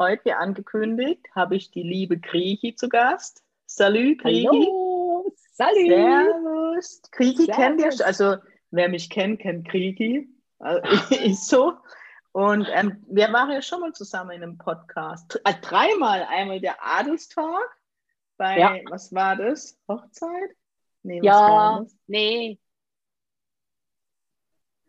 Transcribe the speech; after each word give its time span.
Heute, 0.00 0.24
wie 0.24 0.32
angekündigt, 0.32 1.24
habe 1.36 1.54
ich 1.54 1.70
die 1.70 1.84
liebe 1.84 2.18
Griechi 2.18 2.74
zu 2.74 2.88
Gast. 2.88 3.44
Salut, 3.66 4.18
Griechi. 4.18 4.48
Hallo, 4.48 5.32
salut. 5.52 5.86
Servus. 5.86 7.02
Griechi 7.12 7.46
kennt 7.46 7.80
ihr, 7.80 7.92
also 8.04 8.36
wer 8.72 8.88
mich 8.88 9.08
kennt, 9.08 9.40
kennt 9.40 9.68
Griechi. 9.68 10.28
Also, 10.58 10.82
ist 11.14 11.46
so. 11.46 11.74
Und 12.32 12.66
ähm, 12.72 13.04
wir 13.06 13.32
waren 13.32 13.52
ja 13.52 13.62
schon 13.62 13.80
mal 13.80 13.92
zusammen 13.92 14.32
in 14.32 14.42
einem 14.42 14.58
Podcast. 14.58 15.40
Äh, 15.44 15.54
dreimal. 15.62 16.26
Einmal 16.28 16.60
der 16.60 16.84
Adelstalk 16.84 17.78
bei, 18.36 18.58
ja. 18.58 18.76
was 18.90 19.14
war 19.14 19.36
das? 19.36 19.78
Hochzeit? 19.86 20.50
Nee, 21.04 21.20
was 21.20 21.26
ja, 21.26 21.86
nee, 22.08 22.58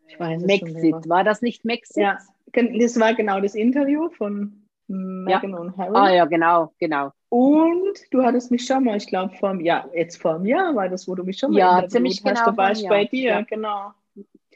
ich 0.08 0.18
weiß 0.18 0.42
Mexit. 0.42 1.08
War 1.08 1.24
das 1.24 1.42
nicht 1.42 1.64
Mexit? 1.64 1.96
Ja, 1.96 2.18
das 2.52 2.98
war 2.98 3.14
genau 3.14 3.40
das 3.40 3.54
Interview 3.54 4.08
von 4.10 4.65
Megan 4.88 5.50
ja. 5.50 5.56
und 5.58 5.76
Harry. 5.76 5.96
Ah 5.96 6.14
ja, 6.14 6.24
genau, 6.24 6.72
genau. 6.78 7.12
Und 7.28 7.94
du 8.10 8.22
hattest 8.22 8.50
mich 8.50 8.64
schon 8.64 8.84
mal, 8.84 8.96
ich 8.96 9.06
glaube, 9.06 9.34
vor 9.36 9.54
ja, 9.60 9.88
jetzt 9.94 10.20
vor 10.20 10.36
einem 10.36 10.46
Jahr 10.46 10.74
war 10.74 10.88
das, 10.88 11.08
wo 11.08 11.14
du 11.14 11.24
mich 11.24 11.38
schon 11.38 11.52
mal 11.52 11.58
ja, 11.58 11.88
ziemlich 11.88 12.22
hast. 12.24 12.44
Genau 12.44 12.50
da 12.50 12.56
war 12.56 12.72
ich 12.72 12.88
bei 12.88 13.04
dir, 13.04 13.30
ja. 13.30 13.40
genau. 13.42 13.92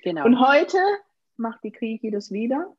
genau. 0.03 0.25
Und 0.25 0.41
heute 0.41 0.79
macht 1.37 1.65
die 1.65 1.73
Krigi 1.73 2.11
das 2.11 2.31
wieder, 2.31 2.73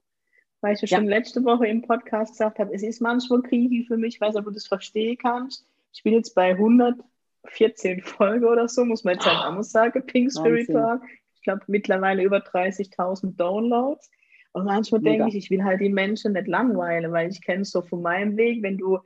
weil 0.62 0.76
ich 0.76 0.82
ja 0.82 0.88
schon 0.88 1.08
letzte 1.08 1.44
Woche 1.44 1.68
im 1.68 1.82
Podcast 1.82 2.34
gesagt 2.34 2.60
habe, 2.60 2.74
es 2.74 2.84
ist 2.84 3.02
manchmal 3.02 3.42
Krigi 3.42 3.84
für 3.86 3.98
mich, 3.98 4.16
ich 4.16 4.22
weiß 4.22 4.34
nicht, 4.34 4.40
ob 4.40 4.46
du 4.46 4.52
das 4.52 4.68
verstehen 4.68 5.18
kannst. 5.18 5.66
Ich 5.94 6.04
bin 6.04 6.14
jetzt 6.14 6.34
bei 6.36 6.52
114 6.52 8.02
Folgen 8.02 8.46
oder 8.46 8.70
so, 8.70 8.86
muss 8.86 9.04
man 9.04 9.16
jetzt 9.16 9.26
halt 9.26 9.58
auch 9.58 9.62
sagen, 9.62 10.06
Pink 10.06 10.32
Spirit 10.32 10.72
Talk 10.72 11.02
ich 11.42 11.46
glaube, 11.46 11.64
mittlerweile 11.66 12.22
über 12.22 12.38
30.000 12.38 13.36
Downloads. 13.36 14.12
Und 14.54 14.66
manchmal 14.66 15.02
denke 15.02 15.30
ich, 15.30 15.36
ich 15.36 15.50
will 15.50 15.64
halt 15.64 15.80
die 15.80 15.90
Menschen 15.90 16.34
nicht 16.34 16.48
langweilen, 16.48 17.12
weil 17.12 17.30
ich 17.30 17.42
kenne 17.42 17.62
es 17.62 17.72
so 17.72 17.82
von 17.82 18.02
meinem 18.02 18.36
Weg, 18.38 18.62
wenn 18.64 18.78
du 18.78 19.00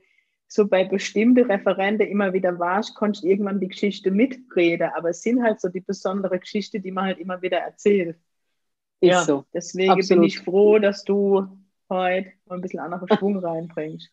so 0.48 0.66
bei 0.66 0.84
bestimmten 0.84 1.44
Referenten 1.50 2.06
immer 2.06 2.32
wieder 2.32 2.58
warst, 2.58 2.94
konntest 2.94 3.24
du 3.24 3.28
irgendwann 3.28 3.60
die 3.60 3.68
Geschichte 3.68 4.10
mitreden. 4.10 4.90
Aber 4.94 5.10
es 5.10 5.22
sind 5.22 5.42
halt 5.42 5.60
so 5.60 5.68
die 5.68 5.80
besondere 5.80 6.38
Geschichte, 6.38 6.80
die 6.80 6.92
man 6.92 7.06
halt 7.06 7.18
immer 7.18 7.42
wieder 7.42 7.58
erzählt. 7.58 8.16
Ist 9.00 9.10
ja, 9.10 9.22
so. 9.22 9.44
Deswegen 9.52 9.92
Absolut. 9.92 10.22
bin 10.22 10.26
ich 10.28 10.38
froh, 10.40 10.78
dass 10.78 11.04
du 11.04 11.46
heute 11.90 12.32
ein 12.48 12.60
bisschen 12.60 12.80
anderen 12.80 13.08
Schwung 13.18 13.38
reinbringst. 13.38 14.10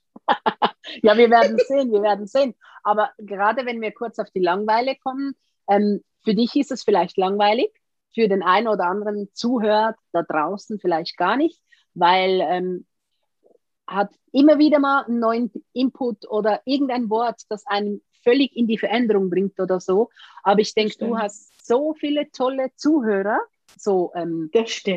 ja, 1.02 1.18
wir 1.18 1.30
werden 1.30 1.58
sehen, 1.68 1.92
wir 1.92 2.02
werden 2.02 2.28
sehen. 2.28 2.56
Aber 2.84 3.12
gerade 3.18 3.66
wenn 3.66 3.82
wir 3.82 3.92
kurz 3.92 4.20
auf 4.20 4.30
die 4.32 4.40
Langweile 4.40 4.96
kommen, 4.96 5.34
ähm, 5.70 6.04
für 6.24 6.34
dich 6.34 6.56
ist 6.56 6.72
es 6.72 6.84
vielleicht 6.84 7.18
langweilig, 7.18 7.72
für 8.14 8.28
den 8.28 8.44
einen 8.44 8.68
oder 8.68 8.86
anderen 8.86 9.30
zuhört, 9.34 9.96
da 10.12 10.24
draußen 10.24 10.80
vielleicht 10.80 11.18
gar 11.18 11.38
nicht, 11.38 11.62
weil 11.94 12.42
ähm, 12.42 12.86
hat 13.88 14.12
immer 14.32 14.60
wieder 14.60 14.80
mal 14.80 15.04
einen 15.04 15.20
neuen 15.20 15.52
Input 15.74 16.30
oder 16.30 16.62
irgendein 16.66 17.10
Wort, 17.10 17.42
das 17.50 17.66
einen 17.68 18.02
völlig 18.24 18.56
in 18.56 18.68
die 18.68 18.78
Veränderung 18.78 19.30
bringt 19.30 19.60
oder 19.60 19.80
so. 19.80 20.10
Aber 20.44 20.62
ich 20.62 20.74
denke, 20.74 20.98
du 20.98 21.18
hast 21.18 21.66
so 21.66 21.94
viele 21.94 22.32
tolle 22.32 22.72
Zuhörer, 22.76 23.40
so 23.78 24.12
ähm, 24.16 24.50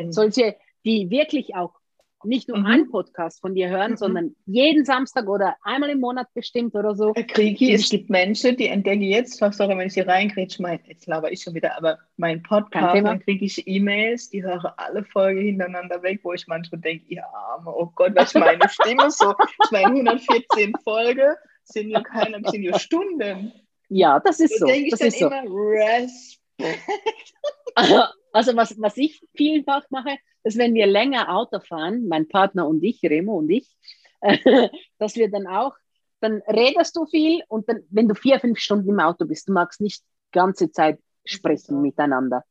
solche, 0.09 0.55
die 0.85 1.09
wirklich 1.09 1.55
auch 1.55 1.73
nicht 2.23 2.47
nur 2.47 2.57
mhm. 2.57 2.65
einen 2.65 2.91
Podcast 2.91 3.41
von 3.41 3.55
dir 3.55 3.69
hören, 3.69 3.91
mhm. 3.91 3.97
sondern 3.97 4.35
jeden 4.45 4.85
Samstag 4.85 5.27
oder 5.27 5.55
einmal 5.63 5.89
im 5.89 5.99
Monat 5.99 6.27
bestimmt 6.33 6.75
oder 6.75 6.95
so. 6.95 7.13
Herr 7.15 7.23
Kriegi, 7.23 7.73
es 7.73 7.89
gibt 7.89 8.09
Menschen, 8.09 8.57
die 8.57 8.67
entdecken 8.67 9.03
jetzt, 9.03 9.37
sorry, 9.37 9.77
wenn 9.77 9.87
ich 9.87 9.93
hier 9.93 10.07
reingrätsche, 10.07 10.61
mein, 10.61 10.79
jetzt 10.85 11.07
laber 11.07 11.31
ich 11.31 11.43
schon 11.43 11.53
wieder, 11.53 11.77
aber 11.77 11.99
mein 12.17 12.41
Podcast, 12.43 13.03
dann 13.03 13.19
kriege 13.19 13.45
ich 13.45 13.67
E-Mails, 13.67 14.29
die 14.29 14.43
hören 14.43 14.71
alle 14.77 15.03
Folgen 15.03 15.41
hintereinander 15.41 16.01
weg, 16.03 16.19
wo 16.23 16.33
ich 16.33 16.47
manchmal 16.47 16.81
denke, 16.81 17.05
ihr 17.07 17.25
Arme, 17.25 17.73
oh 17.73 17.91
Gott, 17.95 18.13
was 18.15 18.33
meine 18.33 18.67
Stimme 18.69 19.09
so, 19.11 19.33
ich 19.63 19.71
meine 19.71 19.87
114 19.87 20.73
Folgen 20.83 21.35
sind 21.63 21.89
ja 21.89 22.01
keine, 22.01 22.41
sind 22.49 22.63
ja 22.63 22.79
Stunden. 22.79 23.51
Ja, 23.89 24.19
das 24.19 24.39
ist 24.39 24.59
so. 24.59 24.65
Da 24.65 24.73
denke 24.73 24.87
ich 24.87 24.91
das 24.91 24.99
dann 24.99 25.07
ist 25.09 25.19
so. 25.19 25.27
immer, 25.27 25.43
Respekt. 25.45 26.87
Also 28.37 28.55
was, 28.55 28.79
was 28.79 28.95
ich 28.97 29.19
vielfach 29.35 29.83
mache, 29.89 30.15
ist, 30.43 30.59
wenn 30.59 30.75
wir 30.75 30.85
länger 30.85 31.35
Auto 31.35 31.59
fahren, 31.59 32.07
mein 32.07 32.27
Partner 32.27 32.67
und 32.67 32.83
ich, 32.83 33.01
Remo 33.01 33.39
und 33.39 33.49
ich, 33.49 33.75
dass 34.99 35.15
wir 35.15 35.31
dann 35.31 35.47
auch, 35.47 35.73
dann 36.19 36.43
redest 36.47 36.95
du 36.95 37.07
viel 37.07 37.41
und 37.47 37.67
dann, 37.67 37.81
wenn 37.89 38.07
du 38.07 38.13
vier, 38.13 38.39
fünf 38.39 38.59
Stunden 38.59 38.89
im 38.89 38.99
Auto 38.99 39.25
bist, 39.25 39.49
du 39.49 39.53
magst 39.53 39.81
nicht 39.81 40.03
die 40.03 40.37
ganze 40.37 40.71
Zeit 40.71 40.99
sprechen 41.25 41.81
miteinander. 41.81 42.43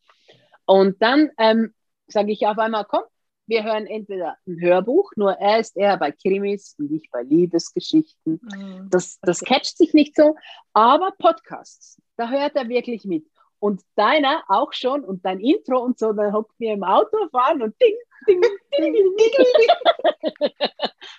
Und 0.64 1.00
dann 1.00 1.30
ähm, 1.38 1.72
sage 2.08 2.32
ich 2.32 2.44
auf 2.48 2.58
einmal, 2.58 2.84
komm, 2.84 3.04
wir 3.46 3.62
hören 3.62 3.86
entweder 3.86 4.38
ein 4.48 4.60
Hörbuch, 4.60 5.12
nur 5.14 5.34
er 5.34 5.60
ist 5.60 5.76
eher 5.76 5.96
bei 5.98 6.10
Krimis 6.10 6.74
und 6.80 6.90
ich 6.90 7.08
bei 7.12 7.22
Liebesgeschichten. 7.22 8.40
Mhm. 8.42 8.88
Das, 8.90 9.20
das 9.22 9.38
catcht 9.38 9.76
sich 9.76 9.94
nicht 9.94 10.16
so, 10.16 10.34
aber 10.72 11.12
Podcasts, 11.16 12.02
da 12.16 12.28
hört 12.28 12.56
er 12.56 12.68
wirklich 12.68 13.04
mit 13.04 13.24
und 13.58 13.82
deiner 13.94 14.42
auch 14.48 14.72
schon 14.72 15.04
und 15.04 15.24
dein 15.24 15.40
Intro 15.40 15.78
und 15.78 15.98
so, 15.98 16.12
dann 16.12 16.32
hockt 16.32 16.58
mir 16.58 16.74
im 16.74 16.84
Auto 16.84 17.28
fahren 17.30 17.62
und 17.62 17.74
ding, 17.80 17.94
ding, 18.28 18.40
ding, 18.40 18.92
ding, 18.92 19.16
ding. 19.16 20.50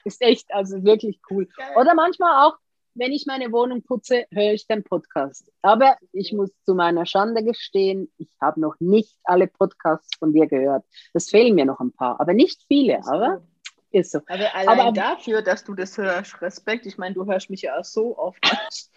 ist 0.05 0.21
echt, 0.21 0.53
also 0.53 0.83
wirklich 0.83 1.19
cool. 1.29 1.47
Oder 1.75 1.93
manchmal 1.93 2.47
auch, 2.47 2.57
wenn 2.93 3.11
ich 3.11 3.25
meine 3.27 3.51
Wohnung 3.51 3.83
putze, 3.83 4.25
höre 4.31 4.53
ich 4.53 4.65
den 4.65 4.83
Podcast. 4.83 5.51
Aber 5.61 5.97
ich 6.13 6.33
muss 6.33 6.49
zu 6.65 6.73
meiner 6.73 7.05
Schande 7.05 7.43
gestehen, 7.43 8.11
ich 8.17 8.29
habe 8.41 8.59
noch 8.59 8.75
nicht 8.79 9.15
alle 9.23 9.47
Podcasts 9.47 10.17
von 10.17 10.33
dir 10.33 10.47
gehört. 10.47 10.83
Das 11.13 11.29
fehlen 11.29 11.55
mir 11.55 11.65
noch 11.65 11.79
ein 11.79 11.91
paar, 11.91 12.19
aber 12.19 12.33
nicht 12.33 12.63
viele, 12.67 12.99
aber 13.05 13.43
ist 13.91 14.11
so. 14.11 14.19
Aber 14.27 14.55
allein 14.55 14.79
aber, 14.79 14.91
dafür, 14.91 15.41
dass 15.41 15.63
du 15.63 15.73
das 15.73 15.97
hörst, 15.97 16.41
Respekt. 16.41 16.85
Ich 16.85 16.97
meine, 16.97 17.15
du 17.15 17.25
hörst 17.25 17.49
mich 17.49 17.61
ja 17.61 17.77
auch 17.77 17.85
so 17.85 18.17
oft. 18.17 18.39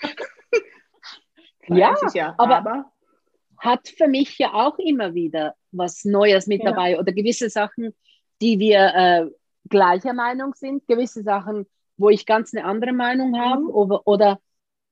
ja, 1.68 1.94
ja, 2.14 2.34
aber, 2.38 2.56
aber 2.56 2.92
hat 3.60 3.88
für 3.88 4.08
mich 4.08 4.38
ja 4.38 4.54
auch 4.54 4.78
immer 4.78 5.14
wieder 5.14 5.54
was 5.70 6.04
Neues 6.04 6.46
mit 6.46 6.62
ja. 6.62 6.70
dabei 6.70 6.98
oder 6.98 7.12
gewisse 7.12 7.50
Sachen, 7.50 7.94
die 8.40 8.58
wir 8.58 8.94
äh, 8.94 9.26
gleicher 9.68 10.14
Meinung 10.14 10.54
sind, 10.54 10.86
gewisse 10.88 11.22
Sachen, 11.22 11.66
wo 11.96 12.08
ich 12.08 12.26
ganz 12.26 12.54
eine 12.54 12.64
andere 12.64 12.92
Meinung 12.92 13.38
habe 13.38 13.62
mhm. 13.62 13.70
oder, 13.70 14.06
oder 14.06 14.40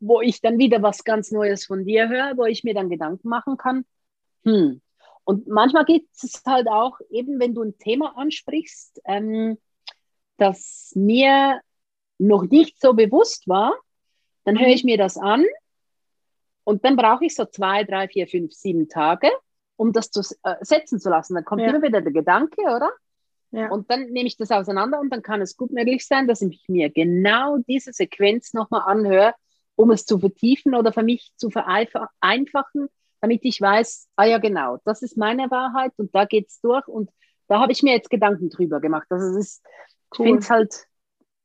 wo 0.00 0.20
ich 0.20 0.40
dann 0.40 0.58
wieder 0.58 0.82
was 0.82 1.02
ganz 1.02 1.32
Neues 1.32 1.66
von 1.66 1.84
dir 1.84 2.08
höre, 2.08 2.36
wo 2.36 2.44
ich 2.44 2.62
mir 2.62 2.74
dann 2.74 2.90
Gedanken 2.90 3.28
machen 3.28 3.56
kann. 3.56 3.84
Hm. 4.44 4.80
Und 5.24 5.48
manchmal 5.48 5.84
geht 5.84 6.06
es 6.14 6.42
halt 6.46 6.68
auch, 6.68 6.98
eben 7.10 7.40
wenn 7.40 7.54
du 7.54 7.62
ein 7.62 7.76
Thema 7.78 8.16
ansprichst, 8.16 9.00
ähm, 9.04 9.58
das 10.36 10.92
mir 10.94 11.60
noch 12.18 12.44
nicht 12.44 12.80
so 12.80 12.94
bewusst 12.94 13.48
war, 13.48 13.74
dann 14.44 14.58
höre 14.58 14.68
mhm. 14.68 14.72
ich 14.72 14.84
mir 14.84 14.96
das 14.96 15.16
an 15.16 15.44
und 16.68 16.84
dann 16.84 16.96
brauche 16.96 17.24
ich 17.24 17.34
so 17.34 17.46
zwei, 17.46 17.84
drei, 17.84 18.08
vier, 18.08 18.26
fünf, 18.28 18.52
sieben 18.52 18.90
Tage, 18.90 19.30
um 19.76 19.94
das 19.94 20.10
zu 20.10 20.20
äh, 20.42 20.56
setzen 20.60 21.00
zu 21.00 21.08
lassen. 21.08 21.34
Dann 21.34 21.46
kommt 21.46 21.62
ja. 21.62 21.70
immer 21.70 21.80
wieder 21.80 22.02
der 22.02 22.12
Gedanke, 22.12 22.60
oder? 22.60 22.90
Ja. 23.52 23.70
Und 23.70 23.90
dann 23.90 24.10
nehme 24.10 24.26
ich 24.26 24.36
das 24.36 24.50
auseinander 24.50 25.00
und 25.00 25.08
dann 25.08 25.22
kann 25.22 25.40
es 25.40 25.56
gut 25.56 25.72
möglich 25.72 26.06
sein, 26.06 26.28
dass 26.28 26.42
ich 26.42 26.62
mir 26.68 26.90
genau 26.90 27.56
diese 27.56 27.94
Sequenz 27.94 28.52
nochmal 28.52 28.82
anhöre, 28.84 29.32
um 29.76 29.90
es 29.92 30.04
zu 30.04 30.18
vertiefen 30.18 30.74
oder 30.74 30.92
für 30.92 31.02
mich 31.02 31.32
zu 31.36 31.48
vereinfachen, 31.48 32.88
damit 33.22 33.46
ich 33.46 33.62
weiß, 33.62 34.10
ah 34.16 34.26
ja 34.26 34.36
genau, 34.36 34.76
das 34.84 35.00
ist 35.00 35.16
meine 35.16 35.50
Wahrheit 35.50 35.92
und 35.96 36.14
da 36.14 36.26
geht 36.26 36.48
es 36.48 36.60
durch 36.60 36.86
und 36.86 37.08
da 37.46 37.60
habe 37.60 37.72
ich 37.72 37.82
mir 37.82 37.94
jetzt 37.94 38.10
Gedanken 38.10 38.50
drüber 38.50 38.78
gemacht. 38.78 39.06
Also 39.08 39.28
es 39.28 39.36
ist, 39.36 39.66
cool. 40.18 40.26
ich 40.26 40.32
finde 40.32 40.38
es 40.40 40.50
halt, 40.50 40.86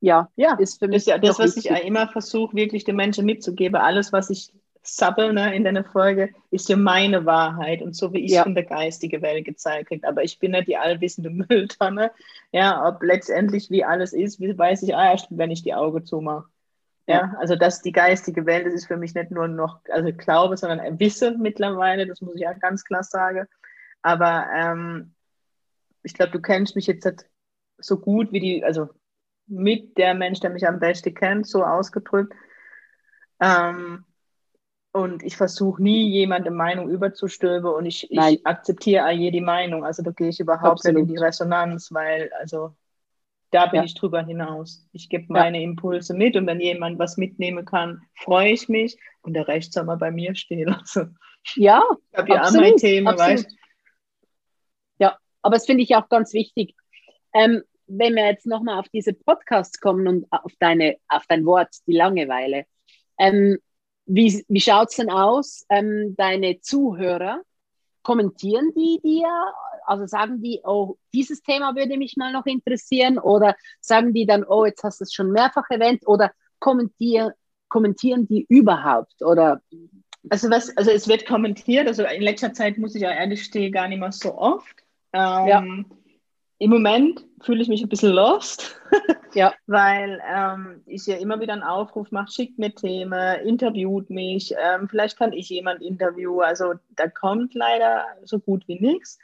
ja, 0.02 0.30
ja, 0.36 0.56
ist 0.56 0.80
für 0.80 0.90
mich. 0.90 0.96
Das 0.96 1.04
ist 1.04 1.08
ja 1.08 1.18
das, 1.18 1.40
was 1.40 1.56
wichtig. 1.56 1.72
ich 1.72 1.86
immer 1.86 2.10
versuche, 2.10 2.58
wirklich 2.58 2.84
den 2.84 2.98
Menschen 2.98 3.26
mitzugeben. 3.26 3.78
Alles, 3.78 4.12
was 4.12 4.30
ich 4.30 4.54
Sabbel 4.84 5.34
ne, 5.34 5.56
in 5.56 5.64
deiner 5.64 5.84
Folge, 5.84 6.34
ist 6.52 6.68
ja 6.68 6.76
meine 6.76 7.26
Wahrheit 7.26 7.82
und 7.82 7.96
so 7.96 8.12
wie 8.12 8.20
ich 8.20 8.32
ja. 8.32 8.44
in 8.44 8.54
der 8.54 8.66
geistigen 8.66 9.22
Welt 9.22 9.46
gezeigt 9.46 9.90
kriege. 9.90 10.08
Aber 10.08 10.24
ich 10.24 10.40
bin 10.40 10.52
nicht 10.52 10.68
die 10.68 10.78
allwissende 10.78 11.30
Mülltonne. 11.30 12.12
Ja, 12.52 12.86
ob 12.88 13.02
letztendlich 13.02 13.70
wie 13.70 13.84
alles 13.84 14.14
ist, 14.14 14.42
weiß 14.42 14.84
ich 14.84 14.90
erst, 14.90 15.28
wenn 15.30 15.52
ich 15.52 15.64
die 15.64 15.74
Augen 15.74 16.06
zumache. 16.06 16.48
Ja, 17.06 17.36
also 17.40 17.56
dass 17.56 17.82
die 17.82 17.92
geistige 17.92 18.46
Welt, 18.46 18.66
das 18.66 18.74
ist 18.74 18.88
für 18.88 18.96
mich 18.96 19.14
nicht 19.14 19.30
nur 19.30 19.50
noch, 19.50 19.82
also 19.90 20.14
Glaube, 20.14 20.56
sondern 20.56 21.00
Wisse 21.00 21.36
mittlerweile, 21.38 22.08
das 22.08 22.22
muss 22.22 22.36
ich 22.36 22.48
auch 22.48 22.58
ganz 22.60 22.86
klar 22.86 23.04
sagen. 23.04 23.46
Aber 24.02 24.48
ähm, 24.56 25.14
ich 26.04 26.14
glaube, 26.14 26.32
du 26.32 26.42
kennst 26.42 26.76
mich 26.76 26.88
jetzt 26.88 27.26
so 27.78 28.00
gut 28.00 28.32
wie 28.32 28.40
die, 28.40 28.64
also 28.64 28.90
mit 29.48 29.98
der 29.98 30.14
Mensch, 30.14 30.40
der 30.40 30.50
mich 30.50 30.66
am 30.66 30.80
besten 30.80 31.14
kennt, 31.14 31.46
so 31.46 31.66
ausgedrückt. 31.66 32.34
Ähm, 33.42 34.06
und 34.94 35.24
ich 35.24 35.36
versuche 35.36 35.82
nie, 35.82 36.10
jemande 36.10 36.52
Meinung 36.52 36.88
überzustülpen 36.88 37.70
und 37.70 37.86
ich, 37.86 38.12
ich 38.12 38.46
akzeptiere 38.46 39.12
jede 39.12 39.42
Meinung. 39.42 39.84
Also 39.84 40.04
da 40.04 40.12
gehe 40.12 40.30
ich 40.30 40.40
überhaupt 40.40 40.86
Absolut. 40.86 41.02
nicht 41.02 41.10
in 41.10 41.16
die 41.16 41.22
Resonanz, 41.22 41.92
weil 41.92 42.32
also 42.40 42.76
da 43.50 43.66
bin 43.66 43.80
ja. 43.80 43.84
ich 43.86 43.96
drüber 43.96 44.24
hinaus. 44.24 44.88
Ich 44.94 45.10
gebe 45.10 45.26
meine 45.30 45.58
ja. 45.58 45.64
Impulse 45.64 46.14
mit 46.14 46.36
und 46.36 46.46
wenn 46.46 46.60
jemand 46.60 47.00
was 47.00 47.18
mitnehmen 47.18 47.66
kann, 47.66 48.02
freue 48.16 48.52
ich 48.52 48.70
mich 48.70 48.98
und 49.22 49.34
der 49.34 49.48
Rest 49.48 49.74
soll 49.74 49.86
mal 49.86 49.98
bei 49.98 50.12
mir 50.12 50.36
stehen. 50.36 50.76
Also, 50.80 51.08
ja, 51.56 51.84
ich 52.12 52.18
habe 52.18 52.30
ja 52.30 52.44
auch 52.44 52.52
mein 52.52 52.78
Thema, 52.78 53.18
weißt 53.18 53.48
Ja, 55.00 55.18
aber 55.42 55.56
das 55.56 55.66
finde 55.66 55.84
ich 55.84 55.96
auch 55.96 56.08
ganz 56.08 56.34
wichtig. 56.34 56.76
Ähm, 57.34 57.64
wenn 57.88 58.16
wir 58.16 58.28
jetzt 58.28 58.46
nochmal 58.46 58.80
auf 58.80 58.90
diese 58.90 59.14
Podcasts 59.14 59.80
kommen 59.80 60.08
und 60.08 60.26
auf, 60.32 60.54
deine, 60.60 60.98
auf 61.08 61.26
dein 61.28 61.46
Wort, 61.46 61.70
die 61.88 61.94
Langeweile. 61.94 62.66
Ähm, 63.18 63.58
wie 64.06 64.44
wie 64.48 64.60
schaut 64.60 64.90
es 64.90 64.98
denn 64.98 65.10
aus, 65.10 65.66
ähm, 65.70 66.16
deine 66.18 66.60
Zuhörer? 66.60 67.42
Kommentieren 68.02 68.72
die 68.76 69.00
dir? 69.04 69.30
Also 69.86 70.06
sagen 70.06 70.42
die, 70.42 70.62
oh, 70.64 70.98
dieses 71.14 71.42
Thema 71.42 71.76
würde 71.76 71.98
mich 71.98 72.16
mal 72.18 72.32
noch 72.32 72.46
interessieren? 72.46 73.18
Oder 73.18 73.56
sagen 73.80 74.14
die 74.14 74.26
dann, 74.26 74.44
oh, 74.44 74.66
jetzt 74.66 74.84
hast 74.84 75.00
du 75.00 75.04
es 75.04 75.14
schon 75.14 75.32
mehrfach 75.32 75.70
erwähnt? 75.70 76.08
Oder 76.08 76.32
kommentieren, 76.60 77.32
kommentieren 77.70 78.28
die 78.28 78.46
überhaupt? 78.50 79.22
Oder 79.22 79.62
also 80.30 80.50
was, 80.50 80.76
also 80.78 80.92
es 80.92 81.08
wird 81.08 81.26
kommentiert, 81.26 81.88
also 81.88 82.04
in 82.06 82.22
letzter 82.22 82.54
Zeit 82.54 82.78
muss 82.78 82.96
ich 82.96 83.02
ja 83.02 83.12
ehrlich 83.12 83.44
stehen, 83.44 83.72
gar 83.72 83.88
nicht 83.88 84.00
mehr 84.00 84.12
so 84.12 84.38
oft. 84.38 84.84
Ähm, 85.12 85.48
ja. 85.48 85.64
Im 86.60 86.70
Moment 86.70 87.26
fühle 87.42 87.62
ich 87.62 87.68
mich 87.68 87.82
ein 87.82 87.90
bisschen 87.90 88.14
lost, 88.14 88.80
ja. 89.34 89.54
weil 89.68 90.22
ähm, 90.34 90.82
ich 90.86 91.06
ja 91.06 91.18
immer 91.18 91.40
wieder 91.40 91.54
einen 91.54 91.64
Aufruf 91.64 92.12
mache, 92.12 92.32
schickt 92.32 92.58
mir 92.58 92.74
Themen, 92.74 93.40
interviewt 93.42 94.10
mich, 94.10 94.54
ähm, 94.58 94.88
vielleicht 94.88 95.18
kann 95.18 95.34
ich 95.34 95.50
jemand 95.50 95.82
interviewen. 95.82 96.42
Also 96.44 96.74
da 96.96 97.08
kommt 97.08 97.54
leider 97.54 98.06
so 98.24 98.40
gut 98.40 98.68
wie 98.68 98.80
nichts 98.80 99.20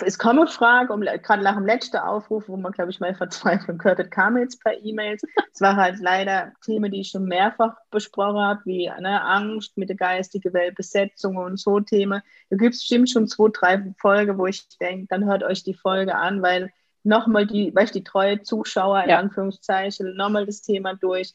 es 0.00 0.18
kam 0.18 0.38
eine 0.38 0.48
Frage, 0.48 0.92
um, 0.92 1.00
gerade 1.00 1.42
nach 1.42 1.56
dem 1.56 1.66
letzten 1.66 1.98
Aufruf, 1.98 2.48
wo 2.48 2.56
man, 2.56 2.72
glaube 2.72 2.90
ich, 2.90 3.00
mal 3.00 3.14
verzweifelt 3.14 3.78
gehört 3.78 3.98
hat, 3.98 4.10
kam 4.10 4.36
jetzt 4.36 4.62
per 4.62 4.82
E-Mails. 4.82 5.22
Es 5.52 5.60
war 5.60 5.76
halt 5.76 5.98
leider 6.00 6.52
Themen, 6.64 6.90
die 6.90 7.00
ich 7.00 7.08
schon 7.10 7.24
mehrfach 7.24 7.76
besprochen 7.90 8.40
habe, 8.40 8.60
wie 8.64 8.88
ne, 9.00 9.22
Angst 9.22 9.76
mit 9.76 9.88
der 9.88 9.96
geistigen 9.96 10.52
Welt, 10.52 10.76
Besetzung 10.76 11.36
und 11.36 11.58
so 11.58 11.80
Themen. 11.80 12.22
Da 12.50 12.56
gibt 12.56 12.74
es 12.74 12.80
bestimmt 12.80 13.10
schon 13.10 13.28
zwei, 13.28 13.48
drei 13.52 13.94
Folgen, 13.98 14.38
wo 14.38 14.46
ich 14.46 14.66
denke, 14.78 15.06
dann 15.08 15.24
hört 15.24 15.42
euch 15.42 15.64
die 15.64 15.74
Folge 15.74 16.14
an, 16.14 16.42
weil 16.42 16.72
nochmal 17.02 17.46
die, 17.46 17.74
weißt 17.74 17.94
die 17.94 18.04
treue 18.04 18.42
Zuschauer, 18.42 19.02
in 19.02 19.10
ja. 19.10 19.18
Anführungszeichen, 19.18 20.16
nochmal 20.16 20.46
das 20.46 20.62
Thema 20.62 20.94
durch. 20.94 21.34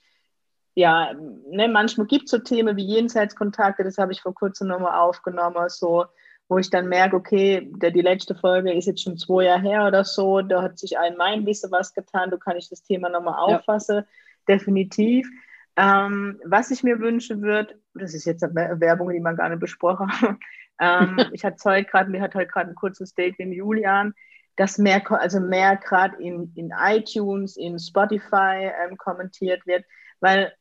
Ja, 0.75 1.13
ne, 1.13 1.68
manchmal 1.68 2.07
gibt 2.07 2.25
es 2.25 2.31
so 2.31 2.38
Themen 2.38 2.77
wie 2.77 2.86
Jenseitskontakte, 2.86 3.83
das 3.83 3.98
habe 3.98 4.12
ich 4.12 4.21
vor 4.21 4.33
kurzem 4.33 4.68
nochmal 4.68 5.00
aufgenommen, 5.00 5.69
so 5.69 6.06
wo 6.49 6.57
ich 6.57 6.69
dann 6.69 6.88
merke, 6.88 7.15
okay, 7.15 7.69
der, 7.75 7.91
die 7.91 8.01
letzte 8.01 8.35
Folge 8.35 8.73
ist 8.73 8.85
jetzt 8.85 9.03
schon 9.03 9.17
zwei 9.17 9.45
Jahre 9.45 9.61
her 9.61 9.88
oder 9.88 10.03
so, 10.03 10.41
da 10.41 10.61
hat 10.61 10.79
sich 10.79 10.97
ein 10.97 11.17
mein 11.17 11.44
bisschen 11.44 11.71
was 11.71 11.94
getan, 11.94 12.31
da 12.31 12.38
kann 12.38 12.57
ich 12.57 12.69
das 12.69 12.83
Thema 12.83 13.09
nochmal 13.09 13.35
auffassen, 13.35 13.97
ja. 13.97 14.05
definitiv. 14.47 15.27
Ähm, 15.75 16.39
was 16.44 16.71
ich 16.71 16.83
mir 16.83 16.99
wünschen 16.99 17.41
würde, 17.41 17.79
das 17.94 18.13
ist 18.13 18.25
jetzt 18.25 18.44
eine 18.44 18.79
Werbung, 18.79 19.09
die 19.11 19.19
man 19.19 19.35
gar 19.35 19.49
nicht 19.49 19.59
besprochen 19.59 20.09
hat. 20.09 20.38
ähm, 20.79 21.19
ich 21.33 21.44
hatte 21.44 21.57
heute 21.65 21.89
gerade, 21.89 22.09
mir 22.09 22.21
hat 22.21 22.33
heute 22.33 22.47
gerade 22.47 22.69
ein 22.69 22.75
kurzes 22.75 23.13
Date 23.13 23.38
mit 23.39 23.53
Julian, 23.53 24.13
dass 24.55 24.77
mehr, 24.77 25.03
also 25.11 25.39
mehr 25.39 25.75
gerade 25.77 26.15
in, 26.21 26.51
in 26.55 26.73
iTunes, 26.75 27.57
in 27.57 27.77
Spotify 27.77 28.71
ähm, 28.83 28.97
kommentiert 28.97 29.67
wird, 29.67 29.85
weil 30.19 30.51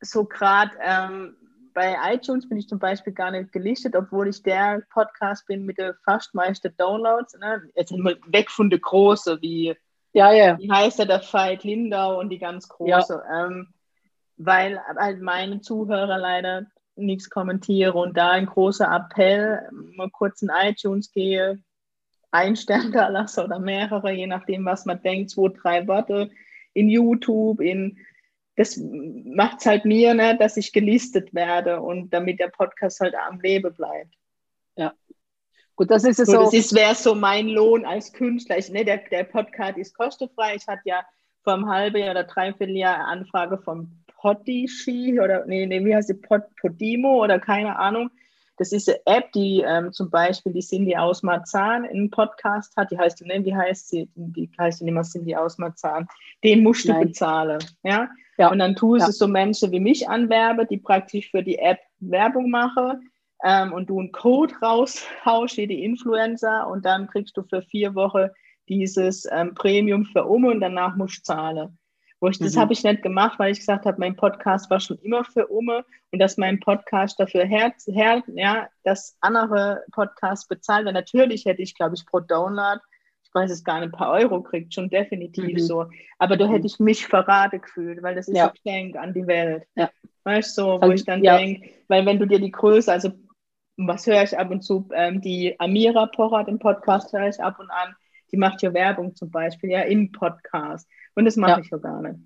so 0.00 0.24
gerade 0.24 0.72
ähm, 0.82 1.36
bei 1.74 1.96
iTunes 2.12 2.48
bin 2.48 2.56
ich 2.56 2.68
zum 2.68 2.78
Beispiel 2.78 3.12
gar 3.12 3.32
nicht 3.32 3.52
gelistet, 3.52 3.96
obwohl 3.96 4.28
ich 4.28 4.42
der 4.42 4.82
Podcast 4.92 5.46
bin 5.46 5.66
mit 5.66 5.78
den 5.78 5.92
fast 6.04 6.34
meisten 6.34 6.74
Downloads. 6.76 7.36
Ne? 7.38 7.62
Jetzt 7.74 7.90
sind 7.90 8.02
wir 8.02 8.16
weg 8.28 8.50
von 8.50 8.70
der 8.70 8.78
Große, 8.78 9.42
wie, 9.42 9.74
ja, 10.12 10.32
ja. 10.32 10.56
wie 10.58 10.70
heißt 10.70 11.00
er, 11.00 11.06
der 11.06 11.20
Veit 11.20 11.64
Lindau 11.64 12.20
und 12.20 12.30
die 12.30 12.38
ganz 12.38 12.68
Große. 12.68 13.22
Ja. 13.28 13.46
Ähm, 13.46 13.68
weil 14.36 14.80
halt 14.96 15.20
meine 15.20 15.60
Zuhörer 15.60 16.18
leider 16.18 16.66
nichts 16.96 17.28
kommentieren 17.28 17.94
und 17.94 18.16
da 18.16 18.30
ein 18.30 18.46
großer 18.46 18.88
Appell, 18.90 19.68
mal 19.96 20.10
kurz 20.10 20.42
in 20.42 20.50
iTunes 20.62 21.10
gehe, 21.12 21.58
ein 22.30 22.56
Stern 22.56 22.92
da 22.92 23.08
lasse 23.08 23.44
oder 23.44 23.58
mehrere, 23.58 24.12
je 24.12 24.26
nachdem, 24.26 24.64
was 24.64 24.86
man 24.86 25.02
denkt, 25.02 25.30
zwei, 25.30 25.48
drei 25.48 25.86
Worte 25.86 26.30
in 26.72 26.88
YouTube, 26.88 27.60
in 27.60 27.98
das 28.56 28.76
macht 28.76 29.60
es 29.60 29.66
halt 29.66 29.84
mir, 29.84 30.14
ne, 30.14 30.36
dass 30.38 30.56
ich 30.56 30.72
gelistet 30.72 31.34
werde 31.34 31.80
und 31.80 32.10
damit 32.10 32.38
der 32.38 32.48
Podcast 32.48 33.00
halt 33.00 33.14
am 33.14 33.40
Leben 33.40 33.74
bleibt. 33.74 34.14
Ja. 34.76 34.92
Gut, 35.76 35.90
das 35.90 36.04
ist 36.04 36.20
es 36.20 36.28
so. 36.28 36.50
Das 36.50 36.72
wäre 36.72 36.94
so 36.94 37.14
mein 37.14 37.48
Lohn 37.48 37.84
als 37.84 38.12
Künstler. 38.12 38.58
Ich, 38.58 38.70
ne, 38.70 38.84
der, 38.84 38.98
der 38.98 39.24
Podcast 39.24 39.76
ist 39.76 39.96
kostenfrei. 39.96 40.54
Ich 40.54 40.66
hatte 40.68 40.82
ja 40.84 41.04
vor 41.42 41.54
einem 41.54 41.68
halben 41.68 41.98
Jahr 41.98 42.12
oder 42.12 42.24
dreiviertel 42.24 42.76
Jahr 42.76 42.94
eine 42.94 43.06
Anfrage 43.06 43.58
vom 43.58 43.90
Podishi 44.06 45.20
oder 45.20 45.44
nee, 45.46 45.66
nee, 45.66 45.84
wie 45.84 45.94
heißt 45.94 46.08
die 46.08 46.14
Pod, 46.14 46.42
Podimo 46.60 47.22
oder 47.22 47.40
keine 47.40 47.76
Ahnung. 47.76 48.10
Das 48.56 48.70
ist 48.70 48.88
eine 48.88 49.00
App, 49.06 49.32
die 49.32 49.64
ähm, 49.66 49.92
zum 49.92 50.10
Beispiel 50.10 50.52
die 50.52 50.60
Cindy 50.60 50.96
aus 50.96 51.24
Marzahn 51.24 51.84
einen 51.84 52.08
Podcast 52.08 52.76
hat. 52.76 52.92
Die 52.92 52.98
heißt, 52.98 53.20
ne, 53.22 53.44
wie 53.44 53.54
heißt 53.54 53.88
sie? 53.88 54.08
Die 54.14 54.48
heißt 54.56 54.80
nicht 54.82 54.94
mehr 54.94 55.02
Cindy 55.02 55.34
aus 55.34 55.58
Marzahn. 55.58 56.06
Den 56.44 56.62
musst 56.62 56.84
du 56.84 56.92
Nein. 56.92 57.08
bezahlen. 57.08 57.58
Ja? 57.82 58.08
Ja. 58.38 58.50
Und 58.50 58.58
dann 58.58 58.76
tust 58.76 59.02
ja. 59.02 59.08
es 59.08 59.18
so 59.18 59.28
Menschen 59.28 59.70
wie 59.72 59.80
mich 59.80 60.08
anwerbe, 60.08 60.66
die 60.66 60.78
praktisch 60.78 61.30
für 61.30 61.42
die 61.42 61.58
App 61.58 61.78
Werbung 62.00 62.50
mache 62.50 63.00
ähm, 63.44 63.72
und 63.72 63.90
du 63.90 64.00
einen 64.00 64.12
Code 64.12 64.54
raushaust, 64.62 65.56
die 65.56 65.84
Influencer, 65.84 66.66
und 66.68 66.84
dann 66.84 67.06
kriegst 67.08 67.36
du 67.36 67.42
für 67.42 67.62
vier 67.62 67.94
Wochen 67.94 68.28
dieses 68.68 69.26
ähm, 69.30 69.54
Premium 69.54 70.04
für 70.06 70.24
um 70.24 70.44
und 70.44 70.60
danach 70.60 70.96
musst 70.96 71.18
du 71.18 71.22
zahlen. 71.22 71.78
Wo 72.20 72.28
ich, 72.28 72.40
mhm. 72.40 72.44
Das 72.44 72.56
habe 72.56 72.72
ich 72.72 72.82
nicht 72.82 73.02
gemacht, 73.02 73.38
weil 73.38 73.52
ich 73.52 73.58
gesagt 73.58 73.84
habe, 73.84 73.98
mein 74.00 74.16
Podcast 74.16 74.70
war 74.70 74.80
schon 74.80 74.98
immer 74.98 75.24
für 75.24 75.46
Umme 75.48 75.84
und 76.10 76.18
dass 76.20 76.38
mein 76.38 76.58
Podcast 76.58 77.20
dafür 77.20 77.44
her, 77.44 77.74
her 77.86 78.22
ja, 78.28 78.68
dass 78.82 79.16
andere 79.20 79.84
Podcasts 79.92 80.48
bezahlen. 80.48 80.86
Weil 80.86 80.94
natürlich 80.94 81.44
hätte 81.44 81.60
ich, 81.60 81.74
glaube 81.74 81.96
ich, 81.96 82.06
pro 82.06 82.20
Download 82.20 82.80
weiß 83.34 83.50
es 83.50 83.64
gar 83.64 83.80
nicht, 83.80 83.92
ein 83.92 83.98
paar 83.98 84.12
Euro 84.12 84.42
kriegt, 84.42 84.72
schon 84.72 84.88
definitiv 84.88 85.54
mhm. 85.54 85.58
so. 85.58 85.86
Aber 86.18 86.36
da 86.36 86.46
hätte 86.46 86.60
mhm. 86.60 86.66
ich 86.66 86.80
mich 86.80 87.06
verraten 87.06 87.60
gefühlt, 87.60 88.02
weil 88.02 88.14
das 88.14 88.28
ist 88.28 88.36
ja. 88.36 88.48
ein 88.48 88.54
Geschenk 88.54 88.96
an 88.96 89.12
die 89.12 89.26
Welt. 89.26 89.64
Ja. 89.74 89.90
Weißt 90.24 90.56
du, 90.56 90.62
so, 90.62 90.68
wo 90.68 90.78
also, 90.78 90.94
ich 90.94 91.04
dann 91.04 91.22
ja. 91.22 91.36
denke, 91.36 91.68
weil 91.88 92.06
wenn 92.06 92.18
du 92.18 92.26
dir 92.26 92.38
die 92.38 92.50
Größe, 92.50 92.90
also 92.90 93.10
was 93.76 94.06
höre 94.06 94.22
ich 94.22 94.38
ab 94.38 94.50
und 94.50 94.62
zu, 94.62 94.88
ähm, 94.94 95.20
die 95.20 95.58
Amira 95.58 96.06
Pocher, 96.06 96.44
den 96.44 96.58
Podcast 96.58 97.12
höre 97.12 97.28
ich 97.28 97.42
ab 97.42 97.58
und 97.58 97.70
an, 97.70 97.94
die 98.30 98.36
macht 98.36 98.62
ja 98.62 98.72
Werbung 98.72 99.14
zum 99.14 99.30
Beispiel, 99.30 99.70
ja, 99.70 99.82
im 99.82 100.12
Podcast. 100.12 100.88
Und 101.14 101.24
das 101.24 101.36
mache 101.36 101.52
ja. 101.52 101.58
ich 101.60 101.70
ja 101.70 101.78
gar 101.78 102.02
nicht. 102.02 102.20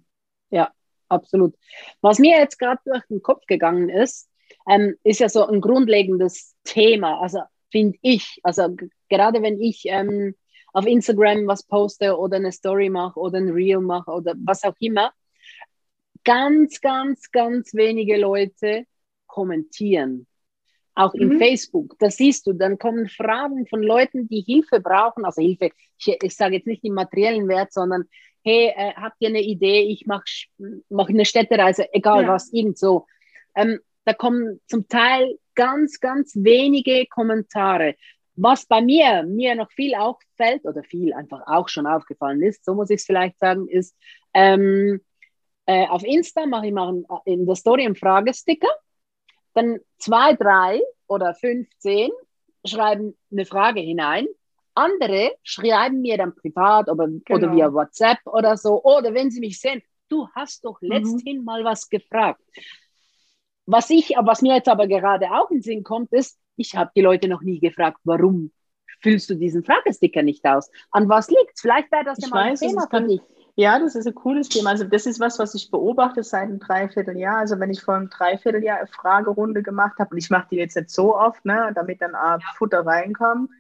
Ja, 0.51 0.71
absolut. 1.09 1.55
Was 2.01 2.19
mir 2.19 2.39
jetzt 2.39 2.59
gerade 2.59 2.81
durch 2.85 3.05
den 3.11 3.23
Kopf 3.23 3.47
gegangen 3.47 3.89
ist, 3.89 4.31
ähm, 4.69 4.97
ist 5.03 5.21
ja 5.21 5.29
so 5.29 5.47
ein 5.47 5.61
grundlegendes 5.61 6.55
Thema. 6.65 7.21
Also 7.21 7.41
finde 7.71 7.99
ich, 8.03 8.41
also 8.43 8.75
gerade 9.09 9.43
wenn 9.43 9.61
ich 9.61 9.85
ähm, 9.87 10.35
auf 10.79 10.87
Instagram 10.87 11.49
was 11.49 11.65
poste 11.65 12.17
oder 12.17 12.37
eine 12.37 12.53
Story 12.53 12.89
mache 12.89 13.19
oder 13.19 13.39
ein 13.39 13.49
Reel 13.49 13.81
mache 13.81 14.13
oder 14.13 14.35
was 14.39 14.63
auch 14.63 14.77
immer, 14.79 15.13
ganz, 16.23 16.81
ganz, 16.81 17.33
ganz 17.33 17.75
wenige 17.75 18.17
Leute 18.17 18.85
kommentieren. 19.27 20.29
Auch 20.95 21.15
mhm. 21.15 21.33
in 21.33 21.39
Facebook, 21.39 21.97
da 21.99 22.11
siehst 22.11 22.47
du, 22.47 22.53
dann 22.53 22.79
kommen 22.79 23.09
Fragen 23.09 23.67
von 23.67 23.83
Leuten, 23.83 24.29
die 24.29 24.41
Hilfe 24.41 24.79
brauchen, 24.79 25.25
also 25.25 25.43
Hilfe, 25.43 25.71
ich, 25.99 26.17
ich 26.23 26.37
sage 26.37 26.57
jetzt 26.57 26.69
nicht 26.69 26.85
im 26.85 26.95
materiellen 26.95 27.49
Wert, 27.49 27.73
sondern 27.73 28.05
hey, 28.45 28.73
äh, 28.77 28.93
habt 28.95 29.17
ihr 29.19 29.31
eine 29.31 29.43
Idee, 29.43 29.81
ich 29.83 30.07
mache 30.07 30.23
mach 30.89 31.09
eine 31.09 31.25
Städtereise, 31.25 31.93
egal 31.93 32.23
ja. 32.23 32.29
was, 32.29 32.53
irgend 32.53 32.79
so. 32.79 33.07
Ähm, 33.57 33.81
da 34.05 34.13
kommen 34.15 34.61
zum 34.69 34.87
Teil 34.87 35.39
ganz, 35.57 35.99
ganz 35.99 36.37
wenige 36.37 37.07
Kommentare. 37.07 37.97
Was 38.41 38.67
bei 38.67 38.81
mir, 38.81 39.25
mir 39.25 39.57
noch 39.57 39.71
viel 39.73 39.97
auffällt 39.97 40.65
oder 40.65 40.85
viel 40.85 41.13
einfach 41.13 41.43
auch 41.47 41.69
schon 41.69 41.89
aufgefallen 41.89 42.41
ist, 42.43 42.65
so 42.65 42.75
muss 42.75 42.89
ich 42.89 43.01
es 43.01 43.05
vielleicht 43.05 43.37
sagen, 43.41 43.67
ist, 43.67 43.97
ähm, 44.33 45.01
äh, 45.67 45.89
auf 45.89 46.05
Insta 46.05 46.47
mache 46.47 46.69
ich 46.69 46.73
mal 46.73 47.03
in 47.25 47.47
der 47.47 47.57
Story 47.57 47.85
einen 47.85 47.97
Fragesticker, 47.97 48.69
dann 49.55 49.81
zwei, 49.99 50.35
drei 50.35 50.81
oder 51.09 51.35
fünf, 51.35 51.69
zehn 51.79 52.11
schreiben 52.65 53.19
eine 53.33 53.45
Frage 53.45 53.81
hinein. 53.81 54.29
Andere 54.75 55.33
schreiben 55.43 56.01
mir 56.01 56.17
dann 56.17 56.35
privat 56.37 56.89
oder, 56.89 57.09
genau. 57.09 57.23
oder 57.39 57.53
via 57.53 57.73
WhatsApp 57.73 58.19
oder 58.25 58.57
so. 58.57 58.81
Oder 58.85 59.13
wenn 59.15 59.33
sie 59.33 59.41
mich 59.41 59.61
sehen, 59.61 59.83
du 60.09 60.29
hast 60.37 60.65
doch 60.65 60.81
mhm. 60.81 60.93
letzthin 60.93 61.39
mhm. 61.39 61.45
mal 61.45 61.65
was 61.65 61.89
gefragt. 61.89 62.41
Was 63.67 63.91
ich, 63.91 64.15
was 64.17 64.43
mir 64.43 64.55
jetzt 64.55 64.69
aber 64.69 64.87
gerade 64.87 65.27
auch 65.33 65.51
in 65.51 65.57
den 65.59 65.63
Sinn 65.63 65.83
kommt, 65.83 66.13
ist, 66.13 66.39
ich 66.59 66.77
habe 66.77 66.91
die 66.95 67.01
Leute 67.01 67.29
noch 67.29 67.43
nie 67.43 67.61
gefragt, 67.61 67.99
warum 68.05 68.53
füllst 69.01 69.31
du 69.31 69.35
diesen 69.35 69.65
Fragesticker 69.65 70.23
nicht 70.23 70.45
aus? 70.45 70.71
An 70.91 71.09
was 71.09 71.29
liegt 71.29 71.53
es? 71.55 71.61
Vielleicht 71.61 71.91
wäre 71.93 72.05
das 72.05 72.19
ja 72.21 72.29
mal 72.29 72.45
ein 72.45 72.55
Thema 72.57 72.87
für 72.89 73.03
dich. 73.03 73.21
Ja, 73.55 73.79
das 73.79 73.97
ist 73.97 74.07
ein 74.07 74.15
cooles 74.15 74.49
Thema. 74.49 74.71
Also 74.71 74.85
das 74.85 75.07
ist 75.07 75.19
was, 75.19 75.39
was 75.39 75.55
ich 75.55 75.71
beobachte 75.71 76.23
seit 76.23 76.45
einem 76.45 76.61
Dreivierteljahr. 76.61 77.39
Also 77.39 77.59
wenn 77.59 77.71
ich 77.71 77.83
vor 77.83 77.95
einem 77.95 78.09
Dreivierteljahr 78.09 78.79
eine 78.79 78.87
Fragerunde 78.87 79.65
gemacht 79.65 79.99
habe, 79.99 80.11
und 80.13 80.19
ich 80.19 80.31
mache 80.31 80.47
die 80.51 80.57
jetzt 80.57 80.77
nicht 80.77 80.91
so 80.91 81.17
oft, 81.17 81.45
ne, 81.45 81.73
damit 81.75 82.01
dann 82.01 82.15
auch 82.15 82.41
Futter 82.57 82.87
reinkommt, 82.87 83.51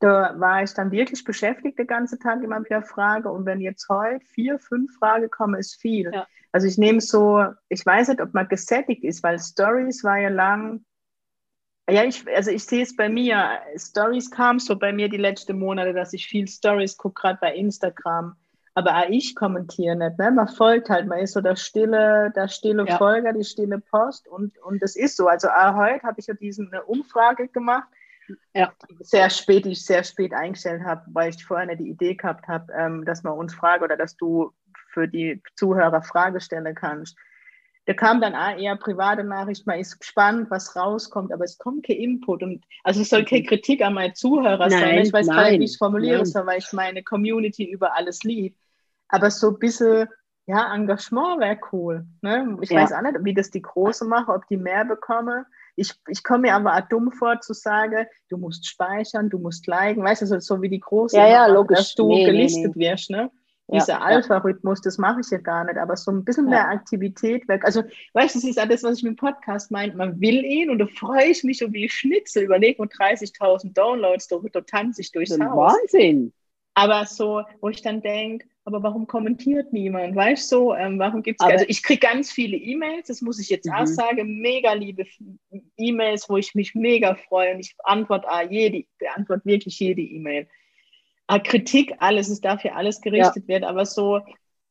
da 0.00 0.38
war 0.38 0.62
ich 0.62 0.74
dann 0.74 0.90
wirklich 0.90 1.24
beschäftigt 1.24 1.78
den 1.78 1.86
ganzen 1.86 2.20
Tag 2.20 2.42
immer 2.42 2.60
mit 2.60 2.68
der 2.68 2.82
Frage. 2.82 3.30
Und 3.30 3.46
wenn 3.46 3.62
jetzt 3.62 3.88
heute 3.88 4.22
vier, 4.26 4.58
fünf 4.58 4.94
Fragen 4.98 5.30
kommen, 5.30 5.54
ist 5.54 5.80
viel. 5.80 6.10
Ja. 6.12 6.26
Also 6.52 6.66
ich 6.66 6.76
nehme 6.76 7.00
so, 7.00 7.46
ich 7.70 7.84
weiß 7.84 8.08
nicht, 8.08 8.20
ob 8.20 8.34
man 8.34 8.46
gesättigt 8.48 9.04
ist, 9.04 9.22
weil 9.22 9.38
Stories 9.38 10.04
war 10.04 10.18
ja 10.18 10.28
lang. 10.28 10.84
Ja, 11.88 12.02
ich, 12.04 12.24
also 12.34 12.50
ich 12.50 12.64
sehe 12.64 12.82
es 12.82 12.96
bei 12.96 13.08
mir. 13.08 13.60
Stories 13.76 14.30
kam 14.30 14.58
so 14.58 14.76
bei 14.76 14.92
mir 14.92 15.08
die 15.08 15.18
letzten 15.18 15.58
Monate, 15.58 15.92
dass 15.92 16.12
ich 16.12 16.26
viel 16.26 16.48
Stories 16.48 16.96
gucke, 16.96 17.20
gerade 17.20 17.38
bei 17.40 17.54
Instagram 17.54 18.36
aber 18.74 18.98
auch 18.98 19.08
ich 19.08 19.34
kommentiere 19.34 19.96
nicht. 19.96 20.18
Ne? 20.18 20.30
Man 20.32 20.48
folgt 20.48 20.90
halt, 20.90 21.06
man 21.06 21.20
ist 21.20 21.32
so 21.32 21.40
der 21.40 21.56
stille, 21.56 22.32
der 22.34 22.48
stille 22.48 22.84
ja. 22.86 22.98
Folger, 22.98 23.32
die 23.32 23.44
stille 23.44 23.78
Post 23.78 24.28
und, 24.28 24.58
und 24.58 24.82
das 24.82 24.96
ist 24.96 25.16
so. 25.16 25.28
Also 25.28 25.48
auch 25.48 25.76
heute 25.76 26.02
habe 26.02 26.18
ich 26.18 26.26
ja 26.26 26.34
diese 26.34 26.62
eine 26.62 26.82
Umfrage 26.82 27.48
gemacht, 27.48 27.88
ja. 28.52 28.72
sehr 29.00 29.30
spät, 29.30 29.64
die 29.64 29.72
ich 29.72 29.84
sehr 29.84 30.02
spät 30.02 30.32
eingestellt 30.34 30.82
habe, 30.82 31.02
weil 31.12 31.30
ich 31.30 31.44
vorher 31.44 31.66
nicht 31.66 31.80
die 31.80 31.90
Idee 31.90 32.14
gehabt 32.14 32.48
habe, 32.48 32.72
ähm, 32.72 33.04
dass 33.04 33.22
man 33.22 33.34
uns 33.34 33.54
fragt 33.54 33.82
oder 33.82 33.96
dass 33.96 34.16
du 34.16 34.52
für 34.88 35.06
die 35.06 35.40
Zuhörer 35.54 36.02
Frage 36.02 36.40
stellen 36.40 36.74
kannst. 36.74 37.16
Da 37.86 37.92
kam 37.92 38.20
dann 38.20 38.34
auch 38.34 38.58
eher 38.58 38.76
private 38.76 39.24
Nachricht, 39.24 39.66
man 39.66 39.78
ist 39.78 39.98
gespannt, 39.98 40.50
was 40.50 40.74
rauskommt, 40.74 41.32
aber 41.32 41.44
es 41.44 41.58
kommt 41.58 41.86
kein 41.86 41.96
Input. 41.96 42.42
Und 42.42 42.64
also 42.82 43.02
es 43.02 43.10
soll 43.10 43.24
keine 43.24 43.42
mhm. 43.42 43.46
Kritik 43.46 43.82
an 43.82 43.94
meine 43.94 44.14
Zuhörer 44.14 44.68
nein, 44.68 44.70
sein. 44.70 44.98
Ich 45.00 45.12
weiß 45.12 45.26
gar 45.26 45.50
nicht, 45.50 45.60
wie 45.60 45.64
ich 45.64 45.72
es 45.72 45.76
formulieren 45.76 46.24
soll, 46.24 46.46
weil 46.46 46.58
ich 46.58 46.72
meine 46.72 47.02
Community 47.02 47.64
über 47.64 47.94
alles 47.94 48.22
liebe. 48.24 48.56
Aber 49.08 49.30
so 49.30 49.50
ein 49.50 49.58
bisschen, 49.58 50.08
ja, 50.46 50.74
Engagement 50.74 51.40
wäre 51.40 51.58
cool. 51.72 52.06
Ne? 52.22 52.56
Ich 52.62 52.70
ja. 52.70 52.80
weiß 52.80 52.92
auch 52.92 53.02
nicht, 53.02 53.16
wie 53.20 53.34
das 53.34 53.50
die 53.50 53.62
Große 53.62 54.06
machen, 54.06 54.34
ob 54.34 54.46
die 54.48 54.56
mehr 54.56 54.86
bekommen. 54.86 55.44
Ich, 55.76 55.92
ich 56.08 56.22
komme 56.22 56.42
mir 56.42 56.54
aber 56.54 56.76
auch 56.76 56.88
dumm 56.88 57.12
vor 57.12 57.40
zu 57.40 57.52
sagen, 57.52 58.06
du 58.28 58.38
musst 58.38 58.66
speichern, 58.66 59.28
du 59.28 59.38
musst 59.38 59.66
liken, 59.66 60.04
weißt 60.04 60.22
du, 60.22 60.26
so, 60.26 60.38
so 60.38 60.62
wie 60.62 60.68
die 60.68 60.80
Große, 60.80 61.16
ja, 61.16 61.28
ja, 61.28 61.46
logisch. 61.46 61.78
dass 61.78 61.94
du 61.94 62.08
nee, 62.08 62.24
gelistet 62.24 62.76
nee, 62.76 62.86
nee. 62.86 62.92
wirst. 62.92 63.10
Ne? 63.10 63.30
Dieser 63.72 63.94
ja, 63.94 64.00
Alpha-Rhythmus, 64.00 64.82
das 64.82 64.98
mache 64.98 65.20
ich 65.20 65.30
ja 65.30 65.38
gar 65.38 65.64
nicht, 65.64 65.78
aber 65.78 65.96
so 65.96 66.10
ein 66.10 66.24
bisschen 66.24 66.46
mehr 66.46 66.68
Aktivität 66.68 67.48
weg. 67.48 67.64
Also, 67.64 67.82
weißt 68.12 68.34
du, 68.34 68.40
das 68.40 68.48
ist 68.50 68.58
alles, 68.58 68.82
was 68.82 68.98
ich 68.98 69.04
mit 69.04 69.12
dem 69.12 69.16
Podcast 69.16 69.70
meine. 69.70 69.94
Man 69.94 70.20
will 70.20 70.44
ihn 70.44 70.68
und 70.68 70.78
da 70.78 70.86
freue 70.86 71.26
ich 71.26 71.44
mich 71.44 71.58
so 71.58 71.72
wie 71.72 71.88
Schnitzel, 71.88 72.44
überlege 72.44 72.82
und 72.82 72.92
30.000 72.92 73.72
Downloads, 73.72 74.28
da, 74.28 74.36
da 74.52 74.60
tanze 74.60 75.00
ich 75.00 75.12
durchs 75.12 75.38
Haus. 75.40 75.74
Wahnsinn. 75.74 76.32
Aber 76.74 77.06
so, 77.06 77.42
wo 77.60 77.68
ich 77.68 77.80
dann 77.80 78.02
denke, 78.02 78.46
aber 78.64 78.82
warum 78.82 79.06
kommentiert 79.06 79.72
niemand? 79.72 80.16
Weißt 80.16 80.50
du, 80.50 80.56
so, 80.56 80.74
ähm, 80.74 80.98
warum 80.98 81.22
gibt 81.22 81.40
es, 81.40 81.46
also 81.46 81.64
ich 81.68 81.82
kriege 81.82 82.00
ganz 82.00 82.32
viele 82.32 82.56
E-Mails, 82.56 83.08
das 83.08 83.20
muss 83.20 83.38
ich 83.38 83.48
jetzt 83.48 83.66
mhm. 83.66 83.74
auch 83.74 83.86
sagen, 83.86 84.40
mega 84.40 84.72
liebe 84.72 85.04
E-Mails, 85.76 86.28
wo 86.28 86.36
ich 86.36 86.54
mich 86.54 86.74
mega 86.74 87.14
freue 87.14 87.54
und 87.54 87.60
ich 87.60 87.74
antworte 87.84 88.28
auch 88.28 88.50
jede, 88.50 88.84
beantworte 88.98 89.44
wirklich 89.44 89.78
jede 89.78 90.02
E-Mail. 90.02 90.48
Ah, 91.26 91.38
Kritik, 91.38 91.94
alles, 91.98 92.28
es 92.28 92.40
darf 92.40 92.64
ja 92.64 92.74
alles 92.74 93.00
gerichtet 93.00 93.44
ja. 93.44 93.48
werden, 93.48 93.64
aber 93.64 93.86
so, 93.86 94.20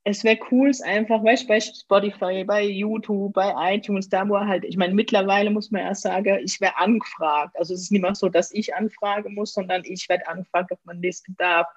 es 0.03 0.23
wäre 0.23 0.37
cool, 0.51 0.69
es 0.69 0.81
einfach, 0.81 1.23
weißt 1.23 1.43
du, 1.43 1.47
bei 1.47 1.59
Spotify, 1.59 2.43
bei 2.43 2.63
YouTube, 2.63 3.33
bei 3.33 3.75
iTunes, 3.75 4.09
da 4.09 4.27
wo 4.27 4.37
halt, 4.37 4.65
ich 4.65 4.77
meine, 4.77 4.93
mittlerweile 4.93 5.49
muss 5.49 5.71
man 5.71 5.81
erst 5.81 6.01
sagen, 6.01 6.39
ich 6.43 6.59
wäre 6.59 6.77
angefragt. 6.77 7.55
Also 7.57 7.73
es 7.73 7.83
ist 7.83 7.91
nicht 7.91 8.01
mehr 8.01 8.13
so, 8.13 8.27
dass 8.27 8.51
ich 8.51 8.75
anfragen 8.75 9.33
muss, 9.33 9.53
sondern 9.53 9.81
ich 9.85 10.07
werde 10.09 10.27
angefragt, 10.27 10.71
ob 10.73 10.79
man 10.83 11.01
listen 11.01 11.35
darf 11.37 11.67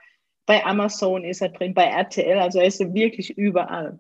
bei 0.47 0.64
Amazon 0.64 1.25
ist 1.25 1.42
er 1.42 1.50
drin, 1.50 1.75
bei 1.75 1.85
RTL, 1.85 2.38
also 2.38 2.61
er 2.61 2.66
ist 2.66 2.95
wirklich 2.95 3.37
überall. 3.37 3.99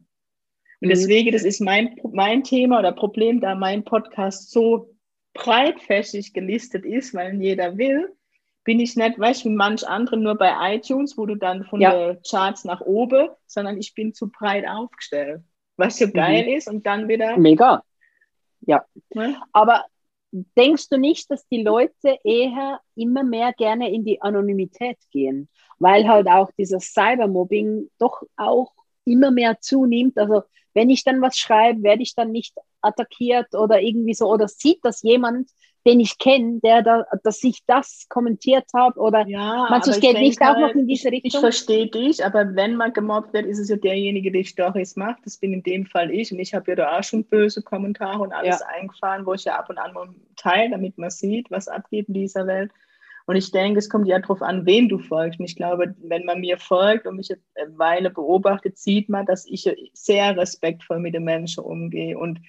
Und 0.80 0.88
mhm. 0.88 0.88
deswegen, 0.88 1.32
das 1.32 1.42
ist 1.42 1.60
mein, 1.60 2.00
mein 2.12 2.44
Thema 2.44 2.78
oder 2.78 2.92
Problem, 2.92 3.40
da 3.40 3.54
mein 3.54 3.84
Podcast 3.84 4.50
so 4.50 4.94
breitfächig 5.34 6.32
gelistet 6.32 6.86
ist, 6.86 7.12
weil 7.12 7.34
jeder 7.42 7.76
will, 7.76 8.15
bin 8.66 8.80
ich 8.80 8.96
nicht, 8.96 9.18
weißt 9.18 9.44
du, 9.44 9.48
wie 9.48 9.54
manch 9.54 9.88
andere 9.88 10.16
nur 10.16 10.34
bei 10.34 10.74
iTunes, 10.74 11.16
wo 11.16 11.24
du 11.24 11.36
dann 11.36 11.64
von 11.64 11.80
ja. 11.80 12.12
den 12.12 12.20
Charts 12.28 12.64
nach 12.64 12.80
oben, 12.80 13.28
sondern 13.46 13.78
ich 13.78 13.94
bin 13.94 14.12
zu 14.12 14.28
breit 14.28 14.66
aufgestellt. 14.68 15.42
Was 15.76 15.98
so 15.98 16.06
mhm. 16.06 16.12
geil 16.12 16.48
ist 16.48 16.68
und 16.68 16.84
dann 16.84 17.06
wieder. 17.06 17.36
Mega. 17.38 17.84
Ja. 18.62 18.84
Ne? 19.14 19.40
Aber 19.52 19.84
denkst 20.32 20.88
du 20.88 20.98
nicht, 20.98 21.30
dass 21.30 21.46
die 21.46 21.62
Leute 21.62 22.18
eher 22.24 22.80
immer 22.96 23.22
mehr 23.22 23.52
gerne 23.52 23.90
in 23.92 24.04
die 24.04 24.20
Anonymität 24.20 24.98
gehen? 25.12 25.48
Weil 25.78 26.08
halt 26.08 26.26
auch 26.26 26.50
dieses 26.58 26.92
Cybermobbing 26.92 27.88
doch 27.98 28.22
auch 28.36 28.72
immer 29.04 29.30
mehr 29.30 29.60
zunimmt. 29.60 30.18
Also 30.18 30.42
wenn 30.74 30.90
ich 30.90 31.04
dann 31.04 31.22
was 31.22 31.38
schreibe, 31.38 31.84
werde 31.84 32.02
ich 32.02 32.16
dann 32.16 32.32
nicht 32.32 32.54
attackiert 32.80 33.54
oder 33.54 33.80
irgendwie 33.80 34.14
so, 34.14 34.26
oder 34.28 34.48
sieht 34.48 34.80
das 34.82 35.02
jemand, 35.02 35.50
den 35.86 36.00
ich 36.00 36.18
kenne, 36.18 36.58
der 36.62 36.82
da, 36.82 37.06
dass 37.22 37.42
ich 37.44 37.64
das 37.66 38.06
kommentiert 38.08 38.64
habe 38.74 38.98
oder 38.98 39.26
ja, 39.28 39.68
meinst 39.70 39.86
du, 39.86 39.92
es 39.92 40.00
geht 40.00 40.18
nicht 40.18 40.42
auch 40.42 40.58
noch 40.58 40.74
in 40.74 40.88
diese 40.88 41.10
Richtung? 41.12 41.28
Ich 41.28 41.38
verstehe 41.38 41.86
dich, 41.86 42.24
aber 42.24 42.56
wenn 42.56 42.74
man 42.74 42.92
gemobbt 42.92 43.32
wird, 43.32 43.46
ist 43.46 43.60
es 43.60 43.68
ja 43.68 43.76
derjenige, 43.76 44.32
der 44.32 44.44
Storys 44.44 44.96
macht. 44.96 45.24
Das 45.24 45.38
bin 45.38 45.52
in 45.52 45.62
dem 45.62 45.86
Fall 45.86 46.10
ich 46.10 46.32
und 46.32 46.40
ich 46.40 46.52
habe 46.54 46.72
ja 46.72 46.74
da 46.74 46.98
auch 46.98 47.04
schon 47.04 47.24
böse 47.24 47.62
Kommentare 47.62 48.20
und 48.20 48.32
alles 48.32 48.60
ja. 48.60 48.66
eingefahren, 48.74 49.24
wo 49.24 49.34
ich 49.34 49.44
ja 49.44 49.56
ab 49.56 49.70
und 49.70 49.78
an 49.78 49.94
mal 49.94 50.08
teile, 50.36 50.70
damit 50.70 50.98
man 50.98 51.10
sieht, 51.10 51.50
was 51.50 51.68
abgeht 51.68 52.08
in 52.08 52.14
dieser 52.14 52.46
Welt. 52.46 52.72
Und 53.26 53.36
ich 53.36 53.50
denke, 53.50 53.78
es 53.78 53.88
kommt 53.88 54.06
ja 54.06 54.18
darauf 54.18 54.40
an, 54.40 54.66
wen 54.66 54.88
du 54.88 54.98
folgst. 54.98 55.40
Und 55.40 55.46
ich 55.46 55.56
glaube, 55.56 55.94
wenn 55.98 56.24
man 56.24 56.40
mir 56.40 56.58
folgt 56.58 57.06
und 57.06 57.16
mich 57.16 57.28
eine 57.30 57.78
Weile 57.78 58.10
beobachtet, 58.10 58.78
sieht 58.78 59.08
man, 59.08 59.26
dass 59.26 59.46
ich 59.46 59.68
sehr 59.92 60.36
respektvoll 60.36 61.00
mit 61.00 61.14
den 61.14 61.24
Menschen 61.24 61.64
umgehe 61.64 62.16
und 62.16 62.40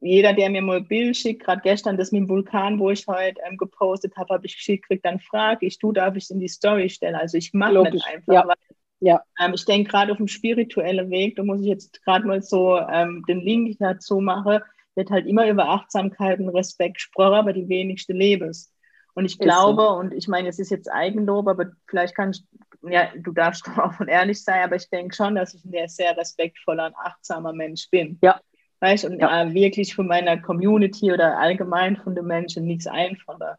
jeder, 0.00 0.32
der 0.32 0.50
mir 0.50 0.62
mal 0.62 0.78
ein 0.78 0.88
Bild 0.88 1.16
schickt, 1.16 1.44
gerade 1.44 1.60
gestern 1.62 1.96
das 1.96 2.10
mit 2.10 2.22
dem 2.22 2.28
Vulkan, 2.28 2.78
wo 2.78 2.90
ich 2.90 3.06
heute 3.06 3.40
ähm, 3.46 3.56
gepostet 3.56 4.16
habe, 4.16 4.34
habe 4.34 4.46
ich 4.46 4.56
geschickt, 4.56 4.86
kriegt 4.86 5.04
dann 5.04 5.20
frage 5.20 5.66
ich, 5.66 5.78
du 5.78 5.92
darf 5.92 6.16
ich 6.16 6.30
in 6.30 6.40
die 6.40 6.48
Story 6.48 6.88
stellen. 6.88 7.14
Also 7.14 7.36
ich 7.36 7.52
mache 7.52 7.82
nicht 7.90 8.06
einfach, 8.06 8.32
ja. 8.32 8.48
weil 8.48 8.56
ja. 9.00 9.22
Ähm, 9.40 9.52
ich 9.54 9.64
denke 9.64 9.90
gerade 9.90 10.12
auf 10.12 10.18
dem 10.18 10.28
spirituellen 10.28 11.10
Weg, 11.10 11.36
da 11.36 11.42
muss 11.42 11.60
ich 11.60 11.66
jetzt 11.66 12.02
gerade 12.04 12.26
mal 12.26 12.42
so 12.42 12.78
ähm, 12.78 13.24
den 13.26 13.40
Link 13.40 13.76
dazu 13.78 14.20
machen, 14.20 14.60
wird 14.94 15.10
halt 15.10 15.26
immer 15.26 15.48
über 15.48 15.68
Achtsamkeit 15.68 16.38
und 16.38 16.50
Respekt 16.50 16.94
gesprochen, 16.94 17.34
aber 17.34 17.52
die 17.52 17.68
wenigste 17.68 18.12
Lebens. 18.12 18.72
Und 19.14 19.24
ich 19.24 19.38
glaube, 19.38 19.82
so. 19.82 19.88
und 19.90 20.14
ich 20.14 20.28
meine, 20.28 20.48
es 20.48 20.58
ist 20.58 20.70
jetzt 20.70 20.90
Eigenlob, 20.90 21.48
aber 21.48 21.72
vielleicht 21.88 22.14
kann 22.14 22.30
ich, 22.30 22.44
ja, 22.82 23.08
du 23.16 23.32
darfst 23.32 23.66
doch 23.66 23.78
auch 24.00 24.06
ehrlich 24.06 24.42
sein, 24.42 24.62
aber 24.62 24.76
ich 24.76 24.88
denke 24.88 25.14
schon, 25.14 25.34
dass 25.34 25.54
ich 25.54 25.64
ein 25.64 25.88
sehr 25.88 26.16
respektvoller 26.16 26.86
und 26.86 26.96
achtsamer 26.96 27.52
Mensch 27.52 27.88
bin. 27.90 28.18
Ja, 28.22 28.40
Weißt 28.80 29.04
und 29.04 29.20
ja. 29.20 29.52
wirklich 29.52 29.94
von 29.94 30.06
meiner 30.06 30.40
Community 30.40 31.12
oder 31.12 31.38
allgemein 31.38 31.96
von 31.98 32.14
den 32.14 32.26
Menschen 32.26 32.64
nichts 32.64 32.86
einfordere. 32.86 33.58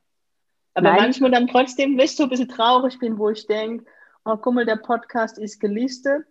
Aber 0.73 0.89
Nein. 0.89 1.01
manchmal 1.01 1.31
dann 1.31 1.47
trotzdem, 1.47 1.97
weißt 1.97 2.17
du, 2.17 2.17
so 2.17 2.23
ein 2.23 2.29
bisschen 2.29 2.49
traurig 2.49 2.97
bin, 2.99 3.17
wo 3.17 3.29
ich 3.29 3.45
denke, 3.45 3.85
oh, 4.25 4.37
guck 4.37 4.53
mal, 4.53 4.65
der 4.65 4.77
Podcast 4.77 5.37
ist 5.37 5.59
gelistet 5.59 6.25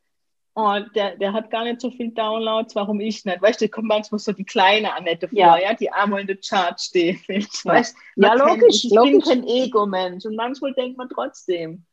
und 0.54 0.94
der, 0.96 1.16
der 1.16 1.32
hat 1.32 1.50
gar 1.50 1.64
nicht 1.64 1.80
so 1.80 1.90
viel 1.90 2.10
Downloads, 2.10 2.74
warum 2.74 3.00
ich 3.00 3.24
nicht? 3.24 3.40
Weißt 3.40 3.60
du, 3.60 3.66
da 3.66 3.70
kommt 3.70 3.88
manchmal 3.88 4.18
so 4.18 4.32
die 4.32 4.44
kleine 4.44 4.94
Annette 4.94 5.28
vor, 5.28 5.38
ja, 5.38 5.58
ja 5.58 5.74
die 5.74 5.90
einmal 5.90 6.22
in 6.22 6.26
der 6.26 6.38
Chart 6.38 6.80
steht. 6.80 7.20
Weißt, 7.64 7.96
ja, 8.16 8.34
logisch. 8.34 8.84
ich 8.84 8.92
logisch. 8.92 9.12
bin 9.12 9.20
kein 9.20 9.46
Ego-Mensch 9.46 10.24
und 10.24 10.36
manchmal 10.36 10.72
denkt 10.74 10.98
man 10.98 11.08
trotzdem. 11.08 11.84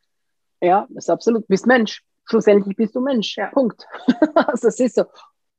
Ja, 0.62 0.88
das 0.90 1.06
ist 1.06 1.10
absolut. 1.10 1.44
Du 1.44 1.48
bist 1.48 1.68
Mensch. 1.68 2.02
Schlussendlich 2.26 2.76
bist 2.76 2.96
du 2.96 3.02
Mensch. 3.02 3.38
Ja. 3.38 3.48
Punkt. 3.48 3.86
also, 4.36 4.68
das 4.68 4.80
ist 4.80 4.96
so. 4.96 5.06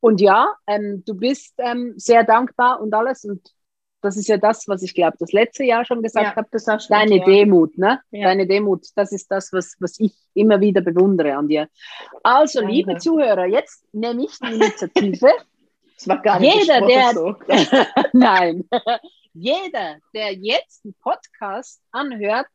Und 0.01 0.21
ja, 0.21 0.55
ähm, 0.67 1.03
du 1.07 1.15
bist 1.15 1.55
ähm, 1.59 1.95
sehr 1.97 2.25
dankbar 2.25 2.81
und 2.81 2.95
alles. 2.95 3.25
Und 3.25 3.53
das 4.01 4.17
ist 4.17 4.29
ja 4.29 4.37
das, 4.37 4.69
was 4.69 4.83
ich 4.83 4.95
glaube, 4.95 5.17
das 5.19 5.33
letzte 5.33 5.65
Jahr 5.65 5.85
schon 5.85 6.03
gesagt 6.03 6.25
ja, 6.25 6.37
habe. 6.37 6.49
Deine 6.89 7.17
ja. 7.17 7.25
Demut, 7.25 7.77
ne? 7.79 8.01
Ja. 8.11 8.29
Deine 8.29 8.47
Demut, 8.47 8.87
das 8.95 9.13
ist 9.13 9.31
das, 9.31 9.53
was, 9.53 9.77
was 9.81 9.99
ich 9.99 10.15
immer 10.35 10.61
wieder 10.61 10.81
bewundere 10.81 11.37
an 11.37 11.49
dir. 11.49 11.69
Also, 12.23 12.61
Danke. 12.61 12.75
liebe 12.75 12.97
Zuhörer, 12.99 13.47
jetzt 13.47 13.85
nehme 13.93 14.25
ich 14.25 14.39
die 14.39 14.55
Initiative. 14.55 15.33
Das 15.99 16.07
war 16.07 16.23
gar 16.23 16.39
nicht 16.39 16.55
Jeder, 16.55 16.87
der, 16.87 17.13
so. 17.13 17.35
Nein. 18.13 18.69
Jeder, 19.33 19.97
der 20.15 20.33
jetzt 20.33 20.85
einen 20.85 20.95
Podcast 21.03 21.81
anhört, 21.91 22.47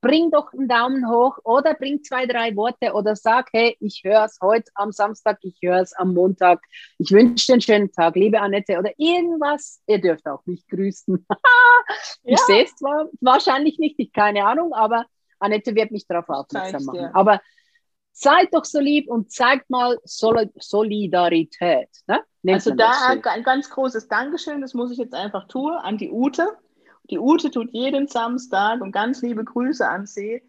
bring 0.00 0.30
doch 0.30 0.52
einen 0.52 0.68
Daumen 0.68 1.08
hoch 1.08 1.38
oder 1.44 1.74
bring 1.74 2.02
zwei, 2.02 2.26
drei 2.26 2.56
Worte 2.56 2.92
oder 2.92 3.16
sag, 3.16 3.48
hey, 3.52 3.76
ich 3.80 4.02
höre 4.04 4.24
es 4.24 4.38
heute 4.40 4.70
am 4.74 4.92
Samstag, 4.92 5.38
ich 5.42 5.58
höre 5.62 5.80
es 5.80 5.92
am 5.92 6.14
Montag. 6.14 6.60
Ich 6.98 7.10
wünsche 7.10 7.46
dir 7.46 7.52
einen 7.54 7.60
schönen 7.60 7.92
Tag, 7.92 8.16
liebe 8.16 8.40
Annette 8.40 8.78
oder 8.78 8.92
irgendwas. 8.96 9.80
Ihr 9.86 10.00
dürft 10.00 10.26
auch 10.26 10.44
mich 10.46 10.66
grüßen. 10.68 11.26
ich 12.24 12.38
ja. 12.38 12.44
sehe 12.46 12.64
es 12.64 12.74
zwar 12.76 13.06
wahrscheinlich 13.20 13.78
nicht, 13.78 13.96
ich 13.98 14.12
keine 14.12 14.44
Ahnung, 14.44 14.72
aber 14.72 15.04
Annette 15.38 15.74
wird 15.74 15.90
mich 15.90 16.06
darauf 16.06 16.28
aufmerksam 16.28 16.84
machen. 16.84 16.98
Dir. 16.98 17.14
Aber 17.14 17.40
seid 18.12 18.52
doch 18.52 18.64
so 18.64 18.80
lieb 18.80 19.08
und 19.08 19.30
zeigt 19.30 19.70
mal 19.70 19.98
Sol 20.04 20.50
Solidarität. 20.58 21.88
Ne? 22.06 22.22
Also 22.48 22.74
da 22.74 22.92
ein 23.08 23.42
ganz 23.42 23.68
großes 23.70 24.08
Dankeschön, 24.08 24.60
das 24.60 24.74
muss 24.74 24.90
ich 24.90 24.98
jetzt 24.98 25.14
einfach 25.14 25.46
tun, 25.48 25.72
an 25.72 25.98
die 25.98 26.10
Ute 26.10 26.56
die 27.08 27.18
Ute 27.18 27.50
tut 27.50 27.70
jeden 27.72 28.06
Samstag 28.06 28.80
und 28.80 28.92
ganz 28.92 29.22
liebe 29.22 29.44
Grüße 29.44 29.86
an 29.86 30.06
sie, 30.06 30.42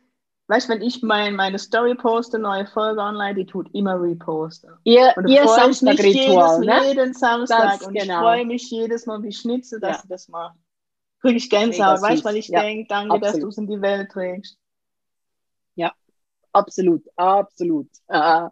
weißt 0.47 0.67
du, 0.67 0.73
wenn 0.73 0.81
ich 0.81 1.01
mein, 1.01 1.35
meine 1.35 1.57
Story 1.57 1.95
poste, 1.95 2.37
neue 2.37 2.67
Folge 2.67 2.99
online, 2.99 3.35
die 3.35 3.45
tut 3.45 3.73
immer 3.73 4.01
reposten. 4.01 4.71
Ihr, 4.83 5.13
ihr 5.25 5.47
Samstag-Ritual, 5.47 6.59
ne? 6.59 6.87
Jeden 6.87 7.13
Samstag 7.13 7.79
das, 7.79 7.87
und 7.87 7.93
genau. 7.93 8.15
ich 8.15 8.19
freue 8.19 8.45
mich 8.45 8.69
jedes 8.69 9.05
Mal 9.05 9.23
wie 9.23 9.31
Schnitzel, 9.31 9.79
dass 9.79 9.97
ja. 9.97 10.01
du 10.03 10.07
das 10.09 10.27
machst. 10.27 10.59
Kriege 11.21 11.37
ich 11.37 11.49
Gänsehaut, 11.49 12.01
weißt 12.01 12.21
du, 12.21 12.25
weil 12.25 12.37
ich 12.37 12.47
ja. 12.47 12.61
denke, 12.61 12.87
danke, 12.89 13.13
absolut. 13.13 13.33
dass 13.33 13.41
du 13.41 13.47
es 13.47 13.57
in 13.57 13.67
die 13.67 13.81
Welt 13.81 14.11
trägst. 14.11 14.57
Ja, 15.75 15.93
absolut, 16.51 17.03
absolut. 17.15 17.87
Uh, 18.09 18.49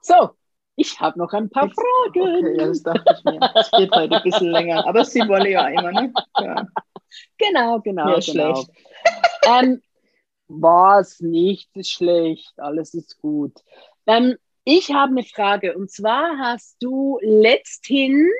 so, 0.00 0.30
ich 0.76 1.00
habe 1.00 1.18
noch 1.18 1.32
ein 1.32 1.50
paar 1.50 1.66
ich, 1.66 1.74
Fragen. 1.74 2.38
Okay, 2.40 2.56
ja, 2.56 2.66
das 2.68 2.82
dachte 2.84 3.16
ich 3.18 3.24
mir. 3.24 3.40
Es 3.54 3.70
geht 3.72 3.90
heute 3.90 4.16
ein 4.16 4.22
bisschen 4.22 4.50
länger, 4.52 4.86
aber 4.86 5.04
sie 5.04 5.26
wolle 5.26 5.50
ja 5.50 5.66
immer, 5.66 5.90
ne? 5.90 6.12
Ja. 6.40 6.66
Genau, 7.36 7.80
genau. 7.80 8.18
Ja, 8.18 8.20
genau. 8.20 8.64
Ähm, 9.46 9.80
was 10.48 11.20
nicht 11.20 11.70
ist 11.74 11.90
schlecht, 11.90 12.52
alles 12.58 12.92
ist 12.92 13.18
gut. 13.18 13.52
Ähm, 14.06 14.36
ich 14.64 14.92
habe 14.92 15.12
eine 15.12 15.22
Frage 15.22 15.76
und 15.76 15.90
zwar 15.90 16.38
hast 16.38 16.76
du 16.80 17.18
letzthin 17.22 18.30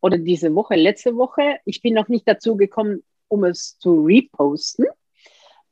oder 0.00 0.16
diese 0.16 0.54
Woche, 0.54 0.76
letzte 0.76 1.16
Woche, 1.16 1.58
ich 1.64 1.82
bin 1.82 1.94
noch 1.94 2.08
nicht 2.08 2.26
dazu 2.26 2.56
gekommen, 2.56 3.02
um 3.28 3.44
es 3.44 3.78
zu 3.78 4.04
reposten, 4.04 4.86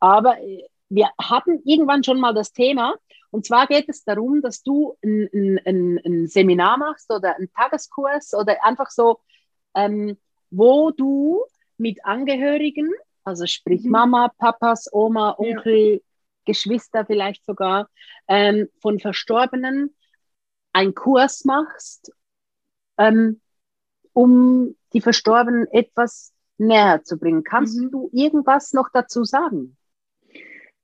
aber 0.01 0.39
äh, 0.43 0.65
wir 0.89 1.09
hatten 1.19 1.63
irgendwann 1.65 2.05
schon 2.05 2.21
mal 2.21 2.35
das 2.35 2.53
Thema 2.53 2.95
und 3.31 3.45
zwar 3.47 3.67
geht 3.67 3.89
es 3.89 4.05
darum, 4.05 4.41
dass 4.41 4.63
du 4.63 4.97
ein, 5.05 5.61
ein, 5.65 6.01
ein 6.05 6.27
Seminar 6.27 6.79
machst 6.79 7.11
oder 7.13 7.37
einen 7.37 7.51
Tageskurs 7.53 8.35
oder 8.35 8.65
einfach 8.65 8.91
so, 8.91 9.21
ähm, 9.75 10.17
wo 10.51 10.91
du 10.91 11.45
mit 11.79 12.05
Angehörigen 12.05 12.91
also 13.27 13.45
sprich 13.47 13.83
mhm. 13.83 13.91
Mama, 13.91 14.33
Papas, 14.39 14.89
Oma, 14.93 15.35
Onkel, 15.37 15.95
ja. 15.95 15.99
Geschwister 16.45 17.05
vielleicht 17.05 17.45
sogar, 17.45 17.91
ähm, 18.29 18.69
von 18.81 19.01
Verstorbenen 19.01 19.95
einen 20.73 20.95
Kurs 20.95 21.45
machst, 21.45 22.13
ähm, 22.99 23.41
um 24.13 24.77
die 24.93 25.01
Verstorbenen 25.01 25.67
etwas 25.73 26.33
näher 26.57 27.03
zu 27.03 27.19
bringen. 27.19 27.43
Kannst 27.43 27.77
mhm. 27.77 27.91
du 27.91 28.11
irgendwas 28.13 28.73
noch 28.73 28.91
dazu 28.93 29.25
sagen? 29.25 29.77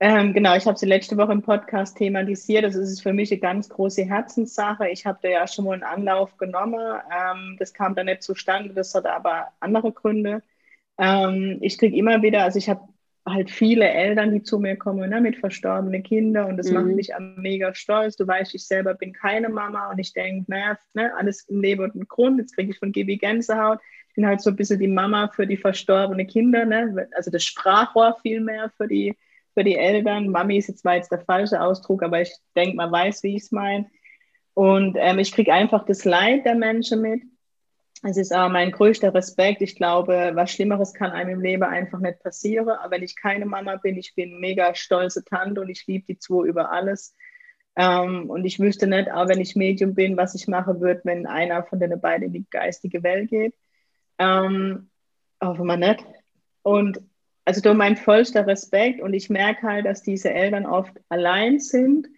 Ähm, 0.00 0.34
genau, 0.34 0.56
ich 0.56 0.66
habe 0.66 0.76
sie 0.76 0.86
letzte 0.86 1.16
Woche 1.16 1.30
im 1.30 1.42
Podcast 1.42 1.96
thematisiert. 1.96 2.64
Das 2.64 2.74
ist 2.74 3.02
für 3.02 3.12
mich 3.12 3.30
eine 3.30 3.38
ganz 3.40 3.68
große 3.68 4.02
Herzenssache. 4.02 4.88
Ich 4.88 5.06
habe 5.06 5.20
da 5.22 5.28
ja 5.28 5.46
schon 5.46 5.64
mal 5.64 5.74
einen 5.74 5.84
Anlauf 5.84 6.36
genommen. 6.38 7.00
Ähm, 7.08 7.56
das 7.60 7.72
kam 7.72 7.94
dann 7.94 8.06
nicht 8.06 8.24
zustande, 8.24 8.74
das 8.74 8.92
hatte 8.96 9.12
aber 9.12 9.52
andere 9.60 9.92
Gründe. 9.92 10.42
Ähm, 10.98 11.58
ich 11.60 11.78
kriege 11.78 11.96
immer 11.96 12.22
wieder, 12.22 12.44
also 12.44 12.58
ich 12.58 12.68
habe 12.68 12.82
halt 13.26 13.50
viele 13.50 13.88
Eltern, 13.88 14.32
die 14.32 14.42
zu 14.42 14.58
mir 14.58 14.76
kommen 14.76 15.08
ne, 15.08 15.20
mit 15.20 15.36
verstorbenen 15.36 16.02
Kindern 16.02 16.50
und 16.50 16.56
das 16.56 16.68
mhm. 16.68 16.74
macht 16.74 16.86
mich 16.86 17.10
mega 17.36 17.74
stolz. 17.74 18.16
Du 18.16 18.26
weißt, 18.26 18.54
ich 18.54 18.66
selber 18.66 18.94
bin 18.94 19.12
keine 19.12 19.48
Mama 19.48 19.90
und 19.90 19.98
ich 19.98 20.12
denke, 20.12 20.50
naja, 20.50 20.76
ne, 20.94 21.12
alles 21.16 21.42
im 21.48 21.60
Leben 21.60 21.84
und 21.84 21.94
einen 21.94 22.08
Grund. 22.08 22.38
Jetzt 22.40 22.56
kriege 22.56 22.72
ich 22.72 22.78
von 22.78 22.92
Gibi 22.92 23.16
Gänsehaut. 23.16 23.78
Ich 24.08 24.16
bin 24.16 24.26
halt 24.26 24.40
so 24.40 24.50
ein 24.50 24.56
bisschen 24.56 24.80
die 24.80 24.88
Mama 24.88 25.28
für 25.28 25.46
die 25.46 25.56
verstorbenen 25.56 26.26
Kinder, 26.26 26.66
ne? 26.66 27.08
also 27.16 27.30
das 27.30 27.44
Sprachrohr 27.44 28.16
vielmehr 28.20 28.70
für 28.76 28.86
die, 28.86 29.16
für 29.54 29.64
die 29.64 29.76
Eltern. 29.76 30.28
Mami 30.28 30.58
ist 30.58 30.68
jetzt, 30.68 30.84
war 30.84 30.96
jetzt 30.96 31.12
der 31.12 31.20
falsche 31.20 31.60
Ausdruck, 31.60 32.02
aber 32.02 32.20
ich 32.20 32.30
denke, 32.54 32.76
man 32.76 32.92
weiß, 32.92 33.22
wie 33.22 33.36
ich 33.36 33.44
es 33.44 33.52
meine. 33.52 33.86
Und 34.54 34.96
ähm, 35.00 35.18
ich 35.18 35.32
kriege 35.32 35.54
einfach 35.54 35.86
das 35.86 36.04
Leid 36.04 36.44
der 36.44 36.56
Menschen 36.56 37.00
mit. 37.00 37.22
Es 38.04 38.16
ist 38.16 38.34
auch 38.34 38.48
mein 38.48 38.72
größter 38.72 39.14
Respekt. 39.14 39.62
Ich 39.62 39.76
glaube, 39.76 40.32
was 40.34 40.50
Schlimmeres 40.50 40.92
kann 40.92 41.12
einem 41.12 41.34
im 41.34 41.40
Leben 41.40 41.62
einfach 41.62 42.00
nicht 42.00 42.20
passieren. 42.20 42.68
Aber 42.68 42.90
wenn 42.90 43.04
ich 43.04 43.14
keine 43.14 43.46
Mama 43.46 43.76
bin, 43.76 43.96
ich 43.96 44.14
bin 44.16 44.40
mega 44.40 44.74
stolze 44.74 45.24
Tante 45.24 45.60
und 45.60 45.68
ich 45.68 45.86
liebe 45.86 46.06
die 46.06 46.18
zwei 46.18 46.46
über 46.46 46.72
alles. 46.72 47.14
Ähm, 47.76 48.28
und 48.28 48.44
ich 48.44 48.58
wüsste 48.58 48.88
nicht, 48.88 49.10
auch 49.10 49.28
wenn 49.28 49.40
ich 49.40 49.54
Medium 49.54 49.94
bin, 49.94 50.16
was 50.16 50.34
ich 50.34 50.48
machen 50.48 50.80
würde, 50.80 51.00
wenn 51.04 51.26
einer 51.26 51.62
von 51.62 51.78
den 51.78 51.98
beiden 52.00 52.26
in 52.26 52.32
die 52.32 52.46
geistige 52.50 53.04
Welt 53.04 53.30
geht. 53.30 53.54
Ähm, 54.18 54.90
hoffen 55.40 55.66
wir 55.66 55.76
nicht. 55.76 56.04
Und 56.62 57.00
also 57.44 57.60
da 57.60 57.72
mein 57.72 57.96
vollster 57.96 58.46
Respekt. 58.48 59.00
Und 59.00 59.14
ich 59.14 59.30
merke 59.30 59.62
halt, 59.62 59.86
dass 59.86 60.02
diese 60.02 60.32
Eltern 60.32 60.66
oft 60.66 60.92
allein 61.08 61.60
sind, 61.60 62.08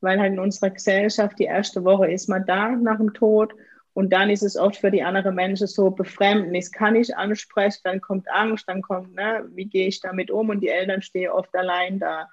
weil 0.00 0.18
halt 0.18 0.32
in 0.32 0.38
unserer 0.38 0.70
Gesellschaft 0.70 1.38
die 1.38 1.44
erste 1.44 1.84
Woche 1.84 2.10
ist 2.10 2.30
man 2.30 2.46
da 2.46 2.70
nach 2.70 2.96
dem 2.96 3.12
Tod 3.12 3.54
und 3.94 4.12
dann 4.12 4.28
ist 4.28 4.42
es 4.42 4.56
oft 4.56 4.76
für 4.76 4.90
die 4.90 5.04
anderen 5.04 5.36
Menschen 5.36 5.68
so 5.68 5.90
befremdend. 5.90 6.54
Ich 6.56 6.72
kann 6.72 6.94
nicht 6.94 7.16
ansprechen, 7.16 7.78
dann 7.84 8.00
kommt 8.00 8.28
Angst, 8.28 8.68
dann 8.68 8.82
kommt, 8.82 9.14
ne, 9.14 9.48
wie 9.54 9.66
gehe 9.66 9.86
ich 9.86 10.00
damit 10.00 10.32
um? 10.32 10.48
Und 10.48 10.60
die 10.60 10.68
Eltern 10.68 11.00
stehen 11.00 11.30
oft 11.30 11.54
allein 11.54 12.00
da. 12.00 12.28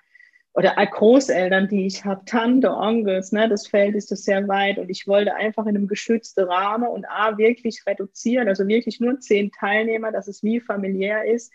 Oder 0.54 0.76
Großeltern, 0.76 1.70
die 1.70 1.86
ich 1.86 2.04
habe, 2.04 2.26
Tante, 2.26 2.72
Onkels, 2.72 3.32
ne, 3.32 3.48
das 3.48 3.68
Feld 3.68 3.96
ist 3.96 4.12
das 4.12 4.24
sehr 4.24 4.48
weit. 4.48 4.80
Und 4.80 4.90
ich 4.90 5.08
wollte 5.08 5.36
einfach 5.36 5.68
in 5.68 5.78
einem 5.78 5.88
geschützten 5.88 6.46
Rahmen 6.46 6.90
und 6.90 7.06
A, 7.08 7.38
wirklich 7.38 7.86
reduzieren, 7.86 8.48
also 8.48 8.68
wirklich 8.68 9.00
nur 9.00 9.20
zehn 9.20 9.52
Teilnehmer, 9.52 10.12
dass 10.12 10.28
es 10.28 10.42
wie 10.42 10.60
familiär 10.60 11.26
ist, 11.26 11.54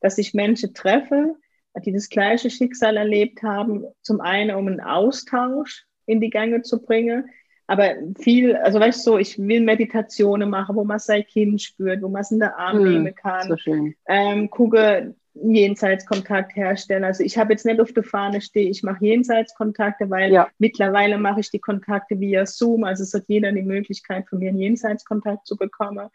dass 0.00 0.18
ich 0.18 0.34
Menschen 0.34 0.74
treffe, 0.74 1.36
die 1.84 1.92
das 1.92 2.08
gleiche 2.08 2.50
Schicksal 2.50 2.96
erlebt 2.96 3.44
haben. 3.44 3.84
Zum 4.02 4.20
einen, 4.20 4.56
um 4.56 4.66
einen 4.66 4.80
Austausch 4.80 5.86
in 6.06 6.20
die 6.20 6.30
Gänge 6.30 6.62
zu 6.62 6.82
bringen, 6.82 7.30
aber 7.66 7.94
viel, 8.18 8.56
also 8.56 8.78
weißt 8.78 9.06
du, 9.06 9.12
so, 9.12 9.18
ich 9.18 9.38
will 9.38 9.62
Meditationen 9.62 10.50
machen, 10.50 10.76
wo 10.76 10.84
man 10.84 10.98
sein 10.98 11.24
Kind 11.24 11.62
spürt, 11.62 12.02
wo 12.02 12.08
man 12.08 12.22
es 12.22 12.30
in 12.30 12.40
der 12.40 12.58
Arm 12.58 12.78
hm, 12.78 12.92
nehmen 12.92 13.14
kann. 13.14 13.48
So 13.48 13.56
schön. 13.56 13.94
Ähm, 14.06 14.50
gucke, 14.50 15.14
Jenseitskontakt 15.34 16.54
herstellen. 16.54 17.04
Also 17.04 17.24
ich 17.24 17.36
habe 17.36 17.52
jetzt 17.52 17.66
nicht 17.66 17.80
auf 17.80 17.92
der 17.92 18.04
Fahne 18.04 18.40
stehe, 18.40 18.70
ich 18.70 18.82
mache 18.82 19.04
Jenseitskontakte, 19.04 20.08
weil 20.08 20.32
ja. 20.32 20.48
mittlerweile 20.58 21.18
mache 21.18 21.40
ich 21.40 21.50
die 21.50 21.58
Kontakte 21.58 22.20
via 22.20 22.46
Zoom. 22.46 22.84
Also 22.84 23.02
es 23.02 23.14
hat 23.14 23.24
jeder 23.26 23.50
die 23.50 23.62
Möglichkeit, 23.62 24.28
von 24.28 24.38
mir 24.38 24.50
einen 24.50 24.60
Jenseitskontakt 24.60 25.46
zu 25.46 25.56
bekommen. 25.56 26.08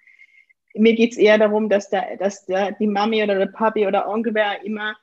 Mir 0.76 0.96
geht 0.96 1.14
es 1.14 1.18
eher 1.18 1.38
darum, 1.38 1.68
dass, 1.68 1.90
der, 1.90 2.16
dass 2.18 2.46
der, 2.46 2.72
die 2.74 2.88
Mami 2.88 3.24
oder 3.24 3.36
der 3.36 3.48
Papi 3.48 3.88
oder 3.88 4.08
Onkel 4.08 4.36
wer 4.36 4.64
immer 4.64 4.96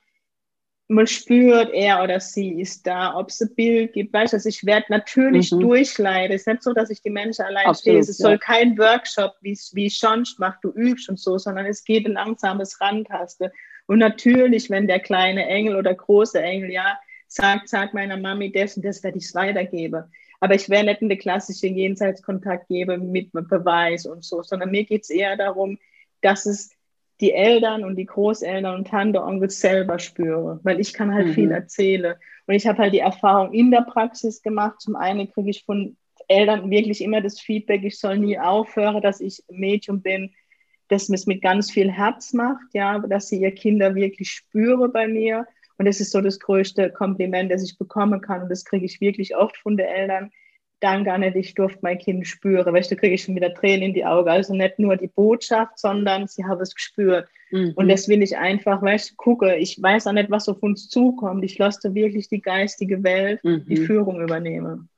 man 0.88 1.06
spürt, 1.06 1.72
er 1.72 2.02
oder 2.02 2.20
sie 2.20 2.60
ist 2.60 2.86
da, 2.86 3.16
ob 3.16 3.30
es 3.30 3.40
ein 3.40 3.54
Bild 3.54 3.92
gibt. 3.92 4.12
Weißt 4.12 4.32
du, 4.32 4.36
also 4.36 4.48
ich 4.48 4.64
werde 4.64 4.86
natürlich 4.88 5.50
mhm. 5.50 5.60
durchleiden. 5.60 6.34
Es 6.34 6.42
ist 6.42 6.46
nicht 6.46 6.62
so, 6.62 6.72
dass 6.72 6.90
ich 6.90 7.02
die 7.02 7.10
Menschen 7.10 7.44
allein 7.44 7.74
stehe. 7.74 7.98
Es 7.98 8.06
ja. 8.06 8.14
soll 8.14 8.38
kein 8.38 8.78
Workshop, 8.78 9.34
wie 9.40 9.86
ich 9.86 9.98
sonst 9.98 10.38
mache, 10.38 10.58
du 10.62 10.70
übst 10.70 11.08
und 11.08 11.18
so, 11.18 11.38
sondern 11.38 11.66
es 11.66 11.82
geht 11.82 12.06
ein 12.06 12.12
langsames 12.12 12.80
Rantaste. 12.80 13.52
Und 13.86 13.98
natürlich, 13.98 14.70
wenn 14.70 14.86
der 14.86 15.00
kleine 15.00 15.46
Engel 15.46 15.76
oder 15.76 15.92
große 15.92 16.40
Engel, 16.40 16.70
ja, 16.70 16.98
sagt, 17.26 17.68
sagt 17.68 17.92
meiner 17.92 18.16
Mami 18.16 18.52
das 18.52 18.76
und 18.76 18.84
das 18.84 19.02
werde 19.02 19.18
ich 19.18 19.24
es 19.24 19.34
weitergeben. 19.34 20.04
Aber 20.38 20.54
ich 20.54 20.68
werde 20.68 20.90
nicht 20.90 21.02
in 21.02 21.08
den 21.08 21.18
klassischen 21.18 21.76
Jenseitskontakt 21.76 22.68
geben 22.68 23.10
mit 23.10 23.32
Beweis 23.32 24.06
und 24.06 24.24
so, 24.24 24.42
sondern 24.42 24.70
mir 24.70 24.84
geht 24.84 25.02
es 25.02 25.10
eher 25.10 25.36
darum, 25.36 25.78
dass 26.20 26.46
es 26.46 26.75
die 27.20 27.32
Eltern 27.32 27.84
und 27.84 27.96
die 27.96 28.06
Großeltern 28.06 28.74
und 28.74 28.88
Tante, 28.88 29.22
Onkel 29.22 29.50
selber 29.50 29.98
spüre, 29.98 30.60
weil 30.62 30.80
ich 30.80 30.92
kann 30.92 31.14
halt 31.14 31.28
mhm. 31.28 31.32
viel 31.32 31.50
erzählen. 31.50 32.14
Und 32.46 32.54
ich 32.54 32.66
habe 32.66 32.78
halt 32.78 32.92
die 32.92 33.00
Erfahrung 33.00 33.52
in 33.52 33.70
der 33.70 33.82
Praxis 33.82 34.42
gemacht. 34.42 34.80
Zum 34.80 34.96
einen 34.96 35.30
kriege 35.32 35.50
ich 35.50 35.64
von 35.64 35.96
Eltern 36.28 36.70
wirklich 36.70 37.02
immer 37.02 37.20
das 37.20 37.40
Feedback, 37.40 37.84
ich 37.84 37.98
soll 37.98 38.18
nie 38.18 38.38
aufhören, 38.38 39.00
dass 39.00 39.20
ich 39.20 39.42
Medium 39.48 40.02
bin, 40.02 40.32
dass 40.88 41.08
es 41.08 41.26
mit 41.26 41.42
ganz 41.42 41.70
viel 41.70 41.90
Herz 41.90 42.32
macht, 42.32 42.66
ja, 42.72 42.98
dass 42.98 43.28
sie 43.28 43.40
ihr 43.40 43.52
Kinder 43.52 43.94
wirklich 43.94 44.30
spüre 44.30 44.88
bei 44.88 45.08
mir. 45.08 45.46
Und 45.78 45.86
das 45.86 46.00
ist 46.00 46.12
so 46.12 46.20
das 46.20 46.40
größte 46.40 46.90
Kompliment, 46.90 47.50
das 47.50 47.62
ich 47.62 47.78
bekommen 47.78 48.20
kann. 48.20 48.42
Und 48.42 48.48
das 48.48 48.64
kriege 48.64 48.84
ich 48.84 49.00
wirklich 49.00 49.36
oft 49.36 49.56
von 49.58 49.76
den 49.76 49.86
Eltern, 49.86 50.30
danke 50.80 51.18
nicht, 51.18 51.36
ich 51.36 51.54
durfte 51.54 51.78
mein 51.82 51.98
Kind 51.98 52.26
spüren. 52.26 52.72
Weißt 52.72 52.90
du, 52.90 52.96
kriege 52.96 53.14
ich 53.14 53.22
schon 53.22 53.36
wieder 53.36 53.52
Tränen 53.52 53.82
in 53.82 53.94
die 53.94 54.04
Augen. 54.04 54.28
Also 54.28 54.54
nicht 54.54 54.78
nur 54.78 54.96
die 54.96 55.08
Botschaft, 55.08 55.78
sondern 55.78 56.26
sie 56.26 56.44
haben 56.44 56.60
es 56.60 56.74
gespürt. 56.74 57.28
Mhm. 57.50 57.72
Und 57.76 57.88
das 57.88 58.08
will 58.08 58.22
ich 58.22 58.36
einfach, 58.36 58.82
weißt 58.82 59.12
du, 59.12 59.14
gucke, 59.16 59.56
ich 59.56 59.80
weiß 59.82 60.06
auch 60.06 60.12
nicht, 60.12 60.30
was 60.30 60.48
auf 60.48 60.62
uns 60.62 60.88
zukommt. 60.88 61.44
Ich 61.44 61.58
lasse 61.58 61.94
wirklich 61.94 62.28
die 62.28 62.40
geistige 62.40 63.02
Welt 63.02 63.42
mhm. 63.44 63.64
die 63.66 63.78
Führung 63.78 64.20
übernehmen. 64.20 64.88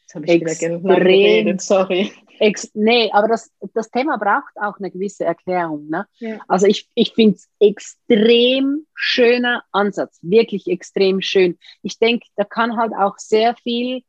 Jetzt 0.00 0.14
habe 0.14 0.26
ich 0.26 0.42
Extrem. 0.42 0.84
wieder 0.84 0.96
geredet, 0.96 1.60
sorry. 1.60 2.12
Ex 2.38 2.70
nee, 2.74 3.10
aber 3.12 3.28
das, 3.28 3.50
das 3.74 3.90
Thema 3.90 4.18
braucht 4.18 4.52
auch 4.56 4.78
eine 4.78 4.90
gewisse 4.90 5.24
Erklärung. 5.24 5.88
Ne? 5.88 6.06
Ja. 6.18 6.38
Also 6.48 6.66
ich, 6.66 6.88
ich 6.94 7.12
finde 7.14 7.36
es 7.36 7.48
extrem 7.58 8.86
schöner 8.94 9.64
Ansatz, 9.72 10.18
wirklich 10.22 10.68
extrem 10.68 11.22
schön. 11.22 11.58
Ich 11.82 11.98
denke, 11.98 12.26
da 12.36 12.44
kann 12.44 12.76
halt 12.76 12.92
auch 12.94 13.18
sehr 13.18 13.56
viel 13.56 14.02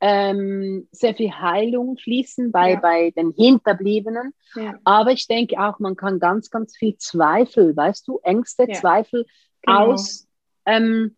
ähm, 0.00 0.88
sehr 0.92 1.14
viel 1.14 1.30
Heilung 1.30 1.96
fließen 1.96 2.52
bei, 2.52 2.72
ja. 2.72 2.80
bei 2.80 3.10
den 3.10 3.32
Hinterbliebenen. 3.32 4.32
Ja. 4.54 4.74
Aber 4.84 5.12
ich 5.12 5.26
denke 5.26 5.58
auch, 5.58 5.78
man 5.78 5.96
kann 5.96 6.18
ganz, 6.18 6.50
ganz 6.50 6.76
viel 6.76 6.96
Zweifel, 6.96 7.76
weißt 7.76 8.08
du, 8.08 8.18
Ängste, 8.22 8.66
ja. 8.68 8.74
Zweifel 8.74 9.26
genau. 9.62 9.92
aus 9.92 10.26
ähm, 10.66 11.16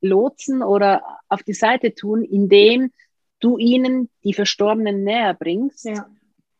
lotsen 0.00 0.62
oder 0.62 1.02
auf 1.28 1.42
die 1.42 1.52
Seite 1.52 1.94
tun, 1.94 2.22
indem 2.22 2.90
du 3.40 3.58
ihnen 3.58 4.08
die 4.24 4.32
Verstorbenen 4.32 5.04
näher 5.04 5.34
bringst. 5.34 5.88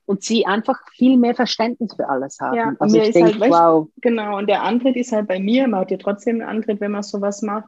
Und 0.08 0.22
sie 0.22 0.46
einfach 0.46 0.78
viel 0.92 1.16
mehr 1.16 1.34
Verständnis 1.34 1.96
für 1.96 2.08
alles 2.08 2.38
haben. 2.38 2.56
Ja, 2.56 2.76
also 2.78 2.96
ich 2.96 3.10
denke, 3.10 3.40
halt, 3.40 3.50
wow. 3.50 3.88
Genau, 3.96 4.38
und 4.38 4.46
der 4.46 4.62
Antritt 4.62 4.94
ist 4.94 5.10
halt 5.10 5.26
bei 5.26 5.40
mir, 5.40 5.66
man 5.66 5.80
hat 5.80 5.90
ja 5.90 5.96
trotzdem 5.96 6.36
einen 6.36 6.48
Antritt, 6.48 6.80
wenn 6.80 6.92
man 6.92 7.02
sowas 7.02 7.42
macht 7.42 7.64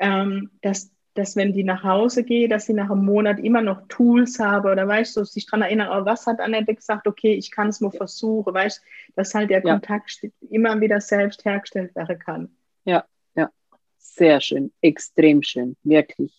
ähm, 0.00 0.50
dass, 0.62 0.90
dass 1.14 1.36
wenn 1.36 1.52
die 1.52 1.64
nach 1.64 1.82
Hause 1.82 2.22
geht, 2.22 2.52
dass 2.52 2.66
sie 2.66 2.72
nach 2.72 2.90
einem 2.90 3.04
Monat 3.04 3.40
immer 3.40 3.62
noch 3.62 3.86
Tools 3.88 4.38
habe 4.38 4.70
oder 4.70 4.86
weißt 4.86 5.16
du, 5.16 5.24
sich 5.24 5.46
daran 5.46 5.62
erinnern, 5.62 5.88
oh, 5.90 6.04
was 6.04 6.26
hat 6.26 6.40
Annette 6.40 6.74
gesagt, 6.74 7.06
okay, 7.06 7.34
ich 7.34 7.50
kann 7.50 7.68
es 7.68 7.80
nur 7.80 7.92
versuchen, 7.92 8.54
weißt 8.54 8.78
du, 8.78 9.12
dass 9.16 9.34
halt 9.34 9.50
der 9.50 9.62
ja. 9.64 9.72
Kontakt 9.72 10.26
immer 10.48 10.80
wieder 10.80 11.00
selbst 11.00 11.44
hergestellt 11.44 11.94
werden 11.96 12.18
kann. 12.18 12.48
Ja, 12.84 13.04
ja, 13.34 13.50
sehr 13.98 14.40
schön, 14.40 14.72
extrem 14.80 15.42
schön, 15.42 15.76
wirklich. 15.82 16.32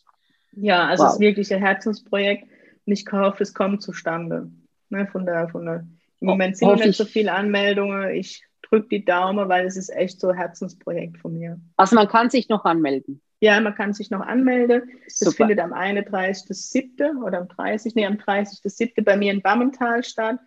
Ja, 0.53 0.87
also 0.87 1.03
wow. 1.03 1.09
es 1.09 1.13
ist 1.15 1.21
wirklich 1.21 1.53
ein 1.53 1.61
Herzensprojekt 1.61 2.43
und 2.85 2.93
ich 2.93 3.05
hoffe, 3.11 3.43
es 3.43 3.53
kommt 3.53 3.81
zustande. 3.81 4.51
Ne, 4.89 5.07
von 5.07 5.25
der, 5.25 5.47
von 5.49 5.65
der, 5.65 5.87
Im 6.19 6.27
Moment 6.27 6.57
sind 6.57 6.73
nicht 6.75 6.97
so 6.97 7.05
viele 7.05 7.31
Anmeldungen. 7.31 8.09
Ich 8.09 8.43
drücke 8.61 8.89
die 8.89 9.05
Daumen, 9.05 9.47
weil 9.47 9.65
es 9.65 9.77
ist 9.77 9.89
echt 9.89 10.19
so 10.19 10.29
ein 10.29 10.37
Herzensprojekt 10.37 11.17
von 11.17 11.37
mir. 11.37 11.59
Also 11.77 11.95
man 11.95 12.07
kann 12.07 12.29
sich 12.29 12.49
noch 12.49 12.65
anmelden. 12.65 13.21
Ja, 13.41 13.59
man 13.59 13.73
kann 13.73 13.93
sich 13.93 14.11
noch 14.11 14.21
anmelden. 14.21 14.83
Super. 15.07 15.25
Das 15.25 15.35
findet 15.35 15.59
am 15.59 15.73
31.07. 15.73 17.23
oder 17.23 17.39
am 17.39 17.47
30. 17.47 17.95
Nee, 17.95 18.05
am 18.05 18.13
30.07. 18.13 19.03
bei 19.03 19.17
mir 19.17 19.33
in 19.33 19.41
Bammental 19.41 20.03
statt. 20.03 20.37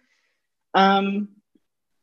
Ähm, 0.74 1.42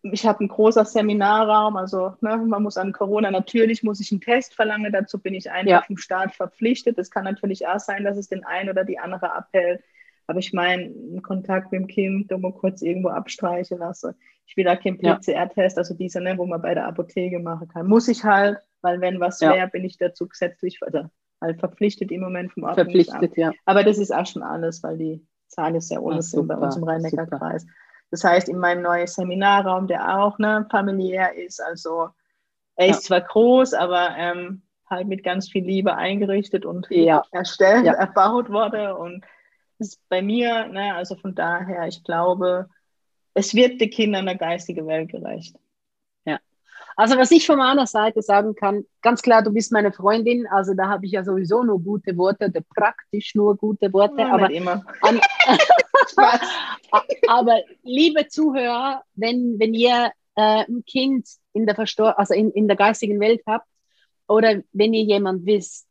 ich 0.03 0.25
habe 0.25 0.39
einen 0.39 0.49
großen 0.49 0.83
Seminarraum, 0.83 1.77
also 1.77 2.15
ne, 2.21 2.35
man 2.37 2.63
muss 2.63 2.75
an 2.75 2.91
Corona, 2.91 3.31
natürlich 3.31 3.83
muss 3.83 4.01
ich 4.01 4.11
einen 4.11 4.19
Test 4.19 4.53
verlangen, 4.55 4.91
dazu 4.91 5.19
bin 5.19 5.33
ich 5.33 5.51
einfach 5.51 5.69
ja. 5.69 5.81
vom 5.83 5.97
Staat 5.97 6.33
verpflichtet. 6.33 6.97
Es 6.97 7.09
kann 7.09 7.23
natürlich 7.23 7.67
auch 7.67 7.79
sein, 7.79 8.03
dass 8.03 8.17
es 8.17 8.27
den 8.27 8.43
einen 8.43 8.69
oder 8.69 8.83
die 8.83 8.99
andere 8.99 9.33
abhält. 9.33 9.81
Aber 10.27 10.39
ich 10.39 10.51
meine, 10.53 10.83
einen 10.83 11.21
Kontakt 11.21 11.71
mit 11.71 11.81
dem 11.81 11.87
Kind, 11.87 12.33
um 12.33 12.41
mal 12.41 12.53
kurz 12.53 12.81
irgendwo 12.81 13.09
abstreichen 13.09 13.77
lassen. 13.77 14.15
Ich 14.45 14.57
will 14.57 14.65
da 14.65 14.75
keinen 14.75 14.97
PCR-Test, 14.97 15.77
also 15.77 15.93
dieser, 15.93 16.19
ne, 16.19 16.37
wo 16.37 16.45
man 16.45 16.61
bei 16.61 16.73
der 16.73 16.87
Apotheke 16.87 17.39
machen 17.39 17.67
kann. 17.69 17.87
Muss 17.87 18.07
ich 18.07 18.23
halt, 18.23 18.57
weil 18.81 19.01
wenn 19.01 19.19
was 19.19 19.39
ja. 19.39 19.53
wäre, 19.53 19.67
bin 19.67 19.83
ich 19.83 19.97
dazu 19.97 20.27
gesetzlich 20.27 20.79
also 20.81 21.09
halt 21.41 21.59
verpflichtet 21.59 22.11
im 22.11 22.21
Moment 22.21 22.53
vom 22.53 22.63
Ordnungsamt. 22.63 22.93
Verpflichtet, 22.93 23.37
ja. 23.37 23.51
Aber 23.65 23.83
das 23.83 23.97
ist 23.97 24.13
auch 24.13 24.25
schon 24.25 24.43
alles, 24.43 24.83
weil 24.83 24.97
die 24.97 25.25
Zahlen 25.47 25.75
ist 25.75 25.89
sehr 25.89 26.01
ohne 26.01 26.21
sind 26.21 26.47
bei 26.47 26.55
uns 26.55 26.77
im 26.77 26.83
Rhein-Neckar-Kreis. 26.83 27.65
Das 28.11 28.23
heißt, 28.23 28.49
in 28.49 28.57
meinem 28.57 28.83
neuen 28.83 29.07
Seminarraum, 29.07 29.87
der 29.87 30.19
auch 30.19 30.37
ne, 30.37 30.67
familiär 30.69 31.35
ist, 31.35 31.61
also 31.61 32.09
er 32.75 32.87
ist 32.87 33.03
ja. 33.03 33.19
zwar 33.19 33.21
groß, 33.21 33.73
aber 33.73 34.15
ähm, 34.17 34.63
halt 34.89 35.07
mit 35.07 35.23
ganz 35.23 35.49
viel 35.49 35.63
Liebe 35.63 35.95
eingerichtet 35.95 36.65
und 36.65 36.87
ja. 36.89 37.23
erstellt, 37.31 37.85
ja. 37.85 37.93
erbaut 37.93 38.49
wurde 38.49 38.95
und 38.97 39.23
ist 39.79 39.99
bei 40.09 40.21
mir, 40.21 40.67
ne, 40.67 40.93
also 40.95 41.15
von 41.15 41.33
daher, 41.33 41.87
ich 41.87 42.03
glaube, 42.03 42.69
es 43.33 43.55
wird 43.55 43.79
den 43.79 43.89
Kindern 43.89 44.25
der 44.25 44.35
geistige 44.35 44.85
Welt 44.85 45.09
gerecht. 45.09 45.57
Also 46.95 47.17
was 47.17 47.31
ich 47.31 47.45
von 47.45 47.57
meiner 47.57 47.87
Seite 47.87 48.21
sagen 48.21 48.55
kann, 48.55 48.85
ganz 49.01 49.21
klar, 49.21 49.41
du 49.41 49.51
bist 49.51 49.71
meine 49.71 49.91
Freundin, 49.91 50.47
also 50.47 50.73
da 50.73 50.87
habe 50.87 51.05
ich 51.05 51.13
ja 51.13 51.23
sowieso 51.23 51.63
nur 51.63 51.81
gute 51.81 52.15
Worte, 52.17 52.45
oder 52.45 52.61
praktisch 52.75 53.35
nur 53.35 53.55
gute 53.57 53.91
Worte. 53.93 54.21
Ja, 54.21 54.33
aber, 54.33 54.51
immer. 54.51 54.83
An, 55.01 55.19
aber 57.27 57.61
liebe 57.83 58.27
Zuhörer, 58.27 59.03
wenn, 59.15 59.57
wenn 59.59 59.73
ihr 59.73 60.11
äh, 60.35 60.65
ein 60.65 60.83
Kind 60.85 61.27
in 61.53 61.65
der, 61.65 61.75
Verstor 61.75 62.17
also 62.19 62.33
in, 62.33 62.51
in 62.51 62.67
der 62.67 62.77
geistigen 62.77 63.19
Welt 63.19 63.41
habt 63.47 63.67
oder 64.27 64.61
wenn 64.73 64.93
ihr 64.93 65.03
jemand 65.03 65.45
wisst, 65.45 65.87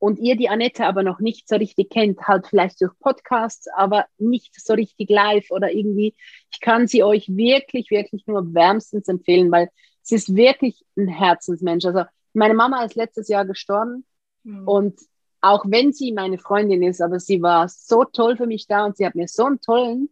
und 0.00 0.18
ihr 0.18 0.34
die 0.34 0.48
Annette 0.48 0.86
aber 0.86 1.02
noch 1.02 1.20
nicht 1.20 1.46
so 1.46 1.56
richtig 1.56 1.90
kennt, 1.90 2.22
halt 2.22 2.46
vielleicht 2.48 2.80
durch 2.80 2.98
Podcasts, 2.98 3.68
aber 3.76 4.06
nicht 4.18 4.58
so 4.58 4.72
richtig 4.72 5.10
live 5.10 5.50
oder 5.50 5.70
irgendwie, 5.70 6.14
ich 6.50 6.60
kann 6.60 6.88
sie 6.88 7.04
euch 7.04 7.28
wirklich, 7.28 7.90
wirklich 7.90 8.26
nur 8.26 8.54
wärmstens 8.54 9.08
empfehlen, 9.08 9.52
weil 9.52 9.68
sie 10.02 10.16
ist 10.16 10.34
wirklich 10.34 10.84
ein 10.96 11.08
Herzensmensch. 11.08 11.84
Also 11.84 12.04
meine 12.32 12.54
Mama 12.54 12.84
ist 12.84 12.94
letztes 12.94 13.28
Jahr 13.28 13.44
gestorben 13.44 14.04
mhm. 14.44 14.68
und 14.68 15.00
auch 15.40 15.64
wenn 15.66 15.92
sie 15.92 16.12
meine 16.12 16.38
Freundin 16.38 16.82
ist, 16.82 17.00
aber 17.00 17.18
sie 17.18 17.40
war 17.42 17.68
so 17.68 18.04
toll 18.04 18.36
für 18.36 18.46
mich 18.46 18.66
da 18.66 18.84
und 18.84 18.96
sie 18.96 19.06
hat 19.06 19.14
mir 19.14 19.26
so 19.26 19.46
einen 19.46 19.60
tollen, 19.60 20.10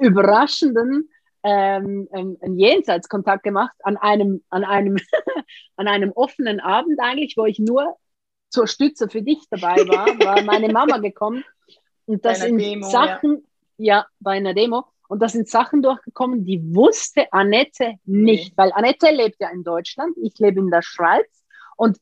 überraschenden 0.00 1.10
ähm, 1.44 2.08
einen 2.10 2.58
Jenseitskontakt 2.58 3.42
gemacht 3.42 3.74
an 3.82 3.98
einem, 3.98 4.42
an 4.48 4.64
einem, 4.64 4.96
an 5.76 5.88
einem 5.88 6.10
offenen 6.12 6.58
Abend 6.58 6.98
eigentlich, 7.00 7.34
wo 7.36 7.44
ich 7.44 7.58
nur 7.58 7.96
zur 8.48 8.66
Stütze 8.66 9.08
für 9.08 9.20
dich 9.20 9.40
dabei 9.50 9.76
war, 9.88 10.06
war 10.24 10.42
meine 10.42 10.72
Mama 10.72 10.98
gekommen. 10.98 11.44
Und 12.06 12.24
das 12.24 12.40
sind 12.40 12.58
Demo, 12.58 12.88
Sachen, 12.88 13.46
ja. 13.76 13.96
ja, 13.96 14.06
bei 14.20 14.32
einer 14.32 14.54
Demo. 14.54 14.84
Und 15.08 15.20
da 15.20 15.28
sind 15.28 15.48
Sachen 15.48 15.82
durchgekommen, 15.82 16.44
die 16.44 16.74
wusste 16.74 17.32
Annette 17.32 17.94
nicht, 18.04 18.56
weil 18.56 18.72
Annette 18.72 19.10
lebt 19.10 19.40
ja 19.40 19.50
in 19.50 19.62
Deutschland, 19.62 20.16
ich 20.22 20.38
lebe 20.38 20.60
in 20.60 20.70
der 20.70 20.82
Schweiz 20.82 21.44
und 21.76 21.98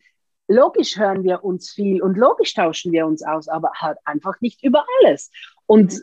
logisch 0.48 0.96
hören 0.96 1.24
wir 1.24 1.44
uns 1.44 1.70
viel 1.70 2.02
und 2.02 2.16
logisch 2.16 2.54
tauschen 2.54 2.92
wir 2.92 3.06
uns 3.06 3.22
aus, 3.22 3.48
aber 3.48 3.72
halt 3.74 3.98
einfach 4.04 4.40
nicht 4.40 4.62
über 4.62 4.84
alles. 5.00 5.30
Und, 5.66 5.92
mhm. 5.92 6.00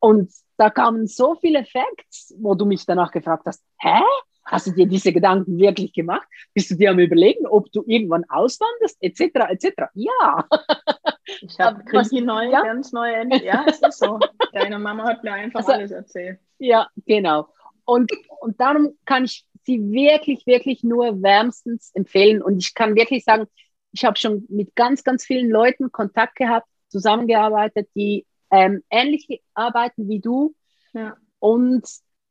und 0.00 0.32
da 0.56 0.70
kamen 0.70 1.06
so 1.06 1.36
viele 1.36 1.64
Facts, 1.64 2.34
wo 2.38 2.54
du 2.54 2.64
mich 2.64 2.86
danach 2.86 3.12
gefragt 3.12 3.44
hast, 3.46 3.62
hä? 3.78 4.00
Hast 4.44 4.68
du 4.68 4.70
dir 4.70 4.86
diese 4.86 5.12
Gedanken 5.12 5.58
wirklich 5.58 5.92
gemacht? 5.92 6.26
Bist 6.54 6.70
du 6.70 6.76
dir 6.76 6.92
am 6.92 7.00
überlegen, 7.00 7.48
ob 7.48 7.70
du 7.72 7.82
irgendwann 7.84 8.24
auswanderst, 8.28 8.96
etc., 9.00 9.22
etc.? 9.50 9.72
Ja. 9.94 10.46
Ich 11.40 11.58
habe 11.58 11.84
Kriege 11.84 12.24
neu, 12.24 12.50
ja? 12.50 12.62
ganz 12.62 12.92
neue, 12.92 13.28
ja, 13.44 13.64
es 13.66 13.80
ist 13.80 13.98
so. 13.98 14.18
Deine 14.52 14.78
Mama 14.78 15.04
hat 15.04 15.24
mir 15.24 15.32
einfach 15.32 15.60
also, 15.60 15.72
alles 15.72 15.90
erzählt. 15.90 16.38
Ja, 16.58 16.88
genau. 17.04 17.48
Und, 17.84 18.10
und 18.40 18.60
darum 18.60 18.96
kann 19.04 19.24
ich 19.24 19.44
sie 19.64 19.90
wirklich, 19.90 20.46
wirklich 20.46 20.82
nur 20.84 21.22
wärmstens 21.22 21.90
empfehlen. 21.94 22.42
Und 22.42 22.58
ich 22.58 22.74
kann 22.74 22.94
wirklich 22.94 23.24
sagen, 23.24 23.46
ich 23.92 24.04
habe 24.04 24.18
schon 24.18 24.46
mit 24.48 24.74
ganz, 24.76 25.04
ganz 25.04 25.24
vielen 25.24 25.50
Leuten 25.50 25.90
Kontakt 25.90 26.36
gehabt, 26.36 26.68
zusammengearbeitet, 26.88 27.88
die 27.94 28.26
ähm, 28.50 28.82
ähnlich 28.90 29.42
arbeiten 29.54 30.08
wie 30.08 30.20
du. 30.20 30.54
Ja. 30.92 31.16
Und 31.38 31.86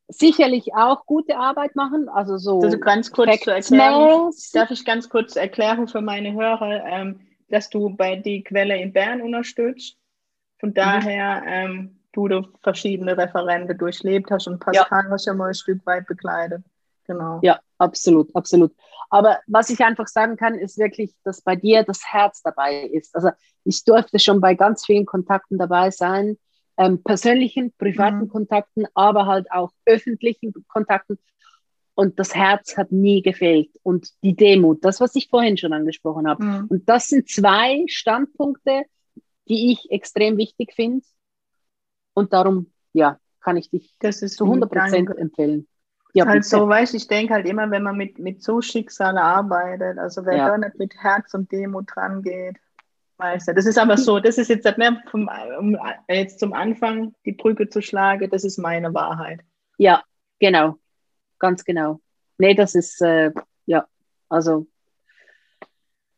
sicherlich 0.08 0.74
auch 0.74 1.06
gute 1.06 1.36
Arbeit 1.36 1.76
machen. 1.76 2.08
Also 2.08 2.38
so. 2.38 2.60
Also 2.60 2.78
ganz 2.78 3.10
kurz 3.10 3.40
zu 3.40 3.50
erklären, 3.50 4.30
darf 4.52 4.70
ich 4.70 4.84
ganz 4.84 5.08
kurz 5.08 5.36
erklären 5.36 5.88
für 5.88 6.00
meine 6.00 6.32
Hörer, 6.32 6.84
ähm, 6.84 7.20
dass 7.48 7.70
du 7.70 7.90
bei 7.90 8.16
die 8.16 8.42
Quelle 8.42 8.76
in 8.80 8.92
Bern 8.92 9.22
unterstützt. 9.22 9.96
Von 10.58 10.70
mhm. 10.70 10.74
daher 10.74 11.42
ähm, 11.46 12.00
du, 12.12 12.28
du 12.28 12.48
verschiedene 12.62 13.16
Referente 13.16 13.74
durchlebt 13.74 14.30
hast 14.30 14.46
und 14.46 14.58
Pascal 14.58 15.04
ja. 15.04 15.10
hast 15.10 15.26
ja 15.26 15.34
mal 15.34 15.48
ein 15.48 15.54
Stück 15.54 15.84
weit 15.86 16.06
begleitet. 16.06 16.62
Genau. 17.06 17.38
Ja, 17.42 17.60
absolut, 17.78 18.34
absolut. 18.34 18.74
Aber 19.10 19.38
was 19.46 19.70
ich 19.70 19.80
einfach 19.80 20.08
sagen 20.08 20.36
kann, 20.36 20.54
ist 20.54 20.76
wirklich, 20.78 21.14
dass 21.22 21.40
bei 21.40 21.54
dir 21.54 21.84
das 21.84 22.00
Herz 22.04 22.42
dabei 22.42 22.82
ist. 22.82 23.14
Also 23.14 23.30
ich 23.64 23.84
durfte 23.84 24.18
schon 24.18 24.40
bei 24.40 24.54
ganz 24.54 24.84
vielen 24.84 25.06
Kontakten 25.06 25.58
dabei 25.58 25.90
sein 25.90 26.36
ähm, 26.78 27.02
persönlichen, 27.02 27.72
privaten 27.78 28.24
mhm. 28.24 28.28
Kontakten, 28.28 28.86
aber 28.94 29.26
halt 29.26 29.50
auch 29.50 29.72
öffentlichen 29.84 30.52
Kontakten. 30.68 31.18
Und 31.96 32.18
das 32.18 32.34
Herz 32.34 32.76
hat 32.76 32.92
nie 32.92 33.22
gefehlt. 33.22 33.70
Und 33.82 34.10
die 34.22 34.36
Demut, 34.36 34.84
das, 34.84 35.00
was 35.00 35.16
ich 35.16 35.28
vorhin 35.30 35.56
schon 35.56 35.72
angesprochen 35.72 36.28
habe. 36.28 36.44
Mhm. 36.44 36.66
Und 36.68 36.88
das 36.88 37.08
sind 37.08 37.28
zwei 37.28 37.84
Standpunkte, 37.88 38.82
die 39.48 39.72
ich 39.72 39.90
extrem 39.90 40.36
wichtig 40.36 40.74
finde. 40.74 41.04
Und 42.12 42.34
darum, 42.34 42.70
ja, 42.92 43.18
kann 43.40 43.56
ich 43.56 43.70
dich 43.70 43.96
zu 44.00 44.44
100 44.44 44.70
Prozent 44.70 45.16
empfehlen. 45.16 45.66
Ja, 46.12 46.26
halt 46.26 46.44
so, 46.44 46.68
weißt 46.68 46.94
ich 46.94 47.08
denke 47.08 47.34
halt 47.34 47.46
immer, 47.46 47.70
wenn 47.70 47.82
man 47.82 47.96
mit, 47.96 48.18
mit 48.18 48.42
so 48.42 48.60
Schicksal 48.60 49.18
arbeitet, 49.18 49.98
also 49.98 50.24
wer 50.24 50.36
ja. 50.36 50.48
da 50.48 50.58
nicht 50.58 50.78
mit 50.78 50.94
Herz 50.96 51.34
und 51.34 51.50
Demut 51.50 51.90
dran 51.94 52.22
geht, 52.22 52.56
Meister. 53.18 53.54
Das 53.54 53.66
ist 53.66 53.78
aber 53.78 53.96
so, 53.96 54.20
das 54.20 54.38
ist 54.38 54.48
jetzt 54.48 54.66
mehr 54.78 55.02
vom, 55.10 55.30
um 55.58 55.78
jetzt 56.08 56.40
zum 56.40 56.52
Anfang 56.52 57.14
die 57.24 57.32
Brücke 57.32 57.68
zu 57.68 57.80
schlagen, 57.80 58.28
das 58.30 58.44
ist 58.44 58.58
meine 58.58 58.92
Wahrheit. 58.92 59.40
Ja, 59.78 60.02
genau. 60.38 60.78
Ganz 61.38 61.64
genau. 61.64 62.00
Nee, 62.38 62.54
das 62.54 62.74
ist, 62.74 63.00
äh, 63.02 63.32
ja, 63.66 63.86
also, 64.28 64.66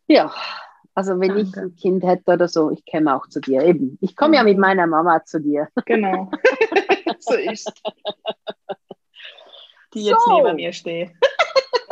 ja, 0.06 0.32
also 0.94 1.20
wenn 1.20 1.28
Danke. 1.28 1.42
ich 1.42 1.56
ein 1.56 1.74
Kind 1.76 2.04
hätte 2.04 2.32
oder 2.32 2.48
so, 2.48 2.70
ich 2.70 2.84
käme 2.84 3.14
auch 3.14 3.28
zu 3.28 3.40
dir. 3.40 3.62
Eben, 3.62 3.98
ich 4.00 4.16
komme 4.16 4.36
ja 4.36 4.42
mit 4.42 4.58
meiner 4.58 4.86
Mama 4.86 5.24
zu 5.24 5.40
dir. 5.40 5.68
Genau. 5.86 6.30
so 7.20 7.34
ist. 7.34 7.72
Die 9.94 10.04
jetzt 10.04 10.24
so. 10.24 10.42
neben 10.42 10.56
mir 10.56 10.72
steht. 10.72 11.12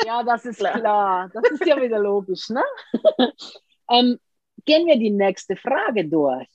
ja, 0.05 0.23
das 0.23 0.45
ist 0.45 0.59
klar. 0.59 0.81
klar. 0.81 1.31
Das 1.33 1.51
ist 1.53 1.65
ja 1.65 1.81
wieder 1.81 1.99
logisch, 1.99 2.51
ne? 2.51 2.65
ähm, 3.91 4.19
gehen 4.65 4.87
wir 4.87 4.99
die 4.99 5.11
nächste 5.11 5.57
Frage 5.57 6.09
durch. 6.09 6.49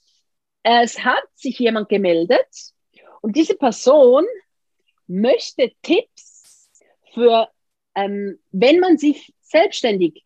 Es 0.64 1.04
hat 1.04 1.24
sich 1.36 1.58
jemand 1.58 1.90
gemeldet 1.90 2.74
und 3.22 3.36
diese 3.36 3.56
Person 3.56 4.26
möchte 5.08 5.72
Tipps 5.82 6.31
für, 7.13 7.50
ähm, 7.95 8.39
wenn 8.52 8.80
man 8.80 8.97
sich 8.97 9.34
selbstständig 9.41 10.26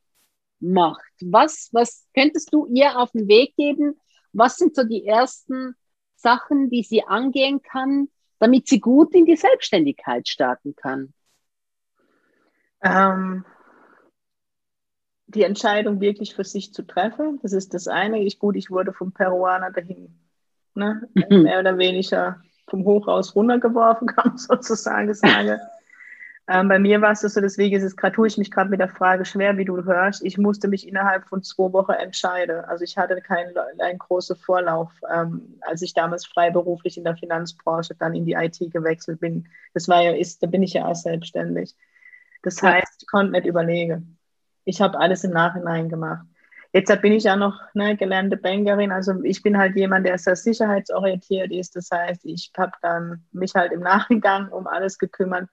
macht. 0.60 1.12
Was, 1.22 1.70
was 1.72 2.08
könntest 2.14 2.54
du 2.54 2.68
ihr 2.68 2.98
auf 2.98 3.12
den 3.12 3.28
Weg 3.28 3.56
geben? 3.56 4.00
Was 4.34 4.58
sind 4.58 4.76
so 4.76 4.84
die 4.84 5.06
ersten 5.06 5.76
Sachen, 6.16 6.70
die 6.70 6.84
sie 6.84 7.04
angehen 7.04 7.62
kann, 7.62 8.10
damit 8.40 8.68
sie 8.68 8.80
gut 8.80 9.14
in 9.14 9.26
die 9.26 9.36
Selbstständigkeit 9.36 10.28
starten 10.28 10.76
kann? 10.76 11.14
Ähm, 12.82 13.46
die 15.28 15.44
Entscheidung 15.44 16.02
wirklich 16.02 16.36
für 16.36 16.44
sich 16.44 16.74
zu 16.74 16.84
treffen. 16.84 17.40
Das 17.42 17.54
ist 17.54 17.74
das 17.74 17.88
eine. 17.88 18.24
Ich, 18.24 18.40
gut, 18.40 18.56
ich 18.56 18.70
wurde 18.70 18.94
vom 18.94 19.12
Peruaner 19.12 19.72
dahin, 19.72 20.20
ne, 20.76 21.08
mhm. 21.14 21.44
mehr 21.44 21.60
oder 21.60 21.78
weniger 21.78 22.42
vom 22.68 22.86
Hochhaus 22.86 23.36
runtergeworfen, 23.36 24.08
kann 24.16 24.30
man 24.30 24.38
sozusagen 24.38 25.14
sagen. 25.14 25.60
Ähm, 26.48 26.68
bei 26.68 26.78
mir 26.78 27.02
war 27.02 27.12
es 27.12 27.22
so, 27.22 27.42
deswegen 27.42 27.76
ist 27.76 27.84
es 27.84 27.96
gerade, 27.96 28.16
tue 28.16 28.28
ich 28.28 28.38
mich 28.38 28.52
gerade 28.52 28.70
mit 28.70 28.80
der 28.80 28.90
Frage 28.90 29.26
schwer, 29.26 29.58
wie 29.58 29.66
du 29.66 29.84
hörst. 29.84 30.24
Ich 30.24 30.38
musste 30.38 30.68
mich 30.68 30.88
innerhalb 30.88 31.28
von 31.28 31.42
zwei 31.42 31.74
Wochen 31.74 31.94
entscheiden. 31.94 32.64
Also 32.66 32.84
ich 32.84 32.98
hatte 32.98 33.20
keinen 33.20 33.58
einen 33.80 33.98
großen 33.98 34.36
Vorlauf, 34.36 34.92
ähm, 35.12 35.60
als 35.62 35.82
ich 35.82 35.96
damals 35.96 36.28
freiberuflich 36.28 36.98
in 36.98 37.04
der 37.04 37.18
Finanzbranche 37.18 37.96
dann 37.96 38.14
in 38.14 38.26
die 38.26 38.34
IT 38.34 38.60
gewechselt 38.72 39.20
bin. 39.22 39.48
Das 39.74 39.88
war 39.88 40.04
ja, 40.04 40.12
ist, 40.12 40.44
da 40.44 40.48
bin 40.48 40.62
ich 40.62 40.74
ja 40.74 40.86
auch 40.86 40.96
selbstständig. 40.96 41.76
Das 42.44 42.62
heißt, 42.62 43.02
ich 43.02 43.08
konnte 43.08 43.32
nicht 43.32 43.48
überlegen. 43.48 44.20
Ich 44.66 44.82
habe 44.82 45.00
alles 45.00 45.24
im 45.24 45.32
Nachhinein 45.32 45.90
gemacht. 45.90 46.28
Jetzt 46.74 47.02
bin 47.02 47.14
ich 47.14 47.24
ja 47.24 47.36
noch 47.36 47.60
ne, 47.74 47.96
gelernte 47.96 48.38
Bankerin, 48.38 48.92
also 48.92 49.24
ich 49.24 49.42
bin 49.42 49.58
halt 49.58 49.78
jemand, 49.78 50.06
der 50.06 50.18
sehr 50.18 50.36
sicherheitsorientiert 50.36 51.52
ist. 51.52 51.76
Das 51.76 51.90
heißt, 51.90 52.26
ich 52.26 52.52
habe 52.58 52.74
dann 52.82 53.24
mich 53.32 53.56
halt 53.56 53.72
im 53.72 53.80
Nachgang 53.80 54.50
um 54.50 54.68
alles 54.68 55.00
gekümmert 55.00 55.50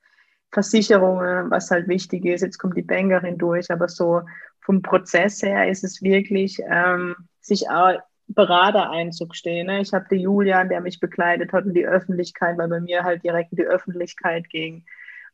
Versicherungen, 0.53 1.51
was 1.51 1.71
halt 1.71 1.89
wichtig 1.89 2.25
ist. 2.25 2.43
Jetzt 2.43 2.59
kommt 2.59 2.77
die 2.77 2.83
Bankerin 2.83 3.39
durch, 3.39 3.71
aber 3.71 3.89
so 3.89 4.23
vom 4.61 4.83
Prozess 4.83 5.43
her 5.43 5.69
ist 5.69 5.83
es 5.83 6.03
wirklich, 6.03 6.61
ähm, 6.69 7.17
sich 7.41 7.69
auch 7.69 7.99
Berater 8.29 8.91
einzugestehen. 8.91 9.67
Ne? 9.67 9.81
Ich 9.81 9.93
habe 9.93 10.07
den 10.09 10.21
Julian, 10.21 10.69
der 10.69 10.81
mich 10.81 11.01
begleitet 11.01 11.53
hat, 11.53 11.65
in 11.65 11.75
die 11.75 11.87
Öffentlichkeit, 11.87 12.57
weil 12.59 12.69
bei 12.69 12.81
mir 12.81 13.03
halt 13.03 13.25
direkt 13.25 13.53
in 13.53 13.57
die 13.57 13.67
Öffentlichkeit 13.67 14.49
ging. 14.49 14.85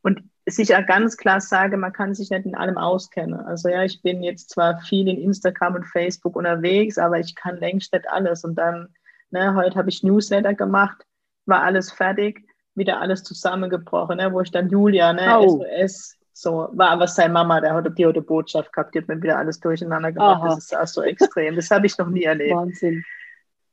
Und 0.02 0.22
sich 0.46 0.74
auch 0.74 0.86
ganz 0.86 1.16
klar 1.16 1.40
sage, 1.40 1.76
man 1.76 1.92
kann 1.92 2.14
sich 2.14 2.30
nicht 2.30 2.46
in 2.46 2.54
allem 2.54 2.78
auskennen. 2.78 3.40
Also 3.40 3.68
ja, 3.68 3.82
ich 3.82 4.00
bin 4.00 4.22
jetzt 4.22 4.50
zwar 4.50 4.80
viel 4.80 5.08
in 5.08 5.18
Instagram 5.18 5.74
und 5.74 5.84
Facebook 5.84 6.36
unterwegs, 6.36 6.98
aber 6.98 7.18
ich 7.18 7.34
kann 7.34 7.56
längst 7.56 7.92
nicht 7.92 8.08
alles. 8.08 8.44
Und 8.44 8.54
dann, 8.54 8.88
ne, 9.30 9.54
heute 9.54 9.76
habe 9.76 9.90
ich 9.90 10.04
Newsletter 10.04 10.54
gemacht, 10.54 11.04
war 11.46 11.62
alles 11.62 11.90
fertig 11.90 12.47
wieder 12.78 13.00
alles 13.00 13.22
zusammengebrochen, 13.24 14.16
ne? 14.16 14.32
wo 14.32 14.40
ich 14.40 14.50
dann 14.50 14.68
Julia, 14.68 15.12
ne, 15.12 15.38
oh. 15.40 15.64
SOS, 15.80 16.18
so, 16.32 16.68
war 16.72 16.90
aber 16.90 17.08
seine 17.08 17.32
Mama, 17.32 17.60
der 17.60 17.74
hat 17.74 17.98
die 17.98 18.06
hat 18.06 18.26
Botschaft 18.26 18.72
gehabt, 18.72 18.94
die 18.94 19.00
hat 19.00 19.08
mir 19.08 19.20
wieder 19.20 19.38
alles 19.38 19.58
durcheinander 19.58 20.12
gemacht. 20.12 20.40
Aha. 20.40 20.54
Das 20.54 20.66
ist 20.66 20.76
auch 20.76 20.86
so 20.86 21.02
extrem. 21.02 21.56
Das 21.56 21.68
habe 21.70 21.86
ich 21.86 21.98
noch 21.98 22.08
nie 22.08 22.22
erlebt. 22.22 22.54
Wahnsinn. 22.54 23.04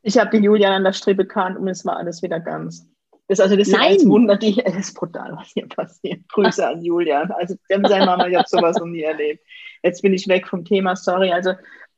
Ich 0.01 0.17
habe 0.17 0.35
die 0.35 0.43
Julian 0.43 0.73
an 0.73 0.83
der 0.83 0.93
Strippe 0.93 1.25
gekannt 1.25 1.59
und 1.59 1.67
es 1.67 1.85
war 1.85 1.97
alles 1.97 2.23
wieder 2.23 2.39
ganz. 2.39 2.87
Das, 3.27 3.39
also 3.39 3.55
das 3.55 3.67
Nein. 3.67 3.97
ist 3.97 4.07
Wunder, 4.07 4.35
die, 4.35 4.63
es 4.65 4.75
ist 4.75 4.93
brutal, 4.95 5.35
was 5.35 5.49
hier 5.49 5.67
passiert. 5.67 6.27
Grüße 6.29 6.67
an 6.67 6.81
Julian. 6.81 7.31
Also, 7.31 7.55
seine 7.67 8.05
Mama, 8.05 8.27
ich 8.27 8.35
habe 8.35 8.47
sowas 8.47 8.77
noch 8.77 8.87
nie 8.87 9.03
erlebt. 9.03 9.45
Jetzt 9.83 10.01
bin 10.01 10.13
ich 10.13 10.27
weg 10.27 10.47
vom 10.47 10.65
Thema, 10.65 10.95
sorry. 10.95 11.31
Also, 11.31 11.53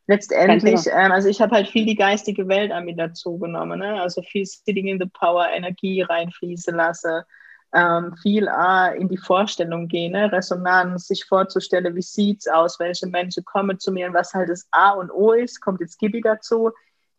letztendlich, 0.07 0.87
ähm, 0.87 1.11
also 1.11 1.29
ich 1.29 1.41
habe 1.41 1.55
halt 1.55 1.67
viel 1.67 1.85
die 1.85 1.95
geistige 1.95 2.47
Welt 2.47 2.71
an 2.71 2.85
mit 2.85 2.97
dazu 2.97 3.37
genommen, 3.37 3.79
ne? 3.79 4.01
also 4.01 4.21
viel 4.21 4.45
Sitting 4.45 4.87
in 4.87 4.99
the 4.99 5.05
Power, 5.05 5.47
Energie 5.49 6.01
reinfließen 6.01 6.75
lasse, 6.75 7.25
ähm, 7.73 8.15
viel 8.21 8.47
äh, 8.47 8.97
in 8.97 9.09
die 9.09 9.17
Vorstellung 9.17 9.87
gehen, 9.87 10.13
ne? 10.13 10.31
Resonanz, 10.31 11.07
sich 11.07 11.25
vorzustellen, 11.25 11.95
wie 11.95 12.01
sieht's 12.01 12.47
aus, 12.47 12.79
welche 12.79 13.07
Menschen 13.07 13.43
kommen 13.43 13.77
zu 13.77 13.91
mir 13.91 14.07
und 14.07 14.13
was 14.13 14.33
halt 14.33 14.49
das 14.49 14.67
A 14.71 14.91
und 14.91 15.11
O 15.11 15.33
ist, 15.33 15.59
kommt 15.59 15.81
jetzt 15.81 15.99
Gibi 15.99 16.21
dazu, 16.21 16.71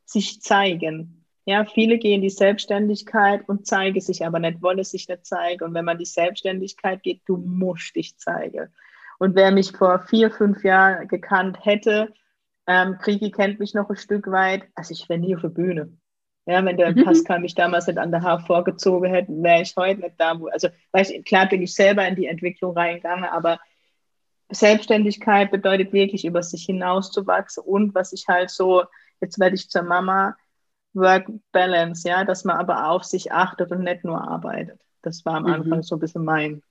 sich 0.06 0.40
zeigen. 0.40 1.26
Ja, 1.44 1.64
viele 1.64 1.98
gehen 1.98 2.16
in 2.16 2.22
die 2.22 2.30
Selbstständigkeit 2.30 3.46
und 3.48 3.66
zeigen 3.66 4.00
sich 4.00 4.24
aber 4.24 4.38
nicht, 4.38 4.62
wollen 4.62 4.82
sich 4.84 5.08
nicht 5.08 5.26
zeigen. 5.26 5.64
Und 5.64 5.74
wenn 5.74 5.84
man 5.84 5.98
die 5.98 6.04
Selbstständigkeit 6.04 7.02
geht, 7.02 7.22
du 7.26 7.36
musst 7.36 7.94
dich 7.96 8.16
zeigen. 8.18 8.68
Und 9.18 9.34
wer 9.34 9.50
mich 9.50 9.72
vor 9.72 9.98
vier, 10.00 10.30
fünf 10.30 10.62
Jahren 10.62 11.08
gekannt 11.08 11.58
hätte, 11.64 12.12
ähm, 12.68 12.98
Krigi 12.98 13.30
kennt 13.30 13.58
mich 13.58 13.72
noch 13.72 13.88
ein 13.88 13.96
Stück 13.96 14.30
weit. 14.30 14.64
Also 14.74 14.92
ich 14.92 15.08
wäre 15.08 15.18
nie 15.18 15.34
auf 15.34 15.40
der 15.40 15.48
Bühne. 15.48 15.90
Ja, 16.46 16.64
wenn 16.64 16.76
der 16.76 16.94
mhm. 16.94 17.04
Pascal 17.04 17.40
mich 17.40 17.54
damals 17.54 17.86
nicht 17.86 17.98
an 17.98 18.10
der 18.10 18.22
Haar 18.22 18.40
vorgezogen 18.40 19.10
hätte, 19.10 19.32
wäre 19.42 19.62
ich 19.62 19.74
heute 19.76 20.02
nicht 20.02 20.14
da. 20.18 20.38
Wo, 20.38 20.48
also 20.48 20.68
weiß, 20.92 21.12
klar 21.24 21.48
bin 21.48 21.62
ich 21.62 21.74
selber 21.74 22.06
in 22.06 22.14
die 22.14 22.26
Entwicklung 22.26 22.76
reingegangen, 22.76 23.24
aber 23.24 23.58
Selbstständigkeit 24.50 25.50
bedeutet 25.50 25.92
wirklich, 25.92 26.24
über 26.24 26.42
sich 26.42 26.64
hinauszuwachsen 26.64 27.64
und 27.64 27.94
was 27.94 28.12
ich 28.12 28.26
halt 28.28 28.50
so, 28.50 28.84
jetzt 29.20 29.38
werde 29.38 29.56
ich 29.56 29.68
zur 29.68 29.82
Mama, 29.82 30.36
Work-Balance, 30.94 32.08
ja, 32.08 32.24
dass 32.24 32.44
man 32.44 32.56
aber 32.56 32.90
auf 32.90 33.04
sich 33.04 33.32
achtet 33.32 33.70
und 33.70 33.84
nicht 33.84 34.04
nur 34.04 34.26
arbeitet. 34.26 34.80
Das 35.02 35.24
war 35.24 35.36
am 35.36 35.44
mhm. 35.44 35.52
Anfang 35.52 35.82
so 35.82 35.96
ein 35.96 36.00
bisschen 36.00 36.24
mein, 36.24 36.62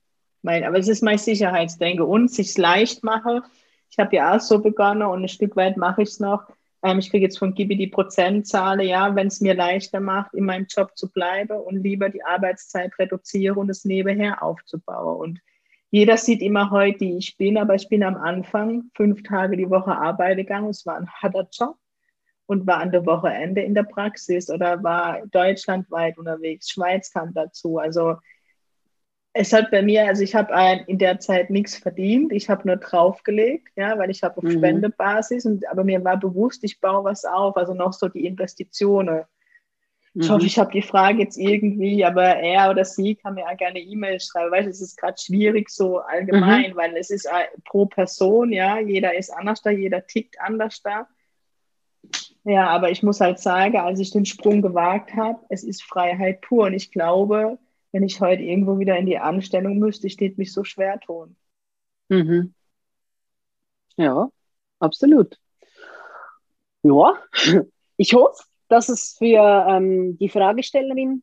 mein, 0.42 0.64
aber 0.64 0.78
es 0.78 0.88
ist 0.88 1.02
mein 1.02 1.18
Sicherheitsdenke 1.18 2.04
und 2.04 2.30
sich 2.30 2.56
leicht 2.56 3.04
mache, 3.04 3.42
ich 3.90 3.98
habe 3.98 4.16
ja 4.16 4.36
auch 4.36 4.40
so 4.40 4.60
begonnen 4.60 5.02
und 5.02 5.22
ein 5.22 5.28
Stück 5.28 5.56
weit 5.56 5.76
mache 5.76 6.02
ich 6.02 6.10
es 6.10 6.20
noch. 6.20 6.46
Ähm, 6.82 6.98
ich 6.98 7.10
kriege 7.10 7.24
jetzt 7.24 7.38
von 7.38 7.54
Gibi 7.54 7.76
die 7.76 7.88
Prozentzahl, 7.88 8.82
ja, 8.82 9.14
wenn 9.14 9.26
es 9.28 9.40
mir 9.40 9.54
leichter 9.54 10.00
macht, 10.00 10.34
in 10.34 10.44
meinem 10.44 10.66
Job 10.68 10.96
zu 10.96 11.10
bleiben 11.10 11.58
und 11.58 11.82
lieber 11.82 12.08
die 12.08 12.24
Arbeitszeit 12.24 12.98
reduziere 12.98 13.58
und 13.58 13.70
es 13.70 13.84
nebenher 13.84 14.42
aufzubauen. 14.42 15.18
Und 15.18 15.40
jeder 15.90 16.16
sieht 16.16 16.42
immer 16.42 16.70
heute, 16.70 17.00
wie 17.00 17.16
ich 17.16 17.36
bin, 17.36 17.56
aber 17.56 17.74
ich 17.74 17.88
bin 17.88 18.02
am 18.02 18.16
Anfang 18.16 18.90
fünf 18.94 19.22
Tage 19.22 19.56
die 19.56 19.70
Woche 19.70 19.96
arbeiten 19.96 20.38
gegangen. 20.38 20.68
Es 20.68 20.84
war 20.86 20.96
ein 20.96 21.10
harter 21.10 21.48
Job 21.50 21.76
und 22.46 22.66
war 22.66 22.78
an 22.78 22.92
der 22.92 23.06
Wochenende 23.06 23.62
in 23.62 23.74
der 23.74 23.84
Praxis 23.84 24.50
oder 24.50 24.82
war 24.82 25.26
deutschlandweit 25.26 26.18
unterwegs. 26.18 26.70
Schweiz 26.70 27.10
kam 27.10 27.32
dazu. 27.34 27.78
Also 27.78 28.16
es 29.32 29.52
hat 29.52 29.70
bei 29.70 29.82
mir, 29.82 30.06
also 30.06 30.22
ich 30.22 30.34
habe 30.34 30.52
in 30.86 30.98
der 30.98 31.20
Zeit 31.20 31.50
nichts 31.50 31.76
verdient, 31.76 32.32
ich 32.32 32.48
habe 32.48 32.66
nur 32.66 32.76
draufgelegt, 32.76 33.68
ja, 33.76 33.98
weil 33.98 34.10
ich 34.10 34.22
habe 34.22 34.38
auf 34.38 34.44
mhm. 34.44 34.52
Spendebasis, 34.52 35.44
und, 35.46 35.68
aber 35.68 35.84
mir 35.84 36.02
war 36.04 36.16
bewusst, 36.16 36.64
ich 36.64 36.80
baue 36.80 37.04
was 37.04 37.24
auf, 37.24 37.56
also 37.56 37.74
noch 37.74 37.92
so 37.92 38.08
die 38.08 38.26
Investitionen. 38.26 39.24
Mhm. 40.14 40.22
Ich 40.22 40.30
hoffe, 40.30 40.40
mhm. 40.40 40.46
ich 40.46 40.58
habe 40.58 40.72
die 40.72 40.82
Frage 40.82 41.22
jetzt 41.22 41.36
irgendwie, 41.36 42.04
aber 42.04 42.24
er 42.24 42.70
oder 42.70 42.84
sie 42.84 43.14
kann 43.14 43.34
mir 43.34 43.46
auch 43.46 43.56
gerne 43.56 43.78
E-Mail 43.78 44.18
schreiben, 44.18 44.50
weil 44.50 44.66
es 44.66 44.80
ist 44.80 44.96
gerade 44.96 45.20
schwierig 45.20 45.68
so 45.70 45.98
allgemein, 45.98 46.72
mhm. 46.72 46.76
weil 46.76 46.96
es 46.96 47.10
ist 47.10 47.28
pro 47.64 47.86
Person, 47.86 48.50
ja, 48.50 48.78
jeder 48.80 49.16
ist 49.16 49.30
anders 49.30 49.62
da, 49.62 49.70
jeder 49.70 50.06
tickt 50.06 50.40
anders 50.40 50.82
da. 50.82 51.06
Ja, 52.44 52.68
aber 52.68 52.90
ich 52.90 53.02
muss 53.02 53.20
halt 53.20 53.38
sagen, 53.38 53.76
als 53.76 54.00
ich 54.00 54.10
den 54.10 54.24
Sprung 54.24 54.62
gewagt 54.62 55.14
habe, 55.14 55.38
es 55.50 55.62
ist 55.62 55.82
Freiheit 55.82 56.40
pur 56.40 56.66
und 56.66 56.72
ich 56.72 56.90
glaube, 56.90 57.58
wenn 57.92 58.02
ich 58.02 58.20
heute 58.20 58.42
irgendwo 58.42 58.78
wieder 58.78 58.96
in 58.96 59.06
die 59.06 59.18
Anstellung 59.18 59.78
müsste, 59.78 60.06
ich 60.06 60.20
würde 60.20 60.34
mich 60.36 60.52
so 60.52 60.64
schwer 60.64 61.00
tun. 61.00 61.36
Mhm. 62.08 62.54
Ja, 63.96 64.30
absolut. 64.78 65.38
Ja, 66.82 67.18
ich 67.96 68.14
hoffe, 68.14 68.42
dass 68.68 68.88
es 68.88 69.16
für 69.18 69.66
ähm, 69.68 70.16
die 70.18 70.28
Fragestellerin 70.28 71.22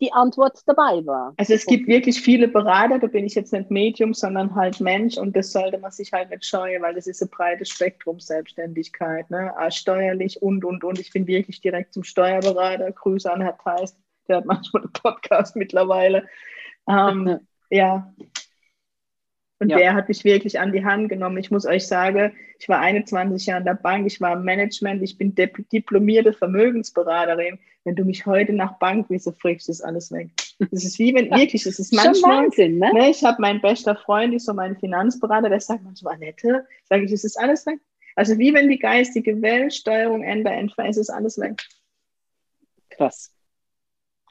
die 0.00 0.12
Antwort 0.12 0.60
dabei 0.66 1.04
war. 1.06 1.34
Also 1.36 1.54
es 1.54 1.66
gibt 1.66 1.86
wirklich 1.86 2.20
viele 2.20 2.48
Berater, 2.48 2.98
da 2.98 3.06
bin 3.06 3.24
ich 3.24 3.34
jetzt 3.34 3.52
nicht 3.52 3.70
Medium, 3.70 4.12
sondern 4.12 4.54
halt 4.54 4.80
Mensch 4.80 5.16
und 5.16 5.36
das 5.36 5.52
sollte 5.52 5.78
man 5.78 5.92
sich 5.92 6.12
halt 6.12 6.30
nicht 6.30 6.44
scheuen, 6.44 6.82
weil 6.82 6.94
das 6.94 7.06
ist 7.06 7.22
ein 7.22 7.28
breites 7.30 7.68
Spektrum 7.68 8.18
Selbstständigkeit, 8.18 9.30
ne? 9.30 9.52
steuerlich 9.70 10.42
und, 10.42 10.64
und, 10.64 10.82
und. 10.84 10.98
Ich 10.98 11.10
bin 11.10 11.26
wirklich 11.26 11.60
direkt 11.60 11.94
zum 11.94 12.04
Steuerberater. 12.04 12.90
Grüße 12.90 13.32
an 13.32 13.40
Herr 13.40 13.56
Theis, 13.56 13.96
der 14.28 14.38
hat 14.38 14.46
manchmal 14.46 14.82
einen 14.82 14.92
Podcast 14.92 15.56
mittlerweile. 15.56 16.26
Ähm, 16.88 17.40
ja. 17.70 18.12
Und 19.60 19.70
ja. 19.70 19.78
der 19.78 19.94
hat 19.94 20.08
mich 20.08 20.24
wirklich 20.24 20.58
an 20.58 20.72
die 20.72 20.84
Hand 20.84 21.08
genommen. 21.08 21.38
Ich 21.38 21.50
muss 21.50 21.64
euch 21.64 21.86
sagen, 21.86 22.34
ich 22.58 22.68
war 22.68 22.80
21 22.80 23.46
Jahre 23.46 23.60
in 23.60 23.64
der 23.64 23.74
Bank, 23.74 24.06
ich 24.06 24.20
war 24.20 24.34
im 24.34 24.44
Management, 24.44 25.02
ich 25.02 25.16
bin 25.16 25.34
diplomierte 25.34 26.32
Vermögensberaterin. 26.32 27.58
Wenn 27.84 27.96
du 27.96 28.04
mich 28.04 28.26
heute 28.26 28.52
nach 28.52 28.78
Bankwiese 28.78 29.32
fragst, 29.32 29.68
ist 29.68 29.82
alles 29.82 30.10
weg. 30.12 30.30
Das 30.70 30.84
ist 30.84 30.98
wie 30.98 31.14
wenn 31.14 31.30
wirklich, 31.30 31.64
das 31.64 31.78
ist 31.78 31.92
manchmal, 31.92 32.44
Wahnsinn, 32.44 32.78
ne? 32.78 32.92
ne? 32.92 33.10
ich 33.10 33.24
habe 33.24 33.40
meinen 33.40 33.60
bester 33.60 33.96
Freund, 33.96 34.34
ist 34.34 34.46
so 34.46 34.54
mein 34.54 34.76
Finanzberater, 34.76 35.48
der 35.48 35.60
sagt 35.60 35.82
manchmal, 35.82 36.14
Annette, 36.14 36.66
sage 36.84 37.04
ich, 37.04 37.12
es 37.12 37.24
ist 37.24 37.38
alles 37.38 37.66
weg. 37.66 37.80
Also 38.16 38.38
wie 38.38 38.54
wenn 38.54 38.68
die 38.68 38.78
geistige 38.78 39.42
Welt 39.42 39.74
Steuerung 39.74 40.22
Ende 40.22 40.50
entfernt, 40.50 40.90
es 40.90 40.96
ist 40.96 41.10
alles 41.10 41.38
weg. 41.38 41.62
Krass 42.90 43.33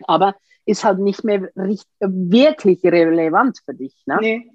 aber 0.04 0.36
ist 0.66 0.84
halt 0.84 1.00
nicht 1.00 1.24
mehr 1.24 1.50
richtig, 1.56 1.92
wirklich 2.00 2.84
relevant 2.84 3.60
für 3.66 3.74
dich. 3.74 3.96
Ne? 4.06 4.18
Nee. 4.22 4.52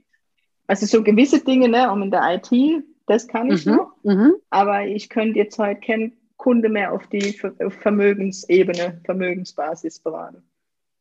Also 0.67 0.87
so 0.87 1.03
gewisse 1.03 1.45
Dinge, 1.45 1.69
ne, 1.69 1.91
um 1.91 2.03
in 2.03 2.11
der 2.11 2.23
IT, 2.35 2.85
das 3.07 3.27
kann 3.27 3.51
ich 3.51 3.65
mhm. 3.65 3.77
noch, 3.77 3.93
mhm. 4.03 4.35
aber 4.51 4.87
ich 4.87 5.09
könnte 5.09 5.39
jetzt 5.39 5.59
halt 5.59 5.83
keinen 5.83 6.13
Kunde 6.37 6.69
mehr 6.69 6.93
auf 6.93 7.07
die 7.09 7.39
Vermögensebene, 7.81 9.01
Vermögensbasis 9.05 9.99
beraten. 10.01 10.43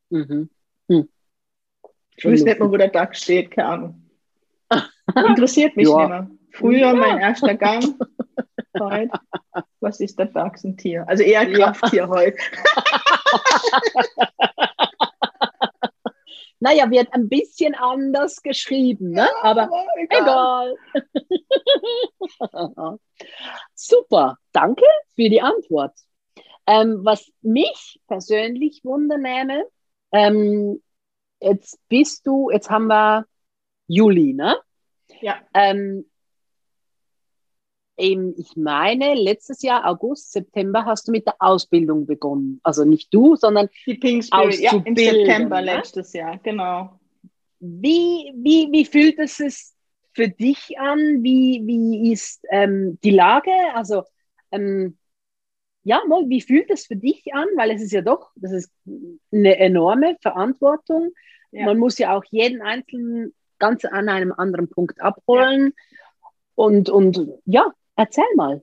Mhm. 0.09 0.49
Hm. 0.89 1.09
Ich 2.15 2.25
weiß 2.25 2.43
nicht 2.43 2.59
mehr, 2.59 2.71
wo 2.71 2.77
der 2.77 2.87
DAX 2.87 3.21
steht, 3.21 3.51
keine 3.51 3.67
Ahnung. 3.67 4.09
Interessiert 5.15 5.75
mich 5.75 5.87
ja. 5.89 5.97
nicht 5.97 6.09
mehr. 6.09 6.31
Früher 6.51 6.79
ja. 6.79 6.93
mein 6.93 7.19
erster 7.19 7.53
Gang, 7.53 7.83
heute, 8.79 9.19
was 9.79 9.99
ist 9.99 10.19
der 10.19 10.27
DAX 10.27 10.63
ein 10.63 10.77
Tier? 10.77 11.03
Also 11.07 11.23
eher 11.23 11.51
Krafttier 11.51 12.03
ja. 12.03 12.07
heute. 12.07 12.37
Naja, 16.59 16.89
wird 16.89 17.13
ein 17.13 17.29
bisschen 17.29 17.75
anders 17.75 18.41
geschrieben, 18.41 19.11
ne? 19.11 19.27
Ja, 19.27 19.43
aber, 19.43 19.63
aber 19.63 19.85
egal. 19.97 20.75
egal. 22.39 22.99
Super, 23.75 24.37
danke 24.53 24.85
für 25.15 25.29
die 25.29 25.41
Antwort. 25.41 25.93
Ähm, 26.65 27.01
was 27.03 27.31
mich 27.41 27.99
persönlich 28.07 28.81
wundernehme, 28.83 29.65
ähm, 30.11 30.81
jetzt 31.39 31.79
bist 31.89 32.25
du, 32.25 32.49
jetzt 32.49 32.69
haben 32.69 32.87
wir 32.87 33.25
Juli, 33.87 34.33
ne? 34.33 34.57
Ja. 35.21 35.39
Ähm, 35.53 36.09
eben, 37.97 38.33
ich 38.37 38.55
meine, 38.55 39.15
letztes 39.15 39.61
Jahr, 39.61 39.85
August, 39.85 40.31
September, 40.31 40.85
hast 40.85 41.07
du 41.07 41.11
mit 41.11 41.25
der 41.25 41.35
Ausbildung 41.39 42.05
begonnen. 42.05 42.59
Also 42.63 42.85
nicht 42.85 43.13
du, 43.13 43.35
sondern 43.35 43.69
die 43.85 43.95
Pink 43.95 44.23
Spirit, 44.23 44.59
ja, 44.59 44.71
im 44.83 44.95
September 44.95 45.61
ne? 45.61 45.75
letztes 45.75 46.13
Jahr, 46.13 46.37
genau. 46.39 46.99
Wie, 47.59 48.31
wie, 48.35 48.69
wie 48.71 48.85
fühlt 48.85 49.17
es 49.19 49.37
sich 49.37 49.73
für 50.13 50.27
dich 50.27 50.79
an? 50.79 51.23
Wie, 51.23 51.61
wie 51.65 52.11
ist 52.11 52.43
ähm, 52.51 52.99
die 53.03 53.11
Lage? 53.11 53.51
Also, 53.73 54.03
ähm, 54.51 54.97
ja, 55.83 56.01
wie 56.25 56.41
fühlt 56.41 56.69
es 56.69 56.85
für 56.85 56.95
dich 56.95 57.33
an? 57.33 57.47
Weil 57.55 57.71
es 57.71 57.81
ist 57.81 57.93
ja 57.93 58.01
doch, 58.01 58.31
das 58.35 58.51
ist 58.51 58.71
eine 59.31 59.57
enorme 59.57 60.17
Verantwortung. 60.21 61.11
Ja. 61.51 61.65
Man 61.65 61.77
muss 61.77 61.97
ja 61.97 62.15
auch 62.15 62.23
jeden 62.29 62.61
Einzelnen 62.61 63.33
ganz 63.57 63.85
an 63.85 64.09
einem 64.09 64.33
anderen 64.33 64.69
Punkt 64.69 65.01
abholen. 65.01 65.73
Ja. 65.75 66.27
Und, 66.55 66.89
und 66.89 67.29
ja, 67.45 67.71
erzähl 67.97 68.23
mal. 68.35 68.61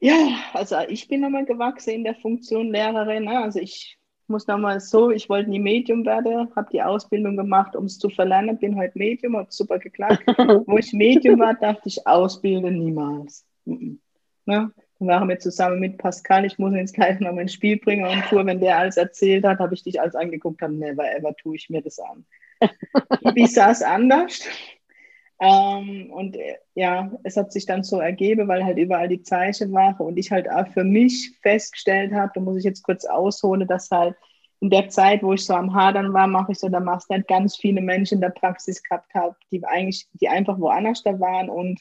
Ja, 0.00 0.16
also 0.52 0.76
ich 0.88 1.08
bin 1.08 1.20
nochmal 1.20 1.44
gewachsen 1.44 1.90
in 1.90 2.04
der 2.04 2.14
Funktion 2.16 2.72
Lehrerin. 2.72 3.24
Ne? 3.24 3.38
Also 3.38 3.60
ich 3.60 3.98
muss 4.26 4.46
nochmal 4.46 4.80
so, 4.80 5.10
ich 5.10 5.28
wollte 5.28 5.50
nie 5.50 5.58
Medium 5.58 6.04
werden, 6.04 6.48
habe 6.56 6.68
die 6.72 6.82
Ausbildung 6.82 7.36
gemacht, 7.36 7.76
um 7.76 7.84
es 7.84 7.98
zu 7.98 8.08
verlernen, 8.08 8.58
bin 8.58 8.76
heute 8.76 8.98
Medium, 8.98 9.36
hat 9.36 9.52
super 9.52 9.78
geklappt. 9.78 10.22
Wo 10.66 10.78
ich 10.78 10.92
Medium 10.92 11.38
war, 11.40 11.54
dachte 11.54 11.88
ich, 11.88 12.06
ausbilden 12.06 12.78
niemals. 12.78 13.46
Ne? 13.64 13.92
Dann 14.46 15.08
waren 15.08 15.28
wir 15.28 15.38
zusammen 15.38 15.80
mit 15.80 15.98
Pascal, 15.98 16.44
ich 16.44 16.58
muss 16.58 16.74
jetzt 16.74 16.94
gleich 16.94 17.20
noch 17.20 17.32
mein 17.32 17.48
Spiel 17.48 17.78
bringen 17.78 18.06
und 18.06 18.24
Tour, 18.28 18.46
wenn 18.46 18.60
der 18.60 18.78
alles 18.78 18.96
erzählt 18.96 19.44
hat, 19.44 19.58
habe 19.58 19.74
ich 19.74 19.82
dich 19.82 20.00
alles 20.00 20.14
angeguckt, 20.14 20.62
habe, 20.62 20.74
never 20.74 21.04
ever 21.14 21.34
tue 21.36 21.56
ich 21.56 21.68
mir 21.68 21.82
das 21.82 21.98
an. 21.98 22.24
Wie 23.34 23.46
sah 23.46 23.70
es 23.70 23.82
anders? 23.82 24.40
Ähm, 25.44 26.10
und 26.10 26.36
äh, 26.36 26.56
ja, 26.74 27.10
es 27.22 27.36
hat 27.36 27.52
sich 27.52 27.66
dann 27.66 27.82
so 27.84 28.00
ergeben, 28.00 28.48
weil 28.48 28.64
halt 28.64 28.78
überall 28.78 29.08
die 29.08 29.22
Zeichen 29.22 29.72
waren 29.72 29.96
und 29.96 30.16
ich 30.16 30.30
halt 30.30 30.50
auch 30.50 30.66
für 30.68 30.84
mich 30.84 31.38
festgestellt 31.42 32.12
habe, 32.14 32.32
da 32.34 32.40
muss 32.40 32.56
ich 32.56 32.64
jetzt 32.64 32.82
kurz 32.82 33.04
ausholen, 33.04 33.66
dass 33.68 33.90
halt 33.90 34.16
in 34.60 34.70
der 34.70 34.88
Zeit, 34.88 35.22
wo 35.22 35.34
ich 35.34 35.44
so 35.44 35.52
am 35.54 35.74
Hadern 35.74 36.14
war, 36.14 36.26
mache 36.26 36.52
ich 36.52 36.58
so, 36.58 36.70
da 36.70 36.80
machst 36.80 37.10
du 37.10 37.14
halt 37.14 37.28
ganz 37.28 37.56
viele 37.56 37.82
Menschen 37.82 38.16
in 38.16 38.20
der 38.22 38.30
Praxis 38.30 38.82
gehabt 38.82 39.12
habe, 39.14 39.36
die 39.50 39.62
eigentlich, 39.66 40.08
die 40.14 40.28
einfach 40.28 40.58
woanders 40.58 41.02
da 41.02 41.20
waren 41.20 41.50
und 41.50 41.80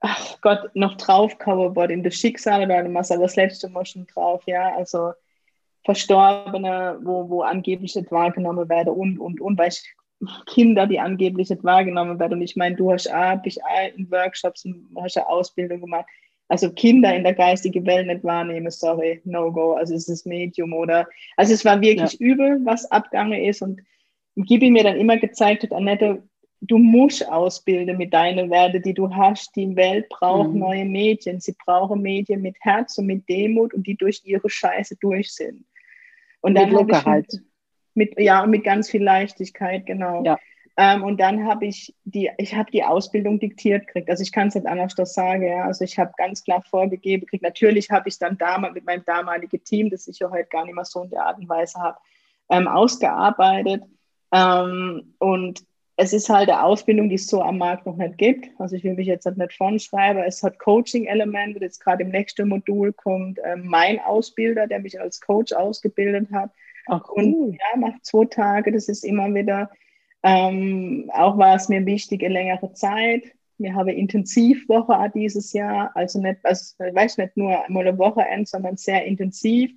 ach 0.00 0.40
Gott, 0.40 0.74
noch 0.74 0.96
drauf 0.96 1.34
worden 1.46 1.92
in 1.92 2.02
das 2.02 2.14
Schicksal 2.14 2.64
oder 2.64 2.82
du 2.82 2.88
machst 2.88 3.12
aber 3.12 3.22
das 3.22 3.36
letzte 3.36 3.68
Mal 3.68 3.86
schon 3.86 4.06
drauf, 4.06 4.42
ja, 4.46 4.74
also 4.74 5.12
Verstorbene, 5.84 6.98
wo, 7.02 7.28
wo 7.30 7.42
angeblich 7.42 7.94
nicht 7.94 8.10
wahrgenommen 8.10 8.68
werden 8.68 8.92
und, 8.92 9.20
und, 9.20 9.40
und, 9.40 9.56
weil 9.56 9.68
ich 9.68 9.94
Kinder, 10.46 10.86
die 10.86 10.98
angeblich 10.98 11.50
nicht 11.50 11.64
wahrgenommen 11.64 12.18
werden. 12.18 12.34
Und 12.34 12.42
ich 12.42 12.56
meine, 12.56 12.76
du 12.76 12.92
hast 12.92 13.12
auch, 13.12 13.38
ich 13.44 13.62
auch 13.62 13.96
in 13.96 14.10
Workshops, 14.10 14.66
hast 15.00 15.16
eine 15.16 15.28
Ausbildung 15.28 15.80
gemacht. 15.80 16.06
Also 16.48 16.70
Kinder 16.70 17.14
in 17.14 17.24
der 17.24 17.34
geistigen 17.34 17.84
Welt 17.86 18.06
nicht 18.06 18.22
wahrnehmen, 18.22 18.70
sorry, 18.70 19.20
no 19.24 19.50
go. 19.52 19.72
Also 19.72 19.94
es 19.94 20.08
ist 20.08 20.26
Medium 20.26 20.72
oder, 20.72 21.08
also 21.36 21.52
es 21.52 21.64
war 21.64 21.80
wirklich 21.80 22.12
ja. 22.12 22.26
übel, 22.26 22.60
was 22.64 22.90
abgegangen 22.90 23.42
ist. 23.42 23.62
Und 23.62 23.80
Gibi 24.36 24.70
mir 24.70 24.84
dann 24.84 24.96
immer 24.96 25.16
gezeigt 25.16 25.64
hat, 25.64 25.72
Annette, 25.72 26.22
du 26.60 26.78
musst 26.78 27.26
ausbilden 27.28 27.96
mit 27.96 28.12
deinen 28.12 28.50
Werten, 28.50 28.82
die 28.82 28.94
du 28.94 29.12
hast. 29.14 29.54
Die 29.56 29.74
Welt 29.76 30.08
braucht 30.08 30.50
mhm. 30.50 30.60
neue 30.60 30.84
Medien. 30.84 31.40
Sie 31.40 31.54
brauchen 31.64 32.00
Medien 32.00 32.42
mit 32.42 32.56
Herz 32.60 32.96
und 32.98 33.06
mit 33.06 33.28
Demut 33.28 33.74
und 33.74 33.86
die 33.86 33.96
durch 33.96 34.22
ihre 34.24 34.48
Scheiße 34.48 34.96
durch 35.00 35.32
sind. 35.32 35.64
Und 36.42 36.54
dann 36.54 36.70
mit 36.70 36.74
Lockerheit. 36.74 37.26
Ich, 37.32 37.40
mit, 37.96 38.18
ja, 38.18 38.46
mit 38.46 38.64
ganz 38.64 38.90
viel 38.90 39.02
Leichtigkeit, 39.02 39.86
genau. 39.86 40.22
Ja. 40.24 40.38
Ähm, 40.78 41.04
und 41.04 41.18
dann 41.18 41.46
habe 41.46 41.66
ich 41.66 41.94
die, 42.04 42.30
ich 42.36 42.54
habe 42.54 42.70
die 42.70 42.84
Ausbildung 42.84 43.38
diktiert 43.38 43.86
gekriegt. 43.86 44.10
Also 44.10 44.22
ich 44.22 44.30
kann 44.30 44.48
es 44.48 44.54
nicht 44.54 44.66
anders 44.66 44.94
das 44.94 45.14
sagen, 45.14 45.42
ja. 45.46 45.64
Also 45.64 45.84
ich 45.84 45.98
habe 45.98 46.12
ganz 46.18 46.44
klar 46.44 46.62
vorgegeben 46.68 47.22
gekriegt. 47.22 47.42
Natürlich 47.42 47.90
habe 47.90 48.08
ich 48.08 48.18
dann 48.18 48.36
damals 48.36 48.74
mit 48.74 48.84
meinem 48.84 49.04
damaligen 49.06 49.64
Team, 49.64 49.88
das 49.88 50.06
ich 50.06 50.18
ja 50.18 50.30
heute 50.30 50.48
gar 50.50 50.66
nicht 50.66 50.74
mehr 50.74 50.84
so 50.84 51.02
in 51.02 51.10
der 51.10 51.24
Art 51.24 51.38
und 51.38 51.48
Weise 51.48 51.80
habe, 51.80 51.98
ähm, 52.50 52.68
ausgearbeitet. 52.68 53.84
Ähm, 54.32 55.14
und 55.18 55.64
es 55.96 56.12
ist 56.12 56.28
halt 56.28 56.50
eine 56.50 56.62
Ausbildung, 56.62 57.08
die 57.08 57.14
es 57.14 57.26
so 57.26 57.40
am 57.40 57.56
Markt 57.56 57.86
noch 57.86 57.96
nicht 57.96 58.18
gibt. 58.18 58.48
Also 58.58 58.76
ich 58.76 58.84
will 58.84 58.94
mich 58.94 59.06
jetzt 59.06 59.26
nicht 59.26 59.52
von 59.54 59.78
schreiben. 59.78 60.22
Es 60.26 60.42
hat 60.42 60.58
Coaching-Elemente. 60.58 61.58
Jetzt 61.60 61.82
gerade 61.82 62.02
im 62.02 62.10
nächsten 62.10 62.48
Modul 62.48 62.92
kommt 62.92 63.38
ähm, 63.42 63.66
mein 63.66 63.98
Ausbilder, 64.00 64.66
der 64.66 64.80
mich 64.80 65.00
als 65.00 65.22
Coach 65.22 65.54
ausgebildet 65.54 66.28
hat. 66.32 66.50
Ach, 66.86 67.02
cool. 67.10 67.24
Und 67.24 67.52
ja, 67.52 67.78
nach 67.78 68.00
zwei 68.02 68.24
Tagen, 68.26 68.74
das 68.74 68.88
ist 68.88 69.04
immer 69.04 69.32
wieder, 69.34 69.70
ähm, 70.22 71.10
auch 71.12 71.38
war 71.38 71.56
es 71.56 71.68
mir 71.68 71.84
wichtig, 71.86 72.24
eine 72.24 72.34
längere 72.34 72.72
Zeit. 72.72 73.24
Wir 73.58 73.74
haben 73.74 73.88
Intensivwoche 73.88 74.98
auch 74.98 75.08
dieses 75.12 75.52
Jahr, 75.52 75.90
also 75.94 76.20
nicht, 76.20 76.38
also, 76.42 76.74
weiß 76.78 77.18
nicht 77.18 77.36
nur 77.36 77.64
mal 77.68 77.86
eine 77.86 77.98
Wochenende, 77.98 78.46
sondern 78.46 78.76
sehr 78.76 79.04
intensiv. 79.04 79.70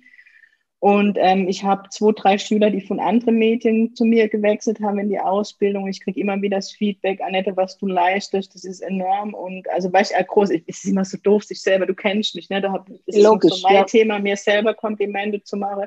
Und 0.80 1.18
ähm, 1.20 1.46
ich 1.46 1.62
habe 1.62 1.90
zwei, 1.90 2.12
drei 2.12 2.38
Schüler, 2.38 2.70
die 2.70 2.80
von 2.80 3.00
anderen 3.00 3.36
Medien 3.36 3.94
zu 3.94 4.06
mir 4.06 4.28
gewechselt 4.28 4.80
haben 4.80 4.98
in 4.98 5.10
die 5.10 5.20
Ausbildung. 5.20 5.86
Ich 5.88 6.00
kriege 6.00 6.18
immer 6.18 6.40
wieder 6.40 6.56
das 6.56 6.72
Feedback, 6.72 7.20
Annette, 7.20 7.54
was 7.54 7.76
du 7.76 7.86
leistest, 7.86 8.54
das 8.54 8.64
ist 8.64 8.80
enorm. 8.80 9.34
Und 9.34 9.68
also 9.68 9.92
weil 9.92 10.04
ich 10.04 10.16
auch 10.16 10.26
groß, 10.26 10.48
es 10.50 10.62
ist 10.66 10.86
immer 10.86 11.04
so 11.04 11.18
doof, 11.18 11.44
sich 11.44 11.60
selber, 11.60 11.84
du 11.84 11.94
kennst 11.94 12.34
mich, 12.34 12.48
ne? 12.48 12.62
Da 12.62 12.72
hab, 12.72 12.88
ist 12.88 13.22
Logisch, 13.22 13.56
so 13.56 13.68
mein 13.68 13.76
ja. 13.76 13.84
Thema, 13.84 14.18
mir 14.20 14.38
selber 14.38 14.72
Komplimente 14.72 15.42
zu 15.42 15.58
machen. 15.58 15.84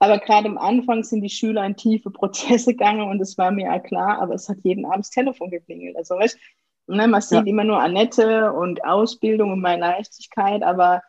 Aber 0.00 0.18
gerade 0.18 0.48
am 0.48 0.58
Anfang 0.58 1.04
sind 1.04 1.20
die 1.20 1.28
Schüler 1.28 1.64
in 1.64 1.76
tiefe 1.76 2.10
Prozesse 2.10 2.72
gegangen 2.72 3.08
und 3.08 3.20
es 3.20 3.36
war 3.38 3.50
mir 3.50 3.66
ja 3.66 3.78
klar, 3.78 4.18
aber 4.20 4.34
es 4.34 4.48
hat 4.48 4.56
jeden 4.62 4.86
Abend 4.86 5.04
das 5.04 5.10
Telefon 5.10 5.50
geklingelt. 5.50 5.96
Also 5.96 6.16
weißt, 6.16 6.38
ne, 6.86 7.06
man 7.06 7.20
sieht 7.20 7.40
ja. 7.40 7.46
immer 7.46 7.64
nur 7.64 7.80
Annette 7.80 8.52
und 8.52 8.82
Ausbildung 8.84 9.52
und 9.52 9.60
meine 9.60 9.82
Leichtigkeit, 9.82 10.62
aber 10.62 11.02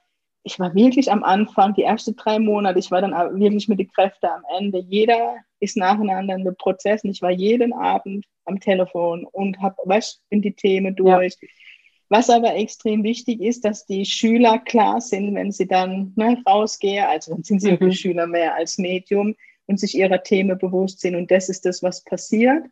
ich 0.43 0.59
war 0.59 0.75
wirklich 0.75 1.11
am 1.11 1.23
Anfang, 1.23 1.73
die 1.73 1.83
ersten 1.83 2.15
drei 2.15 2.37
Monate, 2.39 2.79
ich 2.79 2.91
war 2.91 2.99
dann 3.01 3.13
wirklich 3.39 3.67
mit 3.67 3.79
den 3.79 3.91
Kräften 3.91 4.27
am 4.27 4.43
Ende. 4.57 4.79
Jeder 4.79 5.35
ist 5.59 5.77
nacheinander 5.77 6.35
in 6.35 6.43
den 6.43 6.55
Prozessen. 6.55 7.11
Ich 7.11 7.21
war 7.21 7.29
jeden 7.29 7.73
Abend 7.73 8.25
am 8.45 8.59
Telefon 8.59 9.25
und 9.31 9.61
habe, 9.61 9.75
weißt 9.85 10.21
in 10.31 10.41
die 10.41 10.53
Themen 10.53 10.95
durch. 10.95 11.37
Ja 11.39 11.47
was 12.11 12.29
aber 12.29 12.55
extrem 12.55 13.05
wichtig 13.05 13.39
ist, 13.39 13.63
dass 13.63 13.85
die 13.85 14.03
Schüler 14.03 14.59
klar 14.59 14.99
sind, 14.99 15.33
wenn 15.33 15.53
sie 15.53 15.65
dann 15.65 16.11
ne, 16.17 16.43
rausgehen, 16.45 17.05
also 17.05 17.31
dann 17.31 17.43
sind 17.43 17.61
sie 17.61 17.77
mhm. 17.79 17.93
Schüler 17.93 18.27
mehr 18.27 18.53
als 18.53 18.77
Medium 18.77 19.33
und 19.65 19.79
sich 19.79 19.97
ihrer 19.97 20.21
Themen 20.21 20.57
bewusst 20.57 20.99
sind. 20.99 21.15
Und 21.15 21.31
das 21.31 21.47
ist 21.47 21.65
das, 21.65 21.81
was 21.81 22.03
passiert. 22.03 22.65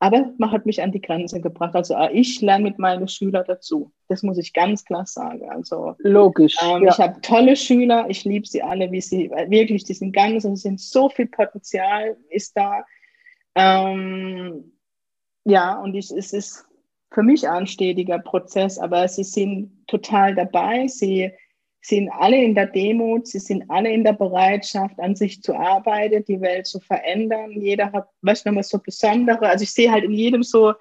Aber 0.00 0.32
man 0.36 0.50
hat 0.50 0.66
mich 0.66 0.82
an 0.82 0.90
die 0.90 1.00
Grenze 1.00 1.40
gebracht. 1.40 1.76
Also 1.76 1.94
ah, 1.94 2.10
ich 2.12 2.40
lerne 2.40 2.64
mit 2.64 2.80
meinen 2.80 3.06
Schülern 3.06 3.44
dazu. 3.46 3.92
Das 4.08 4.24
muss 4.24 4.36
ich 4.36 4.52
ganz 4.52 4.84
klar 4.84 5.06
sagen. 5.06 5.48
Also 5.48 5.94
logisch. 5.98 6.56
Ähm, 6.60 6.82
ja. 6.82 6.90
Ich 6.90 6.98
habe 6.98 7.20
tolle 7.20 7.54
Schüler. 7.54 8.06
Ich 8.08 8.24
liebe 8.24 8.48
sie 8.48 8.64
alle, 8.64 8.90
wie 8.90 9.00
sie 9.00 9.30
wirklich. 9.46 9.84
Die 9.84 9.94
sind 9.94 10.10
ganz 10.10 10.44
und 10.44 10.56
sind 10.56 10.80
so 10.80 11.08
viel 11.08 11.26
Potenzial 11.26 12.16
ist 12.30 12.56
da. 12.56 12.84
Ähm, 13.54 14.72
ja, 15.44 15.80
und 15.80 15.94
ich, 15.94 16.10
es 16.10 16.32
ist 16.32 16.66
für 17.12 17.22
mich 17.22 17.48
ein 17.48 17.66
stetiger 17.66 18.18
Prozess, 18.18 18.78
aber 18.78 19.06
sie 19.08 19.24
sind 19.24 19.86
total 19.86 20.34
dabei. 20.34 20.86
Sie 20.88 21.30
sind 21.82 22.10
alle 22.10 22.42
in 22.42 22.54
der 22.54 22.66
Demut, 22.66 23.26
sie 23.26 23.40
sind 23.40 23.68
alle 23.68 23.92
in 23.92 24.04
der 24.04 24.12
Bereitschaft, 24.12 24.98
an 25.00 25.16
sich 25.16 25.42
zu 25.42 25.54
arbeiten, 25.54 26.24
die 26.24 26.40
Welt 26.40 26.66
zu 26.66 26.80
verändern. 26.80 27.50
Jeder 27.52 27.92
hat, 27.92 28.08
was 28.22 28.44
nochmal 28.44 28.62
so 28.62 28.78
Besondere. 28.78 29.48
Also 29.48 29.64
ich 29.64 29.72
sehe 29.72 29.90
halt 29.90 30.04
in 30.04 30.12
jedem 30.12 30.42
so, 30.42 30.74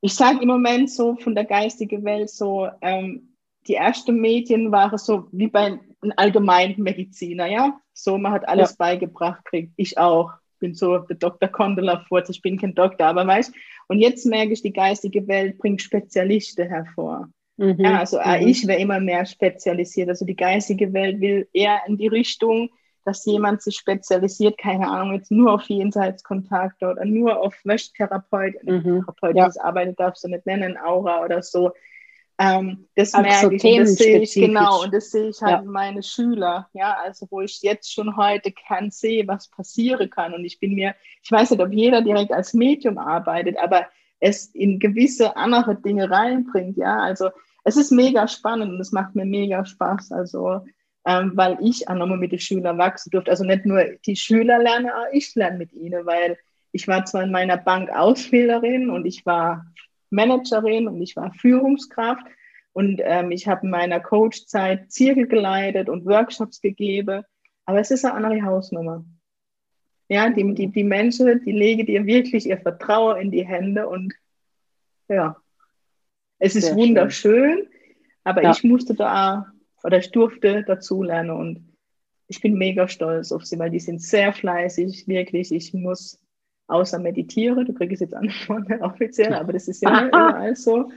ich 0.00 0.14
sage 0.14 0.40
im 0.42 0.48
Moment 0.48 0.90
so 0.90 1.16
von 1.16 1.34
der 1.34 1.44
geistigen 1.44 2.04
Welt 2.04 2.30
so, 2.30 2.68
ähm, 2.80 3.36
die 3.68 3.76
ersten 3.76 4.20
Medien 4.20 4.72
waren 4.72 4.98
so 4.98 5.28
wie 5.30 5.46
bei 5.46 5.66
einem 5.66 6.12
Allgemeinmediziner, 6.16 7.46
ja. 7.46 7.80
So, 7.92 8.18
man 8.18 8.32
hat 8.32 8.48
alles 8.48 8.70
ja. 8.70 8.76
beigebracht, 8.78 9.44
kriegt 9.44 9.72
ich 9.76 9.98
auch. 9.98 10.32
Bin 10.58 10.74
so 10.74 10.98
der 10.98 11.16
Dr. 11.16 11.48
Kondola 11.48 12.04
Furz, 12.08 12.28
ich 12.28 12.42
bin 12.42 12.58
kein 12.58 12.74
Doktor, 12.74 13.06
aber 13.06 13.26
weißt 13.26 13.54
und 13.92 13.98
jetzt 13.98 14.24
merke 14.24 14.54
ich, 14.54 14.62
die 14.62 14.72
geistige 14.72 15.28
Welt 15.28 15.58
bringt 15.58 15.82
Spezialisten 15.82 16.66
hervor. 16.66 17.28
Mhm. 17.58 17.76
Ja, 17.78 17.98
also 17.98 18.18
mhm. 18.18 18.48
ich 18.48 18.66
wäre 18.66 18.80
immer 18.80 19.00
mehr 19.00 19.26
spezialisiert. 19.26 20.08
Also 20.08 20.24
die 20.24 20.34
geistige 20.34 20.94
Welt 20.94 21.20
will 21.20 21.46
eher 21.52 21.82
in 21.86 21.98
die 21.98 22.06
Richtung, 22.06 22.70
dass 23.04 23.26
jemand 23.26 23.60
sich 23.60 23.76
spezialisiert, 23.76 24.56
keine 24.56 24.88
Ahnung, 24.88 25.12
jetzt 25.12 25.30
nur 25.30 25.52
auf 25.52 25.68
Jenseitskontakt 25.68 26.82
oder 26.82 27.04
nur 27.04 27.38
auf 27.38 27.54
Wäschtherapeut, 27.64 28.54
mhm. 28.62 29.04
therapeutisches 29.04 29.56
ja. 29.56 29.64
Arbeiten 29.64 29.94
darfst 29.94 30.24
du 30.24 30.28
nicht 30.28 30.46
nennen, 30.46 30.78
Aura 30.78 31.22
oder 31.22 31.42
so. 31.42 31.72
Ähm, 32.38 32.88
das 32.96 33.12
merke 33.12 33.46
so 33.46 33.50
ich, 33.50 33.62
das 33.62 33.94
sehe 33.96 34.20
ich 34.20 34.34
genau 34.34 34.82
und 34.82 34.92
das 34.92 35.10
sehe 35.10 35.28
ich 35.28 35.40
halt 35.42 35.64
ja. 35.64 35.70
meine 35.70 36.02
Schüler, 36.02 36.68
ja, 36.72 36.96
also 37.02 37.26
wo 37.30 37.40
ich 37.40 37.60
jetzt 37.62 37.92
schon 37.92 38.16
heute 38.16 38.52
kann 38.52 38.90
sehen, 38.90 39.28
was 39.28 39.48
passieren 39.48 40.10
kann. 40.10 40.34
Und 40.34 40.44
ich 40.44 40.58
bin 40.58 40.74
mir, 40.74 40.94
ich 41.22 41.30
weiß 41.30 41.50
nicht, 41.50 41.60
ob 41.60 41.72
jeder 41.72 42.02
direkt 42.02 42.32
als 42.32 42.54
Medium 42.54 42.98
arbeitet, 42.98 43.56
aber 43.58 43.86
es 44.20 44.46
in 44.46 44.78
gewisse 44.78 45.36
andere 45.36 45.76
Dinge 45.76 46.10
reinbringt, 46.10 46.76
ja, 46.76 46.98
also 46.98 47.30
es 47.64 47.76
ist 47.76 47.90
mega 47.90 48.26
spannend 48.26 48.72
und 48.72 48.80
es 48.80 48.92
macht 48.92 49.14
mir 49.14 49.24
mega 49.24 49.64
Spaß, 49.64 50.12
also 50.12 50.64
ähm, 51.04 51.32
weil 51.34 51.58
ich 51.60 51.88
auch 51.88 51.94
nochmal 51.94 52.18
mit 52.18 52.32
den 52.32 52.38
Schülern 52.38 52.78
wachsen 52.78 53.10
durfte, 53.10 53.30
also 53.30 53.44
nicht 53.44 53.66
nur 53.66 53.84
die 54.06 54.16
Schüler 54.16 54.58
lernen, 54.58 54.90
auch 54.90 55.12
ich 55.12 55.34
lerne 55.34 55.58
mit 55.58 55.72
ihnen, 55.72 56.06
weil 56.06 56.38
ich 56.72 56.88
war 56.88 57.04
zwar 57.04 57.24
in 57.24 57.32
meiner 57.32 57.56
Bank 57.56 57.90
Ausbilderin 57.90 58.90
und 58.90 59.04
ich 59.04 59.26
war 59.26 59.66
Managerin 60.12 60.88
und 60.88 61.00
ich 61.00 61.16
war 61.16 61.32
Führungskraft 61.32 62.26
und 62.72 63.00
ähm, 63.02 63.30
ich 63.30 63.48
habe 63.48 63.64
in 63.64 63.70
meiner 63.70 64.00
Coachzeit 64.00 64.90
Zirkel 64.92 65.26
geleitet 65.26 65.88
und 65.88 66.06
Workshops 66.06 66.60
gegeben, 66.60 67.22
aber 67.64 67.80
es 67.80 67.90
ist 67.90 68.04
eine 68.04 68.14
andere 68.14 68.42
Hausnummer. 68.42 69.04
Ja, 70.08 70.28
die, 70.30 70.54
die, 70.54 70.68
die 70.68 70.84
Menschen, 70.84 71.42
die 71.44 71.52
legen 71.52 71.86
dir 71.86 72.04
wirklich 72.04 72.46
ihr 72.46 72.58
Vertrauen 72.58 73.20
in 73.20 73.30
die 73.30 73.46
Hände 73.46 73.88
und 73.88 74.14
ja, 75.08 75.36
es 76.38 76.56
ist 76.56 76.66
Sehr 76.66 76.76
wunderschön, 76.76 77.58
schön. 77.58 77.68
aber 78.24 78.42
ja. 78.42 78.50
ich 78.50 78.64
musste 78.64 78.94
da 78.94 79.46
oder 79.84 79.98
ich 79.98 80.10
durfte 80.10 80.62
dazulernen 80.64 81.30
und 81.30 81.72
ich 82.28 82.40
bin 82.40 82.54
mega 82.54 82.88
stolz 82.88 83.32
auf 83.32 83.44
sie, 83.44 83.58
weil 83.58 83.70
die 83.70 83.80
sind 83.80 84.00
sehr 84.00 84.32
fleißig, 84.32 85.06
wirklich. 85.06 85.52
Ich 85.52 85.74
muss 85.74 86.21
außer 86.68 86.98
meditiere, 86.98 87.64
du 87.64 87.72
kriegst 87.72 88.00
jetzt 88.00 88.14
Antworten 88.14 88.72
offiziell, 88.82 89.34
aber 89.34 89.52
das 89.52 89.68
ist 89.68 89.82
ja 89.82 90.06
überall 90.08 90.56
so. 90.56 90.90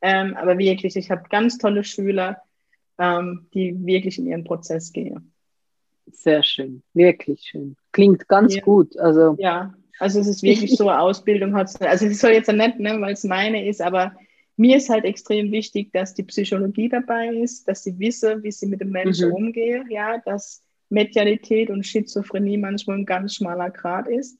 Ähm, 0.00 0.36
aber 0.36 0.58
wirklich, 0.58 0.96
ich 0.96 1.10
habe 1.10 1.28
ganz 1.28 1.58
tolle 1.58 1.82
Schüler, 1.82 2.42
ähm, 2.98 3.48
die 3.54 3.74
wirklich 3.84 4.18
in 4.18 4.26
ihren 4.26 4.44
Prozess 4.44 4.92
gehen. 4.92 5.32
Sehr 6.06 6.42
schön, 6.42 6.82
wirklich 6.94 7.42
schön. 7.42 7.76
Klingt 7.92 8.28
ganz 8.28 8.54
ja. 8.54 8.62
gut. 8.62 8.96
Also, 8.98 9.36
ja, 9.38 9.74
also 9.98 10.20
es 10.20 10.28
ist 10.28 10.42
wirklich 10.42 10.76
so, 10.76 10.90
Ausbildung 10.90 11.54
hat 11.54 11.80
also 11.82 12.06
es 12.06 12.20
soll 12.20 12.30
jetzt 12.32 12.46
ja 12.46 12.54
nicht, 12.54 12.78
ne, 12.78 13.00
weil 13.00 13.12
es 13.12 13.24
meine 13.24 13.68
ist, 13.68 13.82
aber 13.82 14.12
mir 14.56 14.76
ist 14.76 14.88
halt 14.88 15.04
extrem 15.04 15.52
wichtig, 15.52 15.92
dass 15.92 16.14
die 16.14 16.24
Psychologie 16.24 16.88
dabei 16.88 17.28
ist, 17.28 17.68
dass 17.68 17.84
sie 17.84 17.98
wissen, 17.98 18.42
wie 18.42 18.50
sie 18.50 18.66
mit 18.66 18.80
dem 18.80 18.90
Menschen 18.90 19.28
mhm. 19.28 19.34
umgehen, 19.34 19.86
ja, 19.90 20.18
dass 20.18 20.64
Medialität 20.88 21.70
und 21.70 21.86
Schizophrenie 21.86 22.56
manchmal 22.56 22.98
ein 22.98 23.06
ganz 23.06 23.34
schmaler 23.34 23.70
Grad 23.70 24.08
ist. 24.08 24.38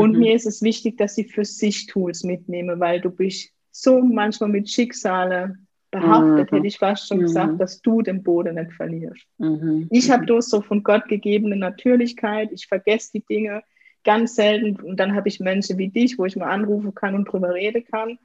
Und 0.00 0.12
mhm. 0.12 0.20
mir 0.20 0.34
ist 0.34 0.46
es 0.46 0.62
wichtig, 0.62 0.96
dass 0.96 1.14
sie 1.14 1.24
für 1.24 1.44
sich 1.44 1.84
Tools 1.84 2.24
mitnehmen, 2.24 2.80
weil 2.80 3.02
du 3.02 3.10
bist 3.10 3.50
so 3.70 4.00
manchmal 4.00 4.48
mit 4.48 4.70
Schicksale 4.70 5.56
behaftet, 5.90 6.50
mhm. 6.50 6.56
hätte 6.56 6.66
ich 6.66 6.78
fast 6.78 7.06
schon 7.06 7.18
mhm. 7.18 7.22
gesagt, 7.22 7.60
dass 7.60 7.82
du 7.82 8.00
den 8.00 8.22
Boden 8.22 8.54
nicht 8.54 8.72
verlierst. 8.72 9.26
Mhm. 9.36 9.88
Ich 9.90 10.10
habe 10.10 10.24
durch 10.24 10.46
so 10.46 10.62
von 10.62 10.82
Gott 10.82 11.06
gegebene 11.06 11.54
Natürlichkeit, 11.54 12.50
ich 12.50 12.66
vergesse 12.66 13.10
die 13.12 13.24
Dinge 13.26 13.62
ganz 14.02 14.36
selten 14.36 14.80
und 14.80 14.96
dann 14.96 15.14
habe 15.14 15.28
ich 15.28 15.38
Menschen 15.38 15.76
wie 15.76 15.88
dich, 15.88 16.18
wo 16.18 16.24
ich 16.24 16.34
mal 16.34 16.48
anrufen 16.48 16.94
kann 16.94 17.14
und 17.14 17.26
drüber 17.26 17.52
reden 17.52 17.84
kann. 17.84 18.18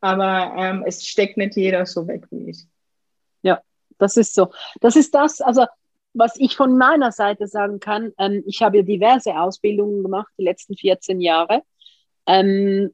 Aber 0.00 0.54
ähm, 0.56 0.82
es 0.86 1.06
steckt 1.06 1.36
nicht 1.36 1.56
jeder 1.56 1.84
so 1.84 2.08
weg 2.08 2.26
wie 2.30 2.48
ich. 2.48 2.64
Ja, 3.42 3.60
das 3.98 4.16
ist 4.16 4.34
so. 4.34 4.50
Das 4.80 4.96
ist 4.96 5.14
das, 5.14 5.42
also 5.42 5.66
was 6.18 6.34
ich 6.38 6.56
von 6.56 6.76
meiner 6.76 7.12
Seite 7.12 7.46
sagen 7.46 7.78
kann, 7.78 8.12
ähm, 8.18 8.42
ich 8.46 8.60
habe 8.62 8.78
ja 8.78 8.82
diverse 8.82 9.38
Ausbildungen 9.38 10.02
gemacht, 10.02 10.32
die 10.38 10.44
letzten 10.44 10.76
14 10.76 11.20
Jahre. 11.20 11.62
Ähm, 12.26 12.92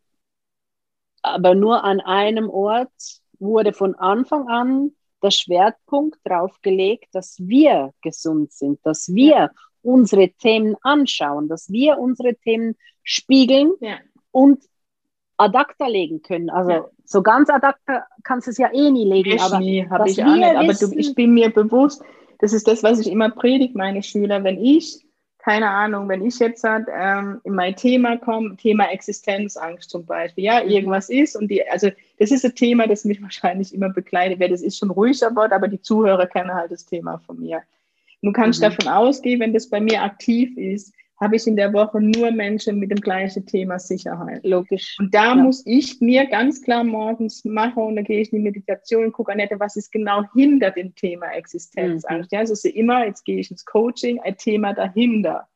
aber 1.22 1.54
nur 1.54 1.84
an 1.84 2.00
einem 2.00 2.50
Ort 2.50 2.92
wurde 3.38 3.72
von 3.72 3.94
Anfang 3.94 4.48
an 4.48 4.92
der 5.22 5.30
Schwerpunkt 5.30 6.18
darauf 6.22 6.60
gelegt, 6.60 7.08
dass 7.12 7.36
wir 7.38 7.94
gesund 8.02 8.52
sind, 8.52 8.78
dass 8.84 9.08
wir 9.14 9.36
ja. 9.36 9.50
unsere 9.80 10.28
Themen 10.28 10.76
anschauen, 10.82 11.48
dass 11.48 11.72
wir 11.72 11.98
unsere 11.98 12.34
Themen 12.34 12.76
spiegeln 13.02 13.72
ja. 13.80 13.96
und 14.32 14.62
ad 15.38 15.56
acta 15.56 15.86
legen 15.86 16.20
können. 16.20 16.50
Also 16.50 16.70
ja. 16.70 16.84
so 17.04 17.22
ganz 17.22 17.48
ad 17.48 17.66
acta 17.66 18.06
kannst 18.22 18.46
du 18.46 18.50
es 18.50 18.58
ja 18.58 18.70
eh 18.70 18.90
nie 18.90 19.08
legen. 19.08 19.32
Ich 19.32 19.40
aber 19.40 19.60
nie, 19.60 19.88
habe 19.88 20.10
ich 20.10 20.22
auch 20.22 20.34
nicht. 20.34 20.44
Aber 20.44 20.74
du, 20.74 20.98
ich 20.98 21.14
bin 21.14 21.32
mir 21.32 21.50
bewusst, 21.50 22.02
das 22.39 22.53
ist 22.53 22.68
das, 22.68 22.82
was 22.82 22.99
ich 23.01 23.11
immer 23.11 23.30
predige, 23.30 23.76
meine 23.76 24.03
Schüler. 24.03 24.43
Wenn 24.45 24.62
ich, 24.62 25.05
keine 25.39 25.68
Ahnung, 25.70 26.09
wenn 26.09 26.24
ich 26.24 26.39
jetzt 26.39 26.64
ähm, 26.64 27.41
in 27.45 27.55
mein 27.55 27.76
Thema 27.76 28.16
komme, 28.16 28.57
Thema 28.57 28.91
Existenzangst 28.91 29.91
zum 29.91 30.07
Beispiel, 30.07 30.45
ja, 30.45 30.62
mhm. 30.62 30.70
irgendwas 30.70 31.11
ist 31.11 31.37
und 31.37 31.49
die, 31.49 31.66
also 31.68 31.91
das 32.18 32.30
ist 32.30 32.45
ein 32.45 32.55
Thema, 32.55 32.87
das 32.87 33.05
mich 33.05 33.22
wahrscheinlich 33.22 33.74
immer 33.74 33.91
begleitet, 33.91 34.39
wer 34.39 34.49
das 34.49 34.62
ist 34.62 34.78
schon 34.78 34.91
ruhiger 34.91 35.35
Wort, 35.37 35.53
aber 35.53 35.68
die 35.68 35.80
Zuhörer 35.80 36.26
kennen 36.26 36.55
halt 36.55 36.70
das 36.70 36.87
Thema 36.87 37.18
von 37.26 37.41
mir. 37.41 37.62
Du 38.22 38.32
kannst 38.32 38.61
mhm. 38.61 38.64
davon 38.64 38.89
ausgehen, 38.89 39.41
wenn 39.41 39.53
das 39.53 39.68
bei 39.68 39.80
mir 39.80 40.03
aktiv 40.03 40.57
ist, 40.57 40.95
habe 41.20 41.36
ich 41.36 41.46
in 41.46 41.56
der 41.56 41.72
Woche 41.72 42.00
nur 42.00 42.32
Menschen 42.32 42.78
mit 42.78 42.90
dem 42.90 43.00
gleichen 43.00 43.46
Thema 43.46 43.78
Sicherheit. 43.78 44.44
Logisch. 44.44 44.96
Und 44.98 45.14
da 45.14 45.28
ja. 45.28 45.34
muss 45.36 45.62
ich 45.64 46.00
mir 46.00 46.26
ganz 46.26 46.60
klar 46.60 46.82
morgens 46.82 47.44
machen 47.44 47.82
und 47.84 47.96
dann 47.96 48.04
gehe 48.04 48.20
ich 48.20 48.32
in 48.32 48.38
die 48.38 48.44
Meditation 48.44 49.04
und 49.04 49.12
gucke, 49.12 49.32
Annette, 49.32 49.60
was 49.60 49.76
ist 49.76 49.92
genau 49.92 50.24
hinter 50.34 50.72
dem 50.72 50.94
Thema 50.94 51.26
Existenzangst. 51.32 52.32
Mhm. 52.32 52.34
Ja, 52.34 52.40
also 52.40 52.52
ist 52.52 52.64
immer, 52.64 53.06
jetzt 53.06 53.24
gehe 53.24 53.38
ich 53.38 53.50
ins 53.50 53.64
Coaching, 53.64 54.20
ein 54.20 54.36
Thema 54.36 54.74
dahinter. 54.74 55.48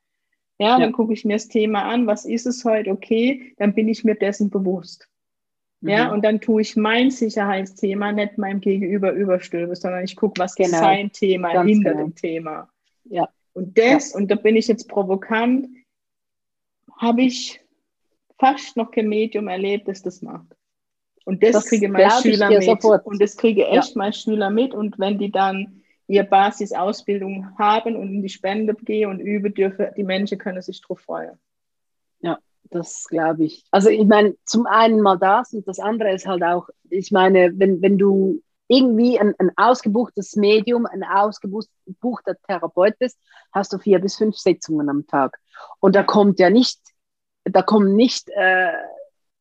Ja, 0.59 0.71
ja. 0.71 0.79
dann 0.79 0.93
gucke 0.93 1.13
ich 1.13 1.25
mir 1.25 1.35
das 1.35 1.49
Thema 1.49 1.85
an, 1.85 2.07
was 2.07 2.25
ist 2.25 2.47
es 2.47 2.65
heute, 2.65 2.91
okay, 2.91 3.55
dann 3.59 3.75
bin 3.75 3.89
ich 3.89 4.05
mir 4.05 4.15
dessen 4.15 4.51
bewusst. 4.51 5.09
Mhm. 5.81 5.89
Ja, 5.89 6.13
und 6.13 6.25
dann 6.25 6.41
tue 6.41 6.63
ich 6.63 6.77
mein 6.77 7.11
Sicherheitsthema 7.11 8.13
nicht 8.13 8.39
meinem 8.39 8.61
Gegenüber 8.61 9.13
überstülpe, 9.13 9.75
sondern 9.75 10.05
ich 10.05 10.17
gucke, 10.17 10.41
was 10.41 10.55
genau. 10.55 10.69
ist 10.69 10.79
sein 10.79 11.13
Thema 11.13 11.53
Ganz 11.53 11.69
hinter 11.69 11.93
genau. 11.93 12.05
dem 12.05 12.15
Thema. 12.15 12.69
Ja. 13.05 13.29
Und 13.59 13.77
das, 13.77 14.13
ja. 14.13 14.19
und 14.19 14.31
da 14.31 14.37
bin 14.37 14.55
ich 14.55 14.69
jetzt 14.69 14.89
provokant, 14.89 15.67
habe 16.97 17.23
ich 17.23 17.61
fast 18.39 18.77
noch 18.77 18.93
kein 18.93 19.09
Medium 19.09 19.49
erlebt, 19.49 19.89
das 19.89 20.01
das 20.01 20.23
macht. 20.23 20.47
Und 21.25 21.43
das, 21.43 21.55
das 21.55 21.67
kriege 21.67 21.89
meine 21.89 22.09
Schüler 22.23 22.51
mit. 22.51 22.63
Sofort. 22.63 23.05
Und 23.05 23.21
das 23.21 23.37
kriege 23.37 23.67
echt 23.67 23.89
ja. 23.89 23.93
meine 23.97 24.13
Schüler 24.13 24.51
mit. 24.51 24.75
Und 24.75 24.97
wenn 25.01 25.19
die 25.19 25.33
dann 25.33 25.83
ihre 26.07 26.23
Basisausbildung 26.23 27.59
haben 27.59 27.97
und 27.97 28.15
in 28.15 28.23
die 28.23 28.29
Spende 28.29 28.75
gehen 28.75 29.11
und 29.11 29.19
üben 29.19 29.53
dürfen, 29.53 29.89
die 29.97 30.05
Menschen 30.05 30.39
können 30.39 30.63
sich 30.63 30.81
darauf 30.81 31.01
freuen. 31.01 31.37
Ja, 32.21 32.39
das 32.71 33.09
glaube 33.09 33.45
ich. 33.45 33.65
Also 33.73 33.91
ich 33.91 34.07
meine, 34.07 34.37
zum 34.45 34.67
einen 34.67 35.01
mal 35.01 35.19
das 35.19 35.53
und 35.53 35.67
das 35.67 35.81
andere 35.81 36.15
ist 36.15 36.29
halt 36.29 36.45
auch, 36.45 36.69
ich 36.91 37.11
meine, 37.11 37.59
wenn, 37.59 37.83
wenn 37.83 37.99
du 37.99 38.41
irgendwie 38.69 39.19
ein, 39.19 39.35
ein 39.39 39.51
ausgebuchtes 39.57 40.37
Medium, 40.37 40.87
ein 40.87 41.03
ausgebuchter 41.03 42.37
Therapeut 42.47 42.99
bist, 42.99 43.19
hast 43.53 43.73
du 43.73 43.79
vier 43.79 43.99
bis 43.99 44.17
fünf 44.17 44.37
Sitzungen 44.37 44.89
am 44.89 45.07
Tag. 45.07 45.39
Und 45.81 45.97
da 45.97 46.03
kommt 46.03 46.39
ja 46.39 46.51
nicht, 46.51 46.79
da 47.45 47.63
kommen 47.63 47.97
nicht 47.97 48.29
äh, 48.29 48.73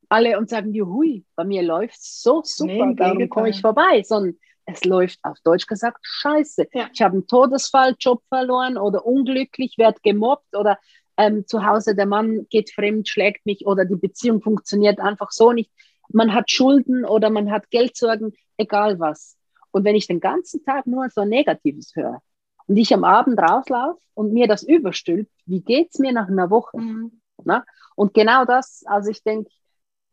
alle 0.09 0.37
und 0.37 0.49
sagen, 0.49 0.73
juhui, 0.73 1.25
bei 1.35 1.43
mir 1.43 1.61
läuft 1.61 1.95
es 1.95 2.21
so 2.21 2.41
super, 2.43 2.85
nee, 2.87 2.95
darum 2.95 3.29
komme 3.29 3.49
ich 3.49 3.61
vorbei, 3.61 4.01
sondern 4.03 4.37
es 4.65 4.83
läuft 4.83 5.19
auf 5.23 5.37
Deutsch 5.43 5.67
gesagt 5.67 5.99
scheiße. 6.01 6.67
Ja. 6.73 6.89
Ich 6.93 7.01
habe 7.01 7.13
einen 7.13 7.27
Todesfall, 7.27 7.95
Job 7.99 8.21
verloren 8.29 8.77
oder 8.77 9.05
unglücklich, 9.05 9.75
werde 9.77 9.99
gemobbt 10.01 10.55
oder 10.55 10.77
ähm, 11.17 11.45
zu 11.47 11.65
Hause 11.65 11.95
der 11.95 12.05
Mann 12.05 12.47
geht 12.49 12.71
fremd, 12.71 13.07
schlägt 13.07 13.45
mich 13.45 13.65
oder 13.65 13.85
die 13.85 13.95
Beziehung 13.95 14.41
funktioniert 14.41 14.99
einfach 14.99 15.31
so 15.31 15.51
nicht. 15.51 15.71
Man 16.09 16.33
hat 16.33 16.51
Schulden 16.51 17.05
oder 17.05 17.29
man 17.29 17.51
hat 17.51 17.69
Geldsorgen 17.69 18.33
egal 18.57 18.99
was. 18.99 19.37
Und 19.71 19.83
wenn 19.83 19.95
ich 19.95 20.07
den 20.07 20.19
ganzen 20.19 20.63
Tag 20.63 20.87
nur 20.87 21.09
so 21.09 21.25
Negatives 21.25 21.95
höre 21.95 22.21
und 22.67 22.77
ich 22.77 22.93
am 22.93 23.03
Abend 23.03 23.39
rauslaufe 23.39 23.99
und 24.13 24.33
mir 24.33 24.47
das 24.47 24.63
überstülpt, 24.63 25.31
wie 25.45 25.61
geht 25.61 25.89
es 25.93 25.99
mir 25.99 26.11
nach 26.11 26.27
einer 26.27 26.49
Woche? 26.49 26.77
Mhm. 26.77 27.21
Na? 27.43 27.63
Und 27.95 28.13
genau 28.13 28.45
das, 28.45 28.83
also 28.85 29.11
ich 29.11 29.23
denke, 29.23 29.49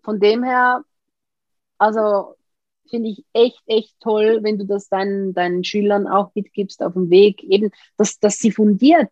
von 0.03 0.21
dem 0.21 0.45
her, 0.45 0.85
also 1.79 2.35
finde 2.89 3.11
ich 3.11 3.25
echt, 3.33 3.63
echt 3.67 3.95
toll, 4.01 4.41
wenn 4.43 4.59
du 4.59 4.67
das 4.67 4.89
deinen, 4.89 5.33
deinen 5.33 5.65
Schülern 5.65 6.07
auch 6.07 6.35
mitgibst 6.35 6.83
auf 6.83 6.93
dem 6.93 7.11
Weg, 7.11 7.43
eben, 7.43 7.71
dass, 7.97 8.19
dass 8.19 8.39
sie 8.39 8.53
fundiert, 8.53 9.11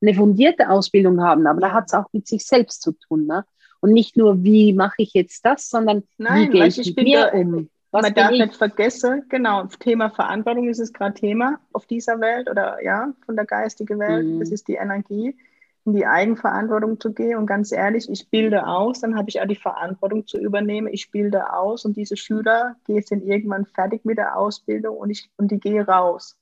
eine 0.00 0.14
fundierte 0.14 0.68
Ausbildung 0.68 1.22
haben, 1.22 1.46
aber 1.46 1.60
da 1.60 1.72
hat 1.72 1.84
es 1.86 1.94
auch 1.94 2.06
mit 2.12 2.26
sich 2.26 2.46
selbst 2.46 2.82
zu 2.82 2.92
tun. 2.92 3.26
Ne? 3.26 3.44
Und 3.80 3.92
nicht 3.92 4.16
nur, 4.16 4.42
wie 4.44 4.72
mache 4.72 5.02
ich 5.02 5.14
jetzt 5.14 5.44
das, 5.44 5.68
sondern 5.68 6.04
Nein, 6.18 6.48
wie 6.48 6.58
gehe 6.58 6.66
ich, 6.66 6.78
ich 6.78 6.96
mit 6.96 7.04
mir 7.04 7.30
da, 7.30 7.38
um. 7.38 7.70
Was 7.94 8.02
Man 8.02 8.14
darf 8.14 8.32
ich? 8.32 8.40
nicht 8.40 8.56
vergessen, 8.56 9.22
genau, 9.28 9.66
Thema 9.78 10.10
Verantwortung 10.10 10.68
ist 10.68 10.80
es 10.80 10.92
gerade 10.92 11.14
Thema 11.14 11.60
auf 11.72 11.86
dieser 11.86 12.20
Welt 12.20 12.50
oder 12.50 12.82
ja, 12.82 13.12
von 13.24 13.36
der 13.36 13.44
geistigen 13.44 14.00
Welt. 14.00 14.26
Mhm. 14.26 14.40
Das 14.40 14.50
ist 14.50 14.66
die 14.66 14.74
Energie, 14.74 15.36
in 15.84 15.92
die 15.92 16.04
Eigenverantwortung 16.04 16.98
zu 16.98 17.12
gehen. 17.12 17.38
Und 17.38 17.46
ganz 17.46 17.70
ehrlich, 17.70 18.10
ich 18.10 18.28
bilde 18.30 18.66
aus, 18.66 19.00
dann 19.00 19.16
habe 19.16 19.28
ich 19.28 19.40
auch 19.40 19.46
die 19.46 19.54
Verantwortung 19.54 20.26
zu 20.26 20.38
übernehmen. 20.38 20.88
Ich 20.90 21.12
bilde 21.12 21.52
aus 21.52 21.84
und 21.84 21.96
diese 21.96 22.16
Schüler 22.16 22.74
sind 22.88 23.22
irgendwann 23.22 23.64
fertig 23.64 24.04
mit 24.04 24.18
der 24.18 24.36
Ausbildung 24.36 24.96
und, 24.96 25.10
ich, 25.10 25.30
und 25.36 25.52
die 25.52 25.60
gehen 25.60 25.84
raus. 25.84 26.36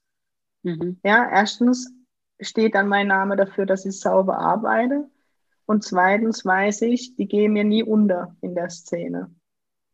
Mhm. 0.63 1.01
Ja, 1.05 1.29
erstens 1.31 1.93
steht 2.41 2.75
dann 2.75 2.89
mein 2.89 3.09
Name 3.09 3.37
dafür, 3.37 3.67
dass 3.67 3.85
ich 3.85 4.01
sauber 4.01 4.39
arbeite. 4.39 5.05
Und 5.67 5.85
zweitens 5.85 6.47
weiß 6.47 6.81
ich, 6.81 7.15
die 7.17 7.29
gehen 7.29 7.53
mir 7.53 7.65
nie 7.65 7.83
unter 7.83 8.35
in 8.41 8.55
der 8.55 8.71
Szene. 8.71 9.31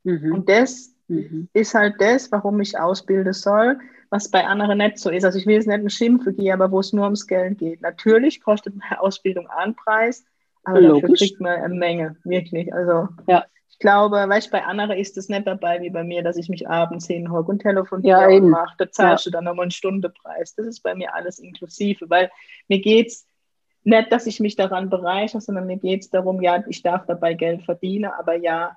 Mhm. 0.04 0.32
Und 0.32 0.48
das 0.48 0.94
mhm. 1.08 1.48
ist 1.52 1.74
halt 1.74 1.94
das, 1.98 2.30
warum 2.30 2.60
ich 2.60 2.78
ausbilden 2.78 3.32
soll, 3.32 3.78
was 4.10 4.30
bei 4.30 4.46
anderen 4.46 4.78
nicht 4.78 4.98
so 4.98 5.10
ist. 5.10 5.24
Also 5.24 5.38
ich 5.38 5.46
will 5.46 5.54
jetzt 5.54 5.66
nicht 5.66 5.74
einen 5.74 5.90
Schimpfe 5.90 6.32
gehen, 6.32 6.52
aber 6.52 6.70
wo 6.70 6.80
es 6.80 6.92
nur 6.92 7.04
ums 7.04 7.26
Geld 7.26 7.58
geht. 7.58 7.82
Natürlich 7.82 8.40
kostet 8.40 8.76
meine 8.76 9.00
Ausbildung 9.00 9.46
einen 9.48 9.74
Preis, 9.74 10.24
aber 10.64 10.80
Logisch. 10.80 11.02
dafür 11.02 11.16
kriegt 11.16 11.40
man 11.40 11.60
eine 11.60 11.74
Menge, 11.74 12.16
wirklich. 12.24 12.72
Also 12.72 13.08
ja. 13.26 13.44
ich 13.70 13.78
glaube, 13.78 14.16
weißt 14.16 14.50
bei 14.50 14.64
anderen 14.64 14.98
ist 14.98 15.16
es 15.18 15.28
nicht 15.28 15.46
dabei 15.46 15.80
wie 15.80 15.90
bei 15.90 16.04
mir, 16.04 16.22
dass 16.22 16.36
ich 16.36 16.48
mich 16.48 16.68
abends 16.68 17.06
hinhocke 17.06 17.50
und 17.50 17.60
telefoniere 17.60 18.20
ja, 18.20 18.36
und 18.36 18.50
mache. 18.50 18.74
Da 18.78 18.90
zahlst 18.90 19.26
ja. 19.26 19.30
du 19.30 19.36
dann 19.36 19.44
nochmal 19.44 19.64
einen 19.64 19.70
Stundenpreis. 19.70 20.54
Das 20.54 20.66
ist 20.66 20.80
bei 20.82 20.94
mir 20.94 21.14
alles 21.14 21.38
inklusive, 21.38 22.08
weil 22.08 22.30
mir 22.68 22.80
geht 22.80 23.08
es 23.08 23.26
nicht, 23.84 24.12
dass 24.12 24.26
ich 24.26 24.40
mich 24.40 24.56
daran 24.56 24.90
bereichere, 24.90 25.40
sondern 25.40 25.66
mir 25.66 25.78
geht 25.78 26.02
es 26.02 26.10
darum, 26.10 26.42
ja, 26.42 26.62
ich 26.68 26.82
darf 26.82 27.06
dabei 27.06 27.34
Geld 27.34 27.62
verdienen, 27.62 28.10
aber 28.18 28.34
ja, 28.34 28.76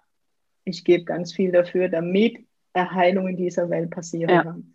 ich 0.63 0.83
gebe 0.83 1.03
ganz 1.03 1.33
viel 1.33 1.51
dafür, 1.51 1.89
damit 1.89 2.45
Erheilung 2.73 3.27
in 3.27 3.37
dieser 3.37 3.69
Welt 3.69 3.89
passieren 3.89 4.29
ja. 4.29 4.43
kann. 4.43 4.73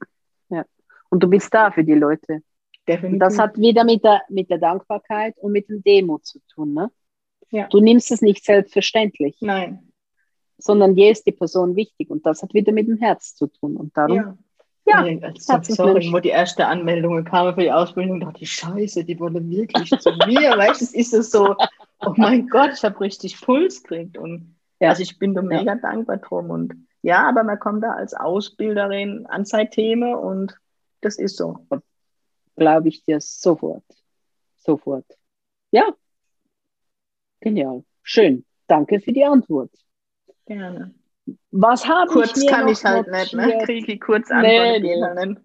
Ja. 0.49 0.65
Und 1.09 1.23
du 1.23 1.29
bist 1.29 1.53
da 1.53 1.71
für 1.71 1.85
die 1.85 1.95
Leute. 1.95 2.43
Definitiv. 2.89 3.15
Und 3.15 3.19
das 3.19 3.39
hat 3.39 3.57
wieder 3.59 3.85
mit 3.85 4.05
der, 4.05 4.23
mit 4.29 4.51
der 4.51 4.59
Dankbarkeit 4.59 5.37
und 5.39 5.53
mit 5.53 5.69
dem 5.69 5.83
Demo 5.83 6.19
zu 6.19 6.41
tun. 6.55 6.75
Ne? 6.75 6.91
Ja. 7.51 7.69
Du 7.69 7.81
nimmst 7.81 8.11
es 8.11 8.23
nicht 8.23 8.45
selbstverständlich. 8.45 9.37
Nein. 9.41 9.93
Sondern 10.59 10.95
dir 10.95 11.11
ist 11.11 11.27
die 11.27 11.33
Person 11.33 11.77
wichtig 11.77 12.11
und 12.11 12.25
das 12.25 12.43
hat 12.43 12.55
wieder 12.55 12.73
mit 12.73 12.89
dem 12.89 12.97
Herz 12.99 13.35
zu 13.35 13.47
tun. 13.47 13.77
Und 13.77 13.97
darum. 13.97 14.17
Ja. 14.17 14.39
Ja, 14.89 15.05
also, 15.23 15.75
sorry, 15.75 16.13
wo 16.13 16.21
die 16.21 16.29
erste 16.29 16.65
Anmeldung 16.65 17.25
kam 17.25 17.53
für 17.57 17.63
die 17.63 17.73
Ausbildung, 17.73 18.21
dachte 18.21 18.43
ich, 18.43 18.53
scheiße, 18.53 19.05
die 19.05 19.19
wollen 19.19 19.51
wirklich 19.51 19.91
zu 19.91 20.13
mir. 20.29 20.51
weißt 20.57 20.81
du, 20.81 20.85
es 20.85 20.95
ist 20.95 21.13
es 21.13 21.33
so, 21.33 21.57
oh 21.99 22.13
mein 22.17 22.47
Gott, 22.47 22.71
ich 22.75 22.85
habe 22.85 23.01
richtig 23.01 23.41
Puls 23.41 23.83
gekriegt. 23.83 24.17
Und 24.17 24.56
ja. 24.81 24.91
also 24.91 25.03
ich 25.03 25.19
bin 25.19 25.35
da 25.35 25.43
mega 25.43 25.75
ja. 25.75 25.77
dankbar 25.77 26.19
drum. 26.19 26.51
Und 26.51 26.75
ja, 27.03 27.29
aber 27.29 27.45
man 27.45 27.59
kommt 27.59 27.83
da 27.83 27.93
als 27.93 28.15
Ausbilderin 28.15 29.27
an 29.27 29.45
sein 29.45 29.71
Thema 29.71 30.15
und 30.19 30.59
das 31.01 31.19
ist 31.19 31.37
so. 31.37 31.67
Glaube 32.57 32.89
ich 32.89 33.05
dir 33.05 33.21
sofort. 33.21 33.85
Sofort. 34.57 35.05
Ja, 35.71 35.95
Genial. 37.41 37.85
Schön. 38.03 38.45
Danke 38.67 39.01
für 39.01 39.13
die 39.13 39.25
Antwort. 39.25 39.71
Gerne. 40.47 40.95
Was 41.51 41.87
habe 41.87 42.13
kurz 42.13 42.37
ich 42.37 42.45
mir 42.45 42.51
kann 42.51 42.69
ich 42.69 42.85
halt 42.85 43.07
notiert? 43.07 43.33
nicht, 43.33 43.35
ne? 43.35 43.65
Kriege 43.65 43.93
ich 43.93 44.01
kurz 44.01 44.31
Antwort 44.31 44.53
nee, 44.53 44.81
nee. 44.81 45.37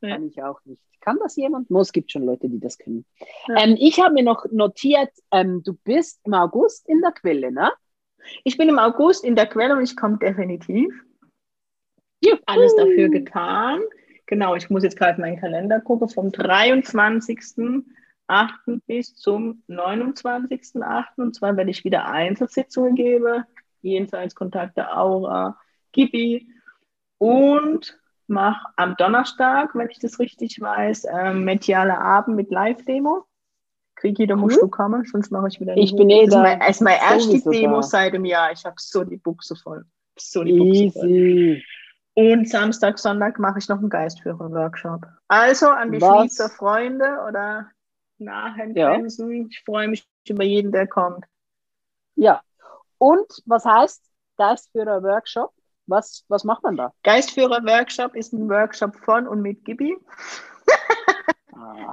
nee. 0.00 0.10
Kann 0.10 0.26
ich 0.26 0.42
auch 0.42 0.60
nicht. 0.64 0.82
Kann 1.00 1.18
das 1.22 1.36
jemand? 1.36 1.70
No, 1.70 1.80
es 1.80 1.92
gibt 1.92 2.12
schon 2.12 2.24
Leute, 2.24 2.48
die 2.48 2.60
das 2.60 2.78
können. 2.78 3.04
Ja. 3.46 3.64
Ähm, 3.64 3.76
ich 3.78 4.00
habe 4.00 4.14
mir 4.14 4.22
noch 4.22 4.46
notiert, 4.50 5.10
ähm, 5.30 5.62
du 5.62 5.74
bist 5.74 6.20
im 6.24 6.34
August 6.34 6.88
in 6.88 7.00
der 7.00 7.12
Quelle, 7.12 7.52
ne? 7.52 7.72
Ich 8.44 8.56
bin 8.56 8.68
im 8.68 8.78
August 8.78 9.24
in 9.24 9.36
der 9.36 9.46
Quelle 9.46 9.76
und 9.76 9.82
ich 9.82 9.96
komme 9.96 10.18
definitiv. 10.18 10.92
Juhu. 12.20 12.38
Alles 12.46 12.74
dafür 12.76 13.08
getan. 13.08 13.80
Genau, 14.26 14.54
ich 14.54 14.68
muss 14.70 14.82
jetzt 14.82 14.98
gerade 14.98 15.20
meinen 15.20 15.40
Kalender 15.40 15.80
gucken. 15.80 16.08
Vom 16.08 16.32
23. 16.32 17.84
8. 18.28 18.82
bis 18.86 19.14
zum 19.14 19.62
29.8. 19.68 21.04
Und 21.16 21.34
zwar 21.34 21.56
werde 21.56 21.70
ich 21.70 21.84
wieder 21.84 22.06
Einzelsitzungen 22.06 22.94
geben, 22.94 23.44
jenseits 23.80 24.34
Kontakte 24.34 24.94
Aura, 24.94 25.58
Gibi 25.92 26.46
und 27.16 27.98
mache 28.26 28.68
am 28.76 28.96
Donnerstag, 28.96 29.74
wenn 29.74 29.88
ich 29.88 29.98
das 29.98 30.18
richtig 30.18 30.60
weiß, 30.60 31.06
ähm, 31.10 31.44
mediale 31.44 31.98
Abend 31.98 32.36
mit 32.36 32.50
Live-Demo. 32.50 33.24
Krigi, 34.00 34.26
da 34.26 34.36
musst 34.36 34.62
du 34.62 34.68
kommen, 34.68 35.04
sonst 35.04 35.32
mache 35.32 35.48
ich 35.48 35.60
wieder 35.60 35.76
Ich 35.76 35.94
bin 35.94 36.08
eh 36.08 36.26
da. 36.26 36.56
Das 36.56 36.70
ist 36.70 36.82
meine 36.82 37.00
erste 37.00 37.40
Demo 37.50 37.76
da. 37.76 37.82
seit 37.82 38.14
einem 38.14 38.24
Jahr. 38.24 38.52
Ich 38.52 38.64
habe 38.64 38.76
so 38.78 39.04
die 39.04 39.16
Buchse 39.16 39.56
voll. 39.56 39.84
So 40.16 40.44
die 40.44 40.52
Buchse 40.52 40.84
Easy. 40.84 41.62
Voll. 42.14 42.30
Und 42.30 42.48
Samstag, 42.48 42.98
Sonntag 42.98 43.38
mache 43.38 43.58
ich 43.58 43.68
noch 43.68 43.78
einen 43.78 43.90
Geistführer-Workshop. 43.90 45.06
Also 45.28 45.68
an 45.68 45.92
die 45.92 46.00
Was? 46.00 46.08
Schweizer 46.08 46.48
Freunde 46.48 47.06
oder 47.28 47.70
nahen 48.18 48.74
ja. 48.74 48.90
Grenzen. 48.90 49.30
Ich 49.48 49.62
freue 49.64 49.88
mich 49.88 50.08
über 50.28 50.42
jeden, 50.42 50.72
der 50.72 50.86
kommt. 50.86 51.24
Ja. 52.16 52.42
Und 52.98 53.26
was 53.46 53.64
heißt 53.64 54.02
Geistführer-Workshop? 54.36 55.52
Was, 55.86 56.24
was 56.28 56.44
macht 56.44 56.62
man 56.64 56.76
da? 56.76 56.92
Geistführer-Workshop 57.04 58.14
ist 58.14 58.32
ein 58.32 58.48
Workshop 58.48 58.96
von 58.96 59.26
und 59.26 59.40
mit 59.40 59.64
Gibi, 59.64 59.96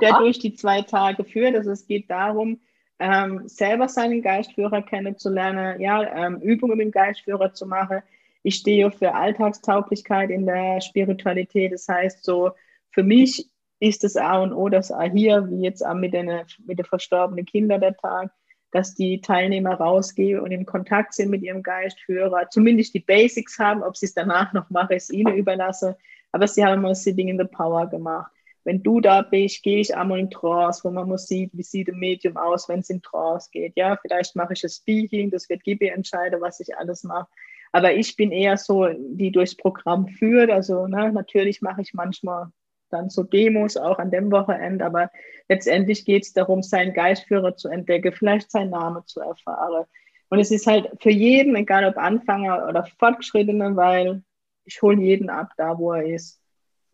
der 0.01 0.17
durch 0.19 0.39
die 0.39 0.53
zwei 0.53 0.81
Tage 0.81 1.23
führt. 1.23 1.55
Also 1.55 1.71
es 1.71 1.87
geht 1.87 2.09
darum, 2.09 2.59
ähm, 2.99 3.47
selber 3.47 3.87
seinen 3.89 4.21
Geistführer 4.21 4.81
kennenzulernen, 4.81 5.81
ja, 5.81 6.03
ähm, 6.03 6.39
Übungen 6.41 6.77
mit 6.77 6.85
dem 6.85 6.91
Geistführer 6.91 7.53
zu 7.53 7.65
machen. 7.65 8.01
Ich 8.43 8.55
stehe 8.55 8.91
für 8.91 9.13
Alltagstauglichkeit 9.13 10.29
in 10.29 10.45
der 10.45 10.79
Spiritualität. 10.81 11.73
Das 11.73 11.87
heißt, 11.87 12.23
so 12.23 12.51
für 12.91 13.03
mich 13.03 13.49
ist 13.79 14.03
das 14.03 14.15
A 14.15 14.41
und 14.41 14.53
O, 14.53 14.69
das 14.69 14.91
A 14.91 15.03
hier, 15.03 15.49
wie 15.49 15.61
jetzt 15.61 15.85
auch 15.85 15.95
mit 15.95 16.13
den, 16.13 16.29
mit 16.65 16.79
den 16.79 16.85
verstorbenen 16.85 17.45
Kindern 17.45 17.81
der 17.81 17.97
Tag, 17.97 18.31
dass 18.71 18.95
die 18.95 19.21
Teilnehmer 19.21 19.75
rausgehen 19.75 20.39
und 20.39 20.51
in 20.51 20.65
Kontakt 20.65 21.13
sind 21.13 21.29
mit 21.29 21.43
ihrem 21.43 21.63
Geistführer, 21.63 22.49
zumindest 22.49 22.93
die 22.93 22.99
Basics 22.99 23.59
haben, 23.59 23.83
ob 23.83 23.95
sie 23.95 24.05
es 24.05 24.13
danach 24.13 24.53
noch 24.53 24.69
machen, 24.69 24.95
ist 24.95 25.13
ihnen 25.13 25.35
überlasse, 25.35 25.97
aber 26.31 26.47
sie 26.47 26.65
haben 26.65 26.81
mal 26.81 26.95
Sitting 26.95 27.29
in 27.29 27.37
the 27.37 27.45
Power 27.45 27.87
gemacht. 27.87 28.31
Wenn 28.65 28.83
du 28.83 28.99
da 28.99 29.21
bist, 29.21 29.63
gehe 29.63 29.79
ich 29.79 29.95
einmal 29.95 30.19
in 30.19 30.29
Trance, 30.31 30.83
wo 30.83 30.91
man 30.91 31.07
muss 31.07 31.27
sieht, 31.27 31.51
wie 31.53 31.63
sieht 31.63 31.87
ein 31.87 31.99
Medium 31.99 32.35
aus, 32.35 32.67
wenn 32.67 32.79
es 32.79 32.89
in 32.89 33.01
Trance 33.01 33.49
geht. 33.51 33.73
Ja, 33.75 33.97
vielleicht 34.01 34.35
mache 34.35 34.53
ich 34.53 34.63
ein 34.63 34.69
Speaking, 34.69 35.31
das 35.31 35.47
wird 35.49 35.63
Gibi 35.63 35.87
entscheiden, 35.87 36.41
was 36.41 36.59
ich 36.59 36.75
alles 36.75 37.03
mache. 37.03 37.27
Aber 37.71 37.93
ich 37.93 38.15
bin 38.15 38.31
eher 38.31 38.57
so, 38.57 38.87
die 38.87 39.31
durchs 39.31 39.55
Programm 39.55 40.07
führt. 40.07 40.49
Also 40.49 40.87
ne, 40.87 41.11
natürlich 41.11 41.61
mache 41.61 41.81
ich 41.81 41.93
manchmal 41.93 42.47
dann 42.89 43.09
so 43.09 43.23
Demos 43.23 43.77
auch 43.77 43.99
an 43.99 44.11
dem 44.11 44.31
Wochenende, 44.31 44.85
aber 44.85 45.11
letztendlich 45.49 46.05
geht 46.05 46.23
es 46.23 46.33
darum, 46.33 46.63
seinen 46.63 46.93
Geistführer 46.93 47.55
zu 47.55 47.69
entdecken, 47.69 48.13
vielleicht 48.13 48.51
seinen 48.51 48.71
Namen 48.71 49.05
zu 49.05 49.19
erfahren. 49.19 49.85
Und 50.29 50.39
es 50.39 50.51
ist 50.51 50.67
halt 50.67 50.89
für 51.01 51.11
jeden, 51.11 51.55
egal 51.55 51.85
ob 51.85 51.97
Anfänger 51.97 52.67
oder 52.67 52.85
Fortgeschrittene, 52.97 53.75
weil 53.75 54.23
ich 54.63 54.81
hole 54.81 55.01
jeden 55.01 55.29
ab, 55.29 55.51
da 55.57 55.77
wo 55.77 55.93
er 55.93 56.05
ist. 56.05 56.41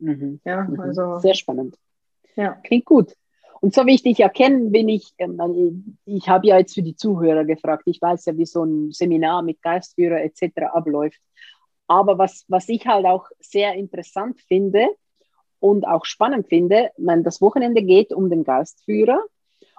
Mhm. 0.01 0.39
Ja, 0.43 0.63
mhm. 0.63 0.79
also. 0.79 1.19
Sehr 1.19 1.35
spannend. 1.35 1.77
Ja. 2.35 2.53
Klingt 2.63 2.85
gut. 2.85 3.15
Und 3.61 3.75
so 3.75 3.85
wie 3.85 3.93
ich 3.93 4.03
dich 4.03 4.19
erkenne, 4.19 4.71
bin 4.71 4.89
ich, 4.89 5.13
ähm, 5.19 5.97
ich 6.05 6.27
habe 6.27 6.47
ja 6.47 6.57
jetzt 6.57 6.73
für 6.73 6.81
die 6.81 6.95
Zuhörer 6.95 7.45
gefragt, 7.45 7.83
ich 7.85 8.01
weiß 8.01 8.25
ja, 8.25 8.37
wie 8.37 8.45
so 8.45 8.63
ein 8.63 8.91
Seminar 8.91 9.43
mit 9.43 9.61
Geistführer 9.61 10.21
etc. 10.21 10.63
abläuft. 10.73 11.21
Aber 11.87 12.17
was, 12.17 12.45
was 12.47 12.67
ich 12.69 12.87
halt 12.87 13.05
auch 13.05 13.27
sehr 13.39 13.75
interessant 13.75 14.41
finde, 14.41 14.87
und 15.61 15.87
auch 15.87 16.05
spannend 16.05 16.47
finde, 16.47 16.89
man, 16.97 17.23
das 17.23 17.39
Wochenende 17.39 17.83
geht 17.83 18.11
um 18.11 18.29
den 18.29 18.43
Geistführer 18.43 19.23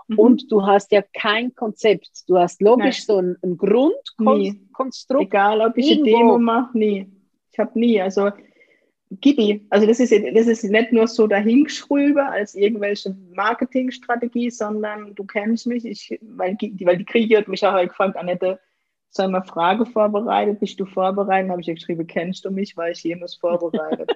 mhm. 0.06 0.18
und 0.18 0.50
du 0.50 0.64
hast 0.64 0.92
ja 0.92 1.02
kein 1.02 1.54
Konzept. 1.54 2.22
Du 2.28 2.38
hast 2.38 2.62
logisch 2.62 3.06
Nein. 3.08 3.16
so 3.16 3.18
ein, 3.18 3.36
ein 3.42 3.56
Grundkonstrukt. 3.58 5.24
Egal, 5.24 5.60
ob 5.60 5.76
ich 5.76 5.92
eine 5.92 6.04
Demo 6.04 6.38
mache, 6.38 6.78
nie. 6.78 7.12
Ich 7.50 7.58
habe 7.58 7.78
nie, 7.78 8.00
also 8.00 8.30
Gibi, 9.20 9.66
also 9.70 9.86
das 9.86 10.00
ist, 10.00 10.12
das 10.12 10.46
ist 10.46 10.64
nicht 10.64 10.92
nur 10.92 11.06
so 11.06 11.26
dahingeschrüber 11.26 12.30
als 12.30 12.54
irgendwelche 12.54 13.16
Marketingstrategie, 13.34 14.50
sondern 14.50 15.14
du 15.14 15.24
kennst 15.24 15.66
mich, 15.66 15.84
ich, 15.84 16.18
weil, 16.22 16.54
die, 16.54 16.86
weil 16.86 16.96
die 16.96 17.04
Kriege 17.04 17.36
hat 17.36 17.48
mich 17.48 17.64
auch 17.66 17.72
halt 17.72 17.90
gefragt, 17.90 18.16
Annette, 18.16 18.58
soll 19.10 19.28
mal 19.28 19.42
Frage 19.42 19.84
vorbereitet, 19.84 20.60
bist 20.60 20.80
du 20.80 20.86
vorbereitet? 20.86 21.50
habe 21.50 21.60
ich 21.60 21.66
geschrieben, 21.66 22.06
kennst 22.06 22.44
du 22.44 22.50
mich, 22.50 22.76
weil 22.76 22.92
ich 22.92 23.02
jemals 23.02 23.34
vorbereitet. 23.34 24.12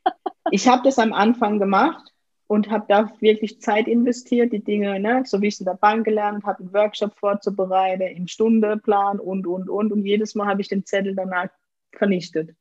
ich 0.50 0.66
habe 0.66 0.82
das 0.82 0.98
am 0.98 1.12
Anfang 1.12 1.58
gemacht 1.58 2.12
und 2.48 2.68
habe 2.68 2.86
da 2.88 3.12
wirklich 3.20 3.60
Zeit 3.60 3.86
investiert, 3.86 4.52
die 4.52 4.64
Dinge, 4.64 4.98
ne, 4.98 5.22
so 5.24 5.40
wie 5.40 5.46
ich 5.46 5.54
es 5.54 5.60
in 5.60 5.66
der 5.66 5.74
Bank 5.74 6.04
gelernt 6.04 6.44
habe, 6.44 6.60
einen 6.60 6.74
Workshop 6.74 7.16
vorzubereiten, 7.16 8.16
im 8.16 8.26
Stundeplan 8.26 9.20
und, 9.20 9.46
und, 9.46 9.70
und. 9.70 9.92
Und 9.92 10.04
jedes 10.04 10.34
Mal 10.34 10.48
habe 10.48 10.60
ich 10.60 10.68
den 10.68 10.84
Zettel 10.84 11.14
danach 11.14 11.50
vernichtet, 11.92 12.56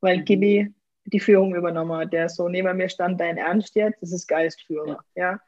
weil 0.00 0.18
mhm. 0.18 0.24
Gibi 0.26 0.74
die 1.06 1.20
Führung 1.20 1.54
übernommen 1.54 1.96
hat. 1.96 2.12
Der 2.12 2.28
so 2.28 2.48
neben 2.48 2.76
mir 2.76 2.88
stand, 2.88 3.20
dein 3.20 3.36
Ernst 3.36 3.74
jetzt, 3.74 4.02
das 4.02 4.12
ist 4.12 4.26
Geistführer. 4.26 5.04
Ja. 5.14 5.32
ja. 5.32 5.40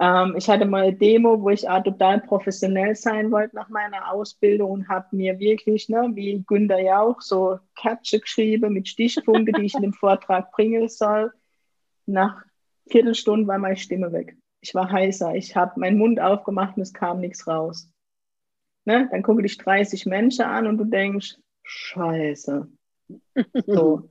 Ähm, 0.00 0.34
ich 0.36 0.48
hatte 0.48 0.64
mal 0.64 0.84
eine 0.84 0.96
Demo, 0.96 1.40
wo 1.42 1.50
ich 1.50 1.68
auch 1.68 1.82
total 1.82 2.20
professionell 2.20 2.94
sein 2.94 3.32
wollte 3.32 3.56
nach 3.56 3.68
meiner 3.68 4.12
Ausbildung 4.12 4.70
und 4.70 4.88
habe 4.88 5.06
mir 5.16 5.38
wirklich, 5.38 5.88
ne, 5.88 6.10
wie 6.14 6.44
Günter 6.46 6.78
Jauch, 6.78 7.20
so 7.20 7.58
Catche 7.74 8.20
geschrieben 8.20 8.72
mit 8.72 8.88
Stichpunkten, 8.88 9.54
die 9.54 9.66
ich 9.66 9.74
in 9.74 9.82
dem 9.82 9.92
Vortrag 9.94 10.52
bringen 10.52 10.88
soll. 10.88 11.32
Nach 12.06 12.44
Viertelstunden 12.88 13.48
war 13.48 13.58
meine 13.58 13.76
Stimme 13.76 14.12
weg. 14.12 14.36
Ich 14.60 14.74
war 14.74 14.90
heißer. 14.90 15.34
Ich 15.34 15.56
habe 15.56 15.78
meinen 15.80 15.98
Mund 15.98 16.20
aufgemacht 16.20 16.76
und 16.76 16.82
es 16.82 16.92
kam 16.92 17.20
nichts 17.20 17.46
raus. 17.46 17.90
Ne? 18.84 19.08
Dann 19.10 19.22
gucke 19.22 19.42
dich 19.42 19.58
30 19.58 20.06
Menschen 20.06 20.44
an 20.44 20.66
und 20.66 20.78
du 20.78 20.84
denkst, 20.84 21.36
Scheiße. 21.62 22.68
So. 23.66 24.08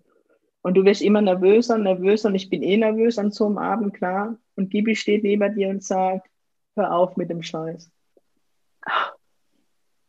Und 0.61 0.75
du 0.75 0.83
wirst 0.83 1.01
immer 1.01 1.21
nervöser, 1.21 1.77
nervöser 1.77 2.29
und 2.29 2.35
ich 2.35 2.49
bin 2.49 2.63
eh 2.63 2.77
nervös 2.77 3.17
an 3.17 3.31
so 3.31 3.45
einem 3.45 3.57
Abend, 3.57 3.93
klar. 3.93 4.37
Und 4.55 4.69
Gibi 4.69 4.95
steht 4.95 5.23
neben 5.23 5.55
dir 5.55 5.69
und 5.69 5.83
sagt, 5.83 6.29
hör 6.75 6.93
auf 6.93 7.15
mit 7.15 7.29
dem 7.29 7.41
Scheiß. 7.41 7.91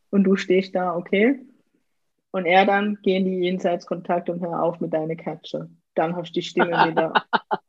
Und 0.09 0.23
du 0.23 0.35
stehst 0.35 0.75
da, 0.75 0.95
okay. 0.95 1.39
Und 2.31 2.45
er 2.45 2.65
dann, 2.65 2.97
geh 3.01 3.17
in 3.17 3.25
die 3.25 3.39
Jenseitskontakt 3.39 4.29
und 4.29 4.41
hör 4.41 4.61
auf 4.61 4.79
mit 4.79 4.93
deiner 4.93 5.15
Katze. 5.15 5.69
Dann 5.95 6.15
hast 6.15 6.29
du 6.29 6.33
die 6.33 6.41
Stimme 6.41 6.71
wieder. 6.89 7.13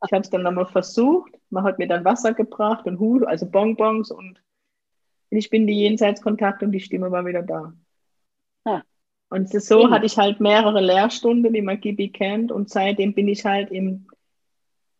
ich 0.05 0.11
habe 0.11 0.21
es 0.21 0.29
dann 0.29 0.43
nochmal 0.43 0.65
versucht. 0.65 1.31
Man 1.49 1.63
hat 1.63 1.79
mir 1.79 1.87
dann 1.87 2.05
Wasser 2.05 2.33
gebracht 2.33 2.85
und 2.85 2.99
Hut, 2.99 3.25
also 3.25 3.49
Bonbons 3.49 4.11
und 4.11 4.41
ich 5.29 5.49
bin 5.49 5.65
die 5.65 5.79
Jenseitskontakt 5.79 6.61
und 6.61 6.73
die 6.73 6.81
Stimme 6.81 7.09
war 7.09 7.25
wieder 7.25 7.41
da. 7.41 7.73
Und 9.31 9.49
so 9.49 9.89
hatte 9.89 10.05
ich 10.05 10.17
halt 10.17 10.41
mehrere 10.41 10.81
Lehrstunden, 10.81 11.53
wie 11.53 11.61
man 11.61 11.79
Gibi 11.79 12.09
kennt. 12.09 12.51
Und 12.51 12.69
seitdem 12.69 13.13
bin 13.13 13.29
ich 13.29 13.45
halt 13.45 13.71
im 13.71 14.07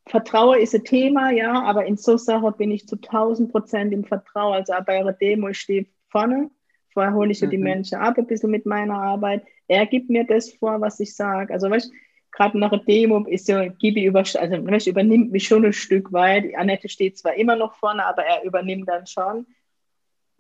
Vertrauen 0.08 0.60
ist 0.60 0.74
ein 0.74 0.86
Thema, 0.86 1.32
ja, 1.32 1.62
aber 1.64 1.86
in 1.86 1.98
so 1.98 2.16
Sachen 2.16 2.54
bin 2.58 2.72
ich 2.72 2.88
zu 2.88 2.96
1000 2.96 3.52
Prozent 3.52 3.94
im 3.94 4.06
Vertrauen. 4.06 4.54
Also 4.54 4.74
bei 4.86 5.00
einer 5.00 5.12
Demo, 5.12 5.50
ich 5.50 5.60
stehe 5.60 5.86
vorne, 6.08 6.50
vorher 6.94 7.14
hole 7.14 7.32
ich 7.32 7.42
mhm. 7.42 7.50
die 7.50 7.58
Menschen 7.58 7.96
ab, 7.96 8.18
ein 8.18 8.26
bisschen 8.26 8.52
mit 8.52 8.66
meiner 8.66 8.96
Arbeit. 8.96 9.44
Er 9.68 9.86
gibt 9.86 10.10
mir 10.10 10.26
das 10.26 10.50
vor, 10.54 10.80
was 10.80 11.02
ich 11.02 11.14
sage. 11.14 11.54
Also, 11.54 11.70
weißt 11.70 11.92
gerade 12.32 12.58
nach 12.58 12.70
der 12.70 12.80
Demo 12.80 13.26
ist 13.26 13.50
ja 13.50 13.68
Gibi 13.68 14.06
über, 14.06 14.20
also, 14.20 14.40
weißt, 14.40 14.88
übernimmt 14.88 15.32
mich 15.32 15.46
schon 15.46 15.66
ein 15.66 15.74
Stück 15.74 16.14
weit. 16.14 16.56
Annette 16.56 16.88
steht 16.88 17.18
zwar 17.18 17.34
immer 17.34 17.58
noch 17.58 17.76
vorne, 17.76 18.06
aber 18.06 18.24
er 18.24 18.46
übernimmt 18.46 18.88
dann 18.88 19.06
schon. 19.06 19.46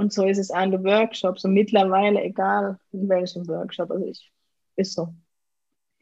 Und 0.02 0.12
so 0.12 0.26
ist 0.26 0.39
es 0.39 0.49
an 0.49 0.72
den 0.72 0.84
Workshops 0.84 1.45
und 1.45 1.54
mittlerweile, 1.54 2.24
egal 2.24 2.80
in 2.91 3.08
welchem 3.08 3.47
Workshop, 3.47 3.91
also 3.91 4.04
ich, 4.04 4.32
ist 4.76 4.95
so. 4.95 5.14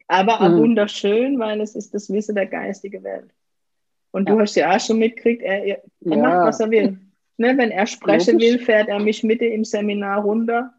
Aber 0.08 0.36
mhm. 0.36 0.40
auch 0.40 0.58
wunderschön, 0.58 1.38
weil 1.38 1.60
es 1.60 1.74
ist 1.74 1.92
das 1.92 2.08
Wissen 2.08 2.34
der 2.34 2.46
geistigen 2.46 3.04
Welt. 3.04 3.30
Und 4.10 4.26
ja. 4.26 4.34
du 4.34 4.40
hast 4.40 4.54
ja 4.56 4.74
auch 4.74 4.80
schon 4.80 5.00
mitgekriegt, 5.00 5.42
er, 5.42 5.64
er, 5.66 5.82
ja. 6.00 6.16
macht, 6.16 6.46
was 6.46 6.60
er 6.60 6.70
will. 6.70 6.98
Ne, 7.36 7.58
wenn 7.58 7.70
er 7.70 7.86
sprechen 7.86 8.38
Logisch. 8.38 8.52
will, 8.52 8.58
fährt 8.60 8.88
er 8.88 9.00
mich 9.00 9.22
mitte 9.22 9.44
im 9.44 9.66
Seminar 9.66 10.22
runter. 10.22 10.72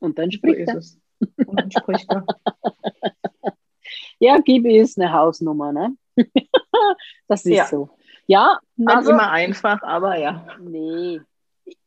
Und 0.00 0.18
dann 0.18 0.32
spricht 0.32 0.66
so 0.66 0.72
er. 0.72 0.78
Es. 0.78 1.00
Und 1.46 1.60
dann 1.60 1.70
spricht 1.70 2.10
er. 2.10 2.26
ja, 4.18 4.38
Gibi 4.38 4.78
ist 4.78 4.98
eine 4.98 5.12
Hausnummer, 5.12 5.72
ne? 5.72 5.96
das 7.28 7.46
ist 7.46 7.54
ja. 7.54 7.66
so. 7.66 7.90
Ja, 8.26 8.58
nicht 8.76 8.88
also, 8.88 9.10
immer 9.10 9.30
einfach, 9.30 9.82
aber 9.82 10.16
ja. 10.16 10.46
Nee, 10.60 11.20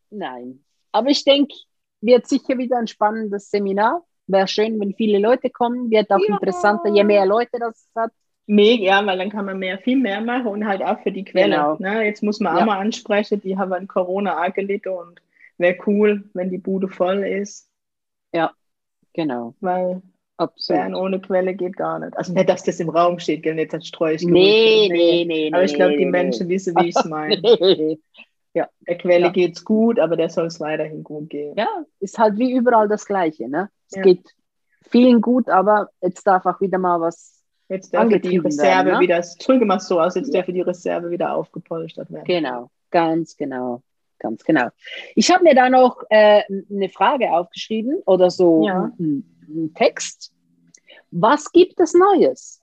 nein. 0.09 0.63
Aber 0.91 1.09
ich 1.09 1.23
denke, 1.23 1.53
wird 2.01 2.27
sicher 2.27 2.57
wieder 2.57 2.77
ein 2.77 2.87
spannendes 2.87 3.49
Seminar. 3.49 4.03
Wäre 4.27 4.47
schön, 4.47 4.79
wenn 4.79 4.93
viele 4.93 5.19
Leute 5.19 5.49
kommen. 5.49 5.89
Wird 5.89 6.11
auch 6.11 6.19
ja. 6.19 6.35
interessanter, 6.35 6.89
je 6.89 7.03
mehr 7.03 7.25
Leute 7.25 7.59
das 7.59 7.89
hat. 7.95 8.11
Mega, 8.45 8.83
ja, 8.83 9.05
weil 9.05 9.17
dann 9.17 9.29
kann 9.29 9.45
man 9.45 9.59
mehr, 9.59 9.77
viel 9.77 9.97
mehr 9.97 10.21
machen 10.21 10.47
und 10.47 10.65
halt 10.65 10.81
auch 10.81 10.99
für 11.01 11.11
die 11.11 11.25
Quelle. 11.25 11.55
Genau. 11.55 11.75
Ne? 11.79 12.05
Jetzt 12.05 12.23
muss 12.23 12.39
man 12.39 12.55
ja. 12.55 12.61
auch 12.61 12.65
mal 12.65 12.79
ansprechen, 12.79 13.41
die 13.41 13.57
haben 13.57 13.73
an 13.73 13.87
Corona 13.87 14.37
angelitten 14.37 14.93
und 14.93 15.21
wäre 15.57 15.77
cool, 15.85 16.23
wenn 16.33 16.49
die 16.49 16.57
Bude 16.57 16.87
voll 16.87 17.25
ist. 17.25 17.69
Ja, 18.33 18.53
genau. 19.13 19.53
Weil 19.59 20.01
Absolut. 20.37 20.81
Bern 20.81 20.95
ohne 20.95 21.19
Quelle 21.19 21.55
geht 21.55 21.75
gar 21.77 21.99
nicht. 21.99 22.15
Also 22.15 22.33
nicht, 22.33 22.47
dass 22.47 22.63
das 22.63 22.79
im 22.79 22.89
Raum 22.89 23.19
steht, 23.19 23.43
gell, 23.43 23.65
das 23.65 23.87
streue 23.87 24.15
ich. 24.15 24.23
Nee, 24.23 24.87
nee, 24.91 25.25
nee, 25.25 25.51
Aber 25.51 25.63
ich 25.63 25.73
glaube, 25.73 25.97
die 25.97 26.05
Menschen 26.05 26.47
wissen, 26.47 26.75
wie 26.77 26.89
ich 26.89 26.95
es 26.95 27.05
meine. 27.05 27.41
nee. 27.41 27.99
Ja, 28.53 28.67
der 28.87 28.97
Quelle 28.97 29.25
ja. 29.25 29.31
geht 29.31 29.55
es 29.55 29.65
gut, 29.65 29.99
aber 29.99 30.15
der 30.15 30.29
soll 30.29 30.47
es 30.47 30.59
weiterhin 30.59 31.03
gut 31.03 31.29
gehen. 31.29 31.53
Ja, 31.57 31.67
ist 31.99 32.17
halt 32.17 32.39
wie 32.39 32.51
überall 32.53 32.87
das 32.87 33.05
Gleiche. 33.05 33.47
Ne? 33.47 33.69
Es 33.89 33.97
ja. 33.97 34.01
geht 34.01 34.33
vielen 34.89 35.21
gut, 35.21 35.49
aber 35.49 35.89
jetzt 36.01 36.25
darf 36.25 36.45
auch 36.45 36.59
wieder 36.61 36.77
mal 36.77 36.99
was 36.99 37.37
Jetzt 37.69 37.93
darf 37.93 38.07
die 38.07 38.37
Reserve 38.37 38.67
werden, 38.67 38.93
ne? 38.93 38.99
wieder, 39.01 39.21
drücke 39.39 39.65
mal 39.65 39.79
so 39.79 39.99
aus, 39.99 40.15
jetzt 40.15 40.33
ja. 40.33 40.39
darf 40.39 40.45
die 40.45 40.61
Reserve 40.61 41.09
wieder 41.09 41.33
aufgepolstert 41.33 42.09
werden. 42.11 42.23
Genau, 42.23 42.69
ganz 42.91 43.35
genau, 43.35 43.81
ganz 44.19 44.43
genau. 44.43 44.69
Ich 45.15 45.31
habe 45.31 45.43
mir 45.43 45.55
da 45.55 45.69
noch 45.69 46.03
äh, 46.09 46.43
eine 46.69 46.89
Frage 46.89 47.31
aufgeschrieben 47.31 48.01
oder 48.05 48.29
so 48.29 48.65
ja. 48.65 48.91
einen 48.99 49.73
Text. 49.75 50.33
Was 51.11 51.51
gibt 51.51 51.79
es 51.79 51.93
Neues? 51.93 52.61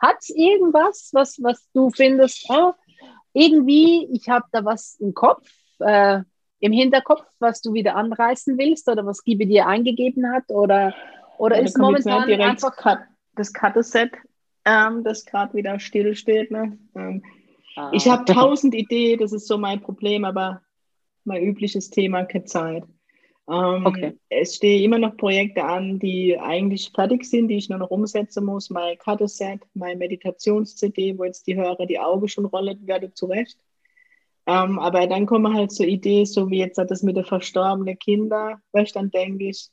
Hat 0.00 0.16
es 0.20 0.30
irgendwas, 0.30 1.10
was, 1.12 1.42
was 1.42 1.68
du 1.72 1.90
findest, 1.90 2.46
oh, 2.48 2.72
irgendwie, 3.32 4.08
ich 4.12 4.28
habe 4.28 4.46
da 4.52 4.64
was 4.64 4.96
im 5.00 5.14
Kopf, 5.14 5.48
äh, 5.78 6.20
im 6.60 6.72
Hinterkopf, 6.72 7.26
was 7.38 7.60
du 7.60 7.72
wieder 7.72 7.94
anreißen 7.96 8.58
willst 8.58 8.88
oder 8.88 9.04
was 9.06 9.22
Gibi 9.22 9.46
dir 9.46 9.66
eingegeben 9.66 10.32
hat? 10.32 10.44
Oder, 10.48 10.94
oder 11.38 11.56
ja, 11.56 11.62
ist 11.62 11.78
momentan 11.78 12.30
einfach... 12.40 12.76
Cut, 12.76 13.00
das 13.36 13.52
Cut-Set 13.52 14.12
ähm, 14.64 15.04
das 15.04 15.24
gerade 15.24 15.54
wieder 15.54 15.78
stillsteht. 15.78 16.50
Ne? 16.50 16.78
Ähm, 16.94 17.22
ah. 17.76 17.90
Ich 17.92 18.08
habe 18.08 18.24
tausend 18.24 18.74
Ideen, 18.74 19.18
das 19.18 19.32
ist 19.32 19.46
so 19.46 19.58
mein 19.58 19.80
Problem, 19.80 20.24
aber 20.24 20.62
mein 21.24 21.42
übliches 21.42 21.90
Thema, 21.90 22.24
keine 22.24 22.44
Zeit. 22.44 22.84
Ähm, 23.46 23.84
okay. 23.84 24.14
Es 24.30 24.56
stehen 24.56 24.82
immer 24.84 24.98
noch 24.98 25.16
Projekte 25.16 25.64
an, 25.64 25.98
die 25.98 26.38
eigentlich 26.38 26.90
fertig 26.94 27.24
sind, 27.24 27.48
die 27.48 27.56
ich 27.56 27.68
nur 27.68 27.78
noch 27.78 27.90
umsetzen 27.90 28.44
muss. 28.44 28.70
Mein 28.70 28.96
Karteset, 28.96 29.60
mein 29.74 29.98
Meditations-CD, 29.98 31.18
wo 31.18 31.24
jetzt 31.24 31.46
die 31.46 31.56
Hörer 31.56 31.86
die 31.86 31.98
Augen 31.98 32.28
schon 32.28 32.46
rollen 32.46 32.86
werde 32.86 33.12
zurecht. 33.12 33.58
Ähm, 34.46 34.78
aber 34.78 35.06
dann 35.06 35.26
kommen 35.26 35.54
halt 35.54 35.72
so 35.72 35.84
Ideen, 35.84 36.26
so 36.26 36.50
wie 36.50 36.58
jetzt 36.58 36.78
das 36.78 37.02
mit 37.02 37.16
den 37.16 37.24
verstorbenen 37.24 37.98
Kindern, 37.98 38.60
weil 38.72 38.84
ich 38.84 38.92
dann 38.92 39.10
denke 39.10 39.48
ich, 39.48 39.70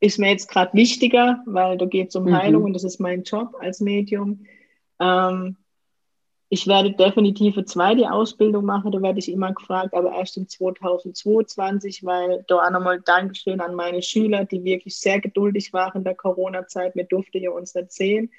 ist 0.00 0.18
mir 0.18 0.30
jetzt 0.30 0.48
gerade 0.48 0.74
wichtiger, 0.74 1.42
weil 1.46 1.78
da 1.78 1.86
geht 1.86 2.08
es 2.08 2.16
um 2.16 2.24
mhm. 2.24 2.36
Heilung 2.36 2.64
und 2.64 2.72
das 2.74 2.84
ist 2.84 3.00
mein 3.00 3.22
Job 3.22 3.54
als 3.60 3.80
Medium. 3.80 4.44
Ähm, 5.00 5.56
ich 6.48 6.66
werde 6.66 6.92
definitiv 6.92 7.56
eine 7.56 7.64
zweite 7.64 8.12
Ausbildung 8.12 8.64
machen, 8.64 8.92
da 8.92 9.00
werde 9.00 9.18
ich 9.18 9.30
immer 9.30 9.52
gefragt, 9.52 9.94
aber 9.94 10.12
erst 10.12 10.36
in 10.36 10.48
2022, 10.48 12.04
weil 12.04 12.44
da 12.46 12.70
nochmal 12.70 13.00
Dankeschön 13.00 13.60
an 13.60 13.74
meine 13.74 14.02
Schüler, 14.02 14.44
die 14.44 14.62
wirklich 14.62 14.96
sehr 14.96 15.20
geduldig 15.20 15.72
waren 15.72 15.98
in 15.98 16.04
der 16.04 16.14
Corona-Zeit. 16.14 16.94
Wir 16.94 17.04
durften 17.04 17.42
ja 17.42 17.50
uns 17.50 17.74
nicht 17.74 17.92
sehen. 17.92 18.30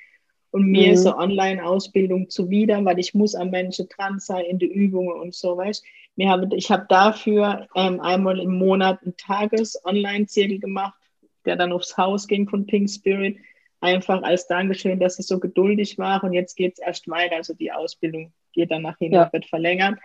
Und 0.51 0.68
mir 0.68 0.88
mhm. 0.88 0.93
ist 0.93 1.06
eine 1.06 1.18
Online-Ausbildung 1.18 2.30
zuwider, 2.30 2.86
weil 2.86 2.99
ich 2.99 3.14
muss 3.14 3.36
am 3.36 3.49
Menschen 3.49 3.89
dran 3.89 4.20
sein 4.20 4.45
in 4.45 4.60
die 4.60 4.72
Übungen 4.72 5.20
und 5.20 5.36
so, 5.36 5.58
weißt 5.58 5.84
Ich 6.16 6.72
habe 6.72 6.86
dafür 6.88 7.68
ähm, 7.76 7.99
einmal 7.99 8.39
im 8.39 8.58
Monat 8.58 9.01
einen 9.03 9.18
Tages-Online-Zirkel 9.18 10.60
gemacht, 10.60 10.97
der 11.43 11.58
dann 11.58 11.74
aufs 11.74 11.97
Haus 11.97 12.28
ging 12.28 12.47
von 12.47 12.66
Pink 12.66 12.89
Spirit, 12.89 13.38
einfach 13.86 14.23
als 14.23 14.47
Dankeschön, 14.47 14.99
dass 14.99 15.15
sie 15.15 15.23
so 15.23 15.39
geduldig 15.39 15.97
war. 15.97 16.23
Und 16.23 16.33
jetzt 16.33 16.55
geht 16.55 16.73
es 16.73 16.79
erst 16.79 17.07
weiter. 17.07 17.38
Also 17.38 17.53
die 17.53 17.71
Ausbildung 17.71 18.33
geht 18.53 18.71
dann 18.71 18.81
nach 18.81 18.97
hinten, 18.97 19.15
ja. 19.15 19.31
wird 19.31 19.45
verlängert. 19.45 19.99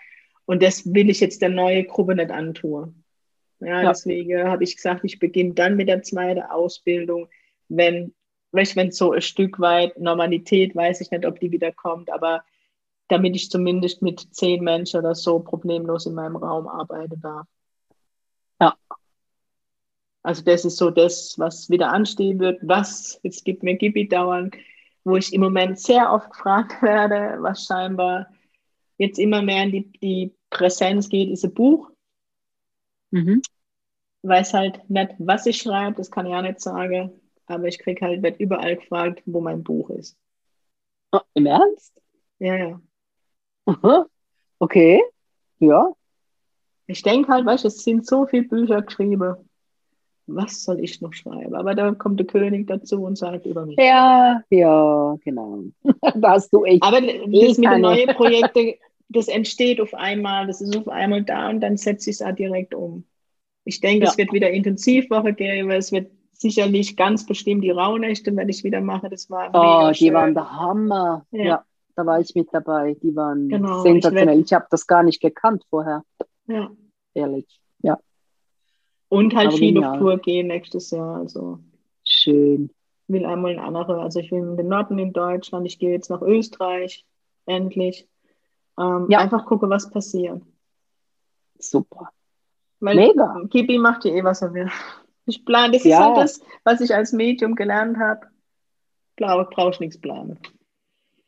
Und 0.44 0.62
das 0.62 0.92
will 0.92 1.10
ich 1.10 1.20
jetzt 1.20 1.42
der 1.42 1.48
neuen 1.48 1.86
Gruppe 1.86 2.14
nicht 2.14 2.30
antun. 2.30 3.04
Ja, 3.60 3.82
ja. 3.82 3.88
deswegen 3.88 4.48
habe 4.48 4.64
ich 4.64 4.76
gesagt, 4.76 5.04
ich 5.04 5.18
beginne 5.18 5.54
dann 5.54 5.76
mit 5.76 5.88
der 5.88 6.02
zweiten 6.02 6.42
Ausbildung, 6.42 7.28
wenn, 7.68 8.14
wenn 8.52 8.90
so 8.90 9.12
ein 9.12 9.20
Stück 9.20 9.60
weit 9.60 9.98
Normalität, 9.98 10.74
weiß 10.74 11.00
ich 11.00 11.10
nicht, 11.10 11.26
ob 11.26 11.38
die 11.40 11.52
wieder 11.52 11.72
kommt, 11.72 12.10
aber 12.10 12.42
damit 13.08 13.36
ich 13.36 13.50
zumindest 13.50 14.02
mit 14.02 14.20
zehn 14.34 14.62
Menschen 14.62 15.00
oder 15.00 15.14
so 15.14 15.40
problemlos 15.40 16.06
in 16.06 16.14
meinem 16.14 16.36
Raum 16.36 16.68
arbeiten 16.68 17.20
darf. 17.20 17.46
Ja, 18.60 18.76
also 20.22 20.42
das 20.42 20.64
ist 20.64 20.76
so 20.76 20.90
das, 20.90 21.34
was 21.38 21.70
wieder 21.70 21.92
anstehen 21.92 22.38
wird. 22.38 22.60
Was, 22.62 23.18
jetzt 23.22 23.44
gibt 23.44 23.62
mir 23.62 23.76
Gibi 23.76 24.08
dauernd, 24.08 24.54
wo 25.04 25.16
ich 25.16 25.32
im 25.32 25.40
Moment 25.40 25.78
sehr 25.78 26.12
oft 26.12 26.30
gefragt 26.30 26.82
werde, 26.82 27.42
was 27.42 27.64
scheinbar 27.64 28.26
jetzt 28.98 29.18
immer 29.18 29.42
mehr 29.42 29.64
in 29.64 29.72
die, 29.72 29.92
die 30.00 30.34
Präsenz 30.50 31.08
geht, 31.08 31.30
ist 31.30 31.44
ein 31.44 31.54
Buch. 31.54 31.90
Mhm. 33.10 33.40
Weiß 34.22 34.52
halt 34.52 34.88
nicht, 34.90 35.12
was 35.18 35.46
ich 35.46 35.56
schreibe, 35.56 35.96
das 35.96 36.10
kann 36.10 36.26
ich 36.26 36.34
auch 36.34 36.42
nicht 36.42 36.60
sagen. 36.60 37.12
Aber 37.46 37.66
ich 37.66 37.78
kriege 37.78 38.04
halt, 38.04 38.22
wird 38.22 38.38
überall 38.38 38.76
gefragt, 38.76 39.22
wo 39.24 39.40
mein 39.40 39.64
Buch 39.64 39.88
ist. 39.90 40.16
Oh, 41.12 41.20
Im 41.34 41.46
Ernst? 41.46 42.00
Ja, 42.38 42.56
ja. 42.56 42.80
Aha. 43.64 44.06
Okay, 44.58 45.02
ja. 45.58 45.90
Ich 46.86 47.02
denke 47.02 47.32
halt, 47.32 47.46
weißt 47.46 47.64
du, 47.64 47.68
es 47.68 47.82
sind 47.82 48.06
so 48.06 48.26
viele 48.26 48.44
Bücher 48.44 48.82
geschrieben 48.82 49.49
was 50.34 50.64
soll 50.64 50.80
ich 50.80 51.00
noch 51.00 51.12
schreiben? 51.12 51.54
Aber 51.54 51.74
da 51.74 51.92
kommt 51.92 52.18
der 52.20 52.26
König 52.26 52.66
dazu 52.66 53.04
und 53.04 53.16
sagt 53.16 53.46
über 53.46 53.66
mich. 53.66 53.76
Ja, 53.78 54.42
ja, 54.50 55.16
genau. 55.24 55.64
da 56.14 56.30
hast 56.30 56.52
du 56.52 56.64
echt. 56.64 56.82
Aber 56.82 57.00
das 57.00 57.58
mit 57.58 57.70
den 57.70 57.80
neuen 57.80 58.08
Projekten, 58.14 58.74
das 59.08 59.28
entsteht 59.28 59.80
auf 59.80 59.94
einmal, 59.94 60.46
das 60.46 60.60
ist 60.60 60.76
auf 60.76 60.88
einmal 60.88 61.22
da 61.22 61.50
und 61.50 61.60
dann 61.60 61.76
setze 61.76 62.10
ich 62.10 62.16
es 62.16 62.22
auch 62.22 62.34
direkt 62.34 62.74
um. 62.74 63.04
Ich 63.64 63.80
denke, 63.80 64.04
ja. 64.04 64.10
es 64.10 64.18
wird 64.18 64.32
wieder 64.32 64.50
Intensivwoche 64.50 65.32
geben, 65.32 65.70
es 65.70 65.92
wird 65.92 66.10
sicherlich 66.32 66.96
ganz 66.96 67.26
bestimmt 67.26 67.62
die 67.62 67.70
Rauhnächte, 67.70 68.34
wenn 68.34 68.48
ich 68.48 68.64
wieder 68.64 68.80
mache. 68.80 69.10
Das 69.10 69.28
war 69.28 69.50
oh, 69.52 69.92
die 69.92 70.12
waren 70.12 70.34
der 70.34 70.50
Hammer. 70.50 71.26
Ja. 71.30 71.44
ja. 71.44 71.64
da 71.96 72.06
war 72.06 72.20
ich 72.20 72.34
mit 72.34 72.48
dabei. 72.52 72.96
Die 73.02 73.14
waren 73.14 73.48
genau, 73.48 73.82
sensationell. 73.82 74.38
Ich, 74.38 74.46
ich 74.46 74.52
habe 74.54 74.66
das 74.70 74.86
gar 74.86 75.02
nicht 75.02 75.20
gekannt 75.20 75.64
vorher. 75.68 76.02
Ja. 76.46 76.70
Ehrlich. 77.14 77.60
Ja. 77.82 77.98
Und 79.10 79.34
halt 79.34 79.52
viel 79.54 79.82
auf 79.82 79.98
Tour 79.98 80.18
gehen 80.18 80.46
nächstes 80.46 80.92
Jahr. 80.92 81.16
Also 81.16 81.58
schön. 82.04 82.70
Ich 83.06 83.12
will 83.14 83.26
einmal 83.26 83.52
in 83.52 83.58
andere, 83.58 84.00
also 84.00 84.20
ich 84.20 84.30
will 84.30 84.38
in 84.38 84.56
den 84.56 84.68
Norden 84.68 84.98
in 85.00 85.12
Deutschland, 85.12 85.66
ich 85.66 85.80
gehe 85.80 85.90
jetzt 85.90 86.10
nach 86.10 86.22
Österreich, 86.22 87.04
endlich. 87.44 88.08
Ähm, 88.78 89.06
ja. 89.10 89.18
Einfach 89.18 89.46
gucke, 89.46 89.68
was 89.68 89.90
passiert. 89.90 90.40
Super. 91.58 92.10
Weil 92.78 92.96
Mega. 92.96 93.42
Kibi 93.50 93.78
macht 93.78 94.04
ja 94.04 94.14
eh, 94.14 94.24
was 94.24 94.42
er 94.42 94.54
will. 94.54 94.70
Ich 95.26 95.44
plane, 95.44 95.72
das 95.72 95.84
ja. 95.84 95.98
ist 95.98 96.04
halt 96.04 96.16
das, 96.16 96.40
was 96.64 96.80
ich 96.80 96.94
als 96.94 97.12
Medium 97.12 97.56
gelernt 97.56 97.98
habe. 97.98 98.28
Brauche 99.16 99.70
ich 99.70 99.80
nichts 99.80 100.00
planen. 100.00 100.38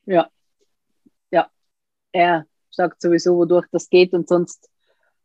Ja. 0.06 0.30
Ja. 1.30 1.50
Er 2.12 2.46
sagt 2.70 3.02
sowieso, 3.02 3.36
wodurch 3.36 3.66
das 3.70 3.90
geht 3.90 4.12
und 4.14 4.28
sonst 4.28 4.70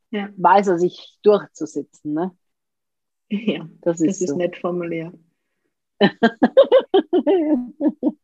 ja. 0.09 0.29
weiß 0.35 0.67
er 0.67 0.79
sich 0.79 1.17
durchzusetzen. 1.21 2.13
Ne? 2.13 2.37
Ja, 3.29 3.67
das 3.81 4.01
ist, 4.01 4.07
das 4.07 4.21
ist 4.21 4.29
so. 4.29 4.37
nett 4.37 4.57
formuliert. 4.57 5.13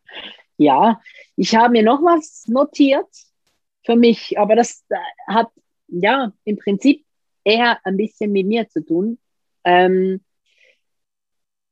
ja, 0.58 1.02
ich 1.36 1.56
habe 1.56 1.72
mir 1.72 1.84
noch 1.84 2.02
was 2.02 2.48
notiert 2.48 3.08
für 3.84 3.96
mich, 3.96 4.38
aber 4.40 4.56
das 4.56 4.84
äh, 4.90 4.96
hat 5.28 5.50
ja 5.88 6.32
im 6.46 6.58
Prinzip 6.58 7.06
eher 7.44 7.80
ein 7.84 7.98
bisschen 7.98 8.32
mit 8.32 8.48
mir 8.48 8.70
zu 8.70 8.86
tun. 8.86 9.20
Ähm, 9.64 10.22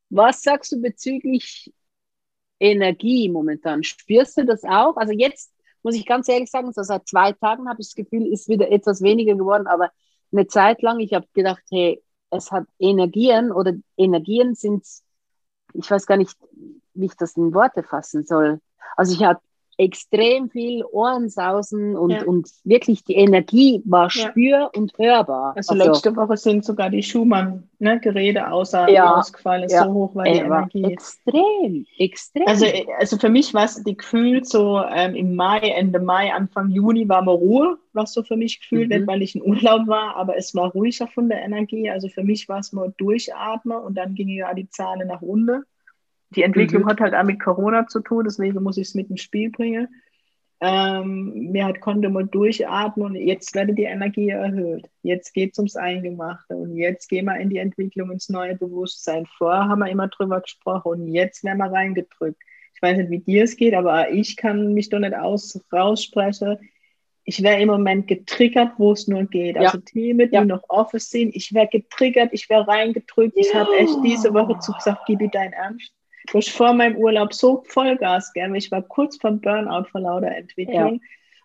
was 0.09 0.41
sagst 0.41 0.71
du 0.73 0.81
bezüglich 0.81 1.71
Energie 2.59 3.29
momentan? 3.29 3.83
Spürst 3.83 4.37
du 4.37 4.45
das 4.45 4.63
auch? 4.63 4.97
Also 4.97 5.13
jetzt 5.13 5.53
muss 5.83 5.95
ich 5.95 6.05
ganz 6.05 6.27
ehrlich 6.27 6.51
sagen, 6.51 6.73
so 6.73 6.83
seit 6.83 7.07
zwei 7.07 7.31
Tagen 7.31 7.69
habe 7.69 7.81
ich 7.81 7.87
das 7.87 7.95
Gefühl, 7.95 8.31
ist 8.31 8.49
wieder 8.49 8.69
etwas 8.71 9.01
weniger 9.01 9.35
geworden, 9.35 9.67
aber 9.67 9.91
eine 10.31 10.47
Zeit 10.47 10.81
lang, 10.81 10.99
ich 10.99 11.13
habe 11.13 11.27
gedacht, 11.33 11.63
hey, 11.71 12.01
es 12.31 12.51
hat 12.51 12.65
Energien 12.79 13.51
oder 13.51 13.73
Energien 13.97 14.55
sind, 14.55 14.85
ich 15.73 15.89
weiß 15.89 16.05
gar 16.05 16.17
nicht, 16.17 16.37
wie 16.93 17.05
ich 17.05 17.15
das 17.15 17.37
in 17.37 17.53
Worte 17.53 17.83
fassen 17.83 18.23
soll. 18.25 18.59
Also 18.95 19.13
ich 19.13 19.23
habe 19.23 19.39
extrem 19.81 20.47
viel 20.51 20.83
Ohrensausen 20.91 21.95
und, 21.95 22.11
ja. 22.11 22.23
und 22.23 22.47
wirklich 22.63 23.03
die 23.03 23.15
Energie 23.15 23.81
war 23.85 24.11
spür- 24.11 24.69
und 24.75 24.93
hörbar. 24.99 25.53
Also, 25.55 25.73
also, 25.73 25.85
letzte 25.85 26.15
Woche 26.15 26.37
sind 26.37 26.63
sogar 26.63 26.91
die 26.91 27.01
Schumann-Geräte 27.01 28.39
ne, 28.41 28.53
außer 28.53 28.87
ja, 28.89 29.15
ausgefallen, 29.15 29.67
ja. 29.69 29.85
so 29.85 29.91
hoch 29.91 30.15
war 30.15 30.25
die 30.25 30.37
Energie. 30.37 30.83
Extrem, 30.83 31.85
extrem. 31.97 32.47
Also, 32.47 32.67
also 32.99 33.17
für 33.17 33.29
mich 33.29 33.55
war 33.55 33.65
es 33.65 33.83
die 33.83 33.97
gefühlt 33.97 34.47
so 34.47 34.83
ähm, 34.93 35.15
im 35.15 35.35
Mai, 35.35 35.59
Ende 35.59 35.99
Mai, 35.99 36.31
Anfang 36.31 36.69
Juni 36.69 37.09
war 37.09 37.23
mal 37.23 37.31
Ruhe, 37.31 37.77
was 37.93 38.13
so 38.13 38.21
für 38.21 38.37
mich 38.37 38.59
gefühlt 38.59 38.89
mhm. 38.89 38.97
nicht, 38.97 39.07
weil 39.07 39.23
ich 39.23 39.35
in 39.35 39.41
Urlaub 39.41 39.87
war, 39.87 40.15
aber 40.15 40.37
es 40.37 40.53
war 40.53 40.71
ruhiger 40.71 41.07
von 41.07 41.27
der 41.27 41.41
Energie. 41.41 41.89
Also 41.89 42.07
für 42.07 42.23
mich 42.23 42.47
war 42.47 42.59
es 42.59 42.71
nur 42.71 42.93
Durchatmen 42.97 43.77
und 43.77 43.97
dann 43.97 44.13
ging 44.13 44.29
ja 44.29 44.53
die 44.53 44.69
Zahlen 44.69 45.07
nach 45.07 45.23
unten. 45.23 45.63
Die 46.35 46.43
Entwicklung 46.43 46.83
mhm. 46.83 46.87
hat 46.87 47.01
halt 47.01 47.13
auch 47.13 47.23
mit 47.23 47.41
Corona 47.41 47.87
zu 47.87 47.99
tun, 47.99 48.23
deswegen 48.23 48.63
muss 48.63 48.77
ich 48.77 48.87
es 48.87 48.95
mit 48.95 49.09
ins 49.09 49.21
Spiel 49.21 49.49
bringen. 49.49 49.87
Ähm, 50.63 51.51
mir 51.51 51.65
hat 51.65 51.81
konnte 51.81 52.07
mal 52.09 52.27
durchatmen 52.27 53.07
und 53.07 53.15
jetzt 53.15 53.55
werde 53.55 53.73
die 53.73 53.83
Energie 53.83 54.29
erhöht. 54.29 54.87
Jetzt 55.01 55.33
geht 55.33 55.53
es 55.53 55.57
ums 55.57 55.75
Eingemachte 55.75 56.55
und 56.55 56.75
jetzt 56.75 57.09
gehen 57.09 57.25
wir 57.25 57.37
in 57.37 57.49
die 57.49 57.57
Entwicklung, 57.57 58.11
ins 58.11 58.29
neue 58.29 58.55
Bewusstsein. 58.55 59.25
Vorher 59.37 59.67
haben 59.67 59.79
wir 59.79 59.89
immer 59.89 60.07
drüber 60.07 60.39
gesprochen 60.39 60.91
und 60.91 61.07
jetzt 61.07 61.43
werden 61.43 61.57
wir 61.57 61.71
reingedrückt. 61.71 62.39
Ich 62.75 62.81
weiß 62.81 62.97
nicht, 62.97 63.09
wie 63.09 63.19
dir 63.19 63.43
es 63.43 63.57
geht, 63.57 63.73
aber 63.73 64.11
ich 64.11 64.37
kann 64.37 64.73
mich 64.73 64.89
doch 64.89 64.99
nicht 64.99 65.15
aus, 65.15 65.59
raussprechen. 65.73 66.57
Ich 67.23 67.41
wäre 67.41 67.59
im 67.59 67.67
Moment 67.67 68.07
getriggert, 68.07 68.73
wo 68.77 68.91
es 68.91 69.07
nur 69.07 69.23
geht. 69.25 69.57
Also 69.57 69.79
ja. 69.79 69.83
Themen, 69.83 70.29
die 70.29 70.35
ja. 70.35 70.45
noch 70.45 70.63
offen 70.69 70.99
sind. 70.99 71.35
Ich 71.35 71.53
wäre 71.55 71.67
getriggert, 71.67 72.29
ich 72.33 72.49
wäre 72.49 72.67
reingedrückt. 72.67 73.35
Ja. 73.35 73.41
Ich 73.41 73.55
habe 73.55 73.75
echt 73.77 73.97
diese 74.03 74.31
Woche 74.33 74.59
zu 74.59 74.73
gesagt, 74.73 75.01
gib 75.07 75.19
dir 75.19 75.29
dein 75.29 75.53
Ernst 75.53 75.91
wo 76.31 76.39
ich 76.39 76.51
vor 76.51 76.73
meinem 76.73 76.97
Urlaub 76.97 77.33
so 77.33 77.63
Vollgas 77.67 78.33
gerne, 78.33 78.57
ich 78.57 78.71
war 78.71 78.81
kurz 78.81 79.17
vom 79.17 79.39
Burnout 79.41 79.89
vor 79.89 80.01
lauter 80.01 80.31
Entwicklung. 80.31 80.95
Ja. 80.95 80.99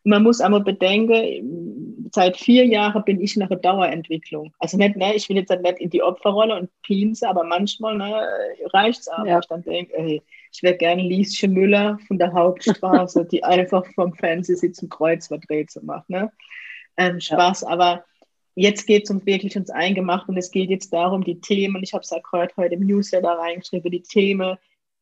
Und 0.07 0.11
man 0.11 0.23
muss 0.23 0.41
aber 0.41 0.61
bedenken, 0.61 2.09
seit 2.15 2.37
vier 2.37 2.65
Jahren 2.65 3.03
bin 3.05 3.21
ich 3.21 3.37
nach 3.37 3.49
der 3.49 3.57
Dauerentwicklung. 3.57 4.55
Also 4.61 4.77
nicht, 4.77 4.95
ne, 4.95 5.17
ich 5.17 5.29
will 5.29 5.37
jetzt 5.37 5.51
nicht 5.51 5.79
in 5.81 5.91
die 5.91 6.01
Opferrolle 6.01 6.55
und 6.55 6.71
pinse, 6.83 7.29
aber 7.29 7.43
manchmal 7.43 7.97
ne, 7.99 8.29
reicht 8.73 9.01
es 9.01 9.09
aber. 9.09 9.29
Ja. 9.29 9.41
Ich 9.41 9.47
dann 9.47 9.63
denke, 9.63 9.97
ey, 9.97 10.23
ich 10.53 10.63
wäre 10.63 10.77
gerne 10.77 11.03
Lieschen 11.03 11.53
Müller 11.53 11.99
von 12.07 12.19
der 12.19 12.33
Hauptstraße, 12.33 13.25
die 13.31 13.43
einfach 13.43 13.85
vom 13.97 14.15
Fernsehsitzen 14.15 14.89
Kreuzworträtsel 14.89 15.83
macht. 15.83 16.09
Ne? 16.09 16.31
Ähm, 16.97 17.19
Spaß, 17.19 17.63
ja. 17.63 17.69
aber 17.69 18.05
jetzt 18.55 18.87
geht 18.87 19.05
es 19.05 19.11
uns 19.11 19.27
wirklich 19.27 19.57
ins 19.57 19.71
Eingemacht 19.71 20.29
und 20.29 20.37
es 20.37 20.53
geht 20.53 20.71
jetzt 20.71 20.93
darum, 20.93 21.25
die 21.25 21.41
Themen, 21.41 21.83
ich 21.83 21.93
habe 21.95 22.03
es 22.03 22.11
ja 22.11 22.19
gerade 22.21 22.55
heute 22.57 22.77
im 22.77 22.87
Newsletter 22.87 23.39
reingeschrieben, 23.39 23.91
die 23.91 24.03
Themen 24.03 24.57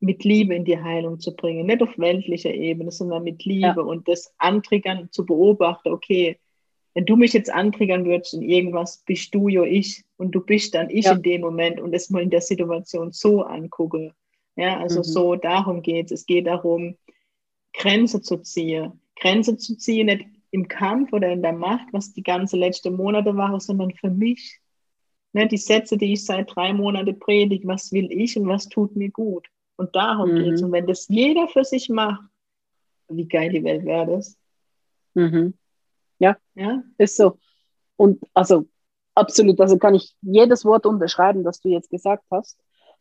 mit 0.04 0.24
Liebe 0.24 0.54
in 0.54 0.64
die 0.64 0.78
Heilung 0.78 1.18
zu 1.18 1.34
bringen. 1.34 1.66
Nicht 1.66 1.82
auf 1.82 1.98
weltlicher 1.98 2.52
Ebene, 2.52 2.90
sondern 2.90 3.24
mit 3.24 3.44
Liebe 3.44 3.74
ja. 3.76 3.82
und 3.82 4.06
das 4.06 4.34
Antriggern 4.38 5.08
zu 5.10 5.24
beobachten, 5.24 5.92
okay, 5.92 6.38
wenn 6.94 7.06
du 7.06 7.16
mich 7.16 7.32
jetzt 7.32 7.52
antriggern 7.52 8.04
würdest 8.04 8.34
in 8.34 8.42
irgendwas, 8.42 9.02
bist 9.04 9.34
du 9.34 9.48
ja 9.48 9.64
ich 9.64 10.04
und 10.16 10.32
du 10.32 10.40
bist 10.40 10.74
dann 10.74 10.90
ich 10.90 11.06
ja. 11.06 11.12
in 11.12 11.22
dem 11.22 11.40
Moment 11.40 11.80
und 11.80 11.92
das 11.92 12.10
mal 12.10 12.22
in 12.22 12.30
der 12.30 12.40
Situation 12.40 13.12
so 13.12 13.42
angucke. 13.42 14.14
Ja, 14.56 14.78
also 14.78 15.00
mhm. 15.00 15.04
so 15.04 15.34
darum 15.34 15.82
geht 15.82 16.06
es. 16.06 16.20
Es 16.20 16.26
geht 16.26 16.46
darum, 16.46 16.96
Grenze 17.72 18.20
zu 18.20 18.38
ziehen. 18.38 19.00
Grenze 19.16 19.56
zu 19.56 19.76
ziehen, 19.76 20.06
nicht 20.06 20.26
im 20.52 20.68
Kampf 20.68 21.12
oder 21.12 21.32
in 21.32 21.42
der 21.42 21.52
Macht, 21.52 21.88
was 21.92 22.12
die 22.12 22.22
ganze 22.22 22.56
letzte 22.56 22.92
Monate 22.92 23.36
war, 23.36 23.58
sondern 23.60 23.92
für 23.92 24.10
mich. 24.10 24.60
Ne, 25.32 25.48
die 25.48 25.56
Sätze, 25.56 25.98
die 25.98 26.12
ich 26.12 26.24
seit 26.24 26.54
drei 26.54 26.72
Monaten 26.72 27.18
predige, 27.18 27.66
was 27.66 27.90
will 27.90 28.12
ich 28.12 28.38
und 28.38 28.46
was 28.46 28.68
tut 28.68 28.94
mir 28.94 29.10
gut. 29.10 29.48
Und 29.76 29.94
darum 29.96 30.32
mhm. 30.32 30.36
geht 30.36 30.54
es. 30.54 30.62
Und 30.62 30.72
wenn 30.72 30.86
das 30.86 31.08
jeder 31.08 31.48
für 31.48 31.64
sich 31.64 31.88
macht, 31.88 32.22
wie 33.08 33.26
geil 33.26 33.50
die 33.50 33.64
Welt 33.64 33.84
wäre 33.84 34.06
das. 34.06 34.36
Mhm. 35.14 35.54
Ja, 36.18 36.36
ja, 36.54 36.82
ist 36.98 37.16
so. 37.16 37.38
Und 37.96 38.22
also 38.34 38.66
absolut, 39.14 39.60
also 39.60 39.78
kann 39.78 39.94
ich 39.94 40.14
jedes 40.22 40.64
Wort 40.64 40.86
unterschreiben, 40.86 41.44
das 41.44 41.60
du 41.60 41.68
jetzt 41.68 41.90
gesagt 41.90 42.24
hast. 42.30 42.58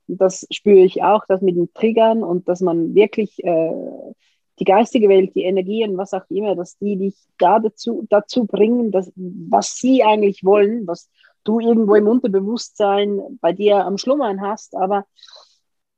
Und 0.08 0.20
das 0.20 0.46
spüre 0.52 0.84
ich 0.84 1.04
auch, 1.04 1.24
das 1.28 1.42
mit 1.42 1.56
den 1.56 1.74
Triggern 1.74 2.24
und 2.24 2.48
dass 2.50 2.62
man 2.62 2.94
wirklich 2.94 3.44
äh, 3.44 4.14
die 4.60 4.66
geistige 4.66 5.10
Welt, 5.10 5.34
die 5.36 5.44
Energien, 5.44 5.98
was 5.98 6.14
auch 6.14 6.30
immer, 6.30 6.56
dass 6.56 6.78
die 6.78 6.98
dich 6.98 7.16
da 7.38 7.60
dazu, 7.60 8.06
dazu 8.10 8.46
bringen, 8.46 8.92
dass, 8.92 9.12
was 9.16 9.78
sie 9.78 10.04
eigentlich 10.04 10.44
wollen, 10.44 10.86
was 10.86 11.10
du 11.44 11.60
irgendwo 11.60 11.96
im 11.96 12.08
Unterbewusstsein 12.08 13.40
bei 13.42 13.54
dir 13.54 13.86
am 13.86 13.98
Schlummern 13.98 14.42
hast, 14.42 14.76
aber 14.76 15.06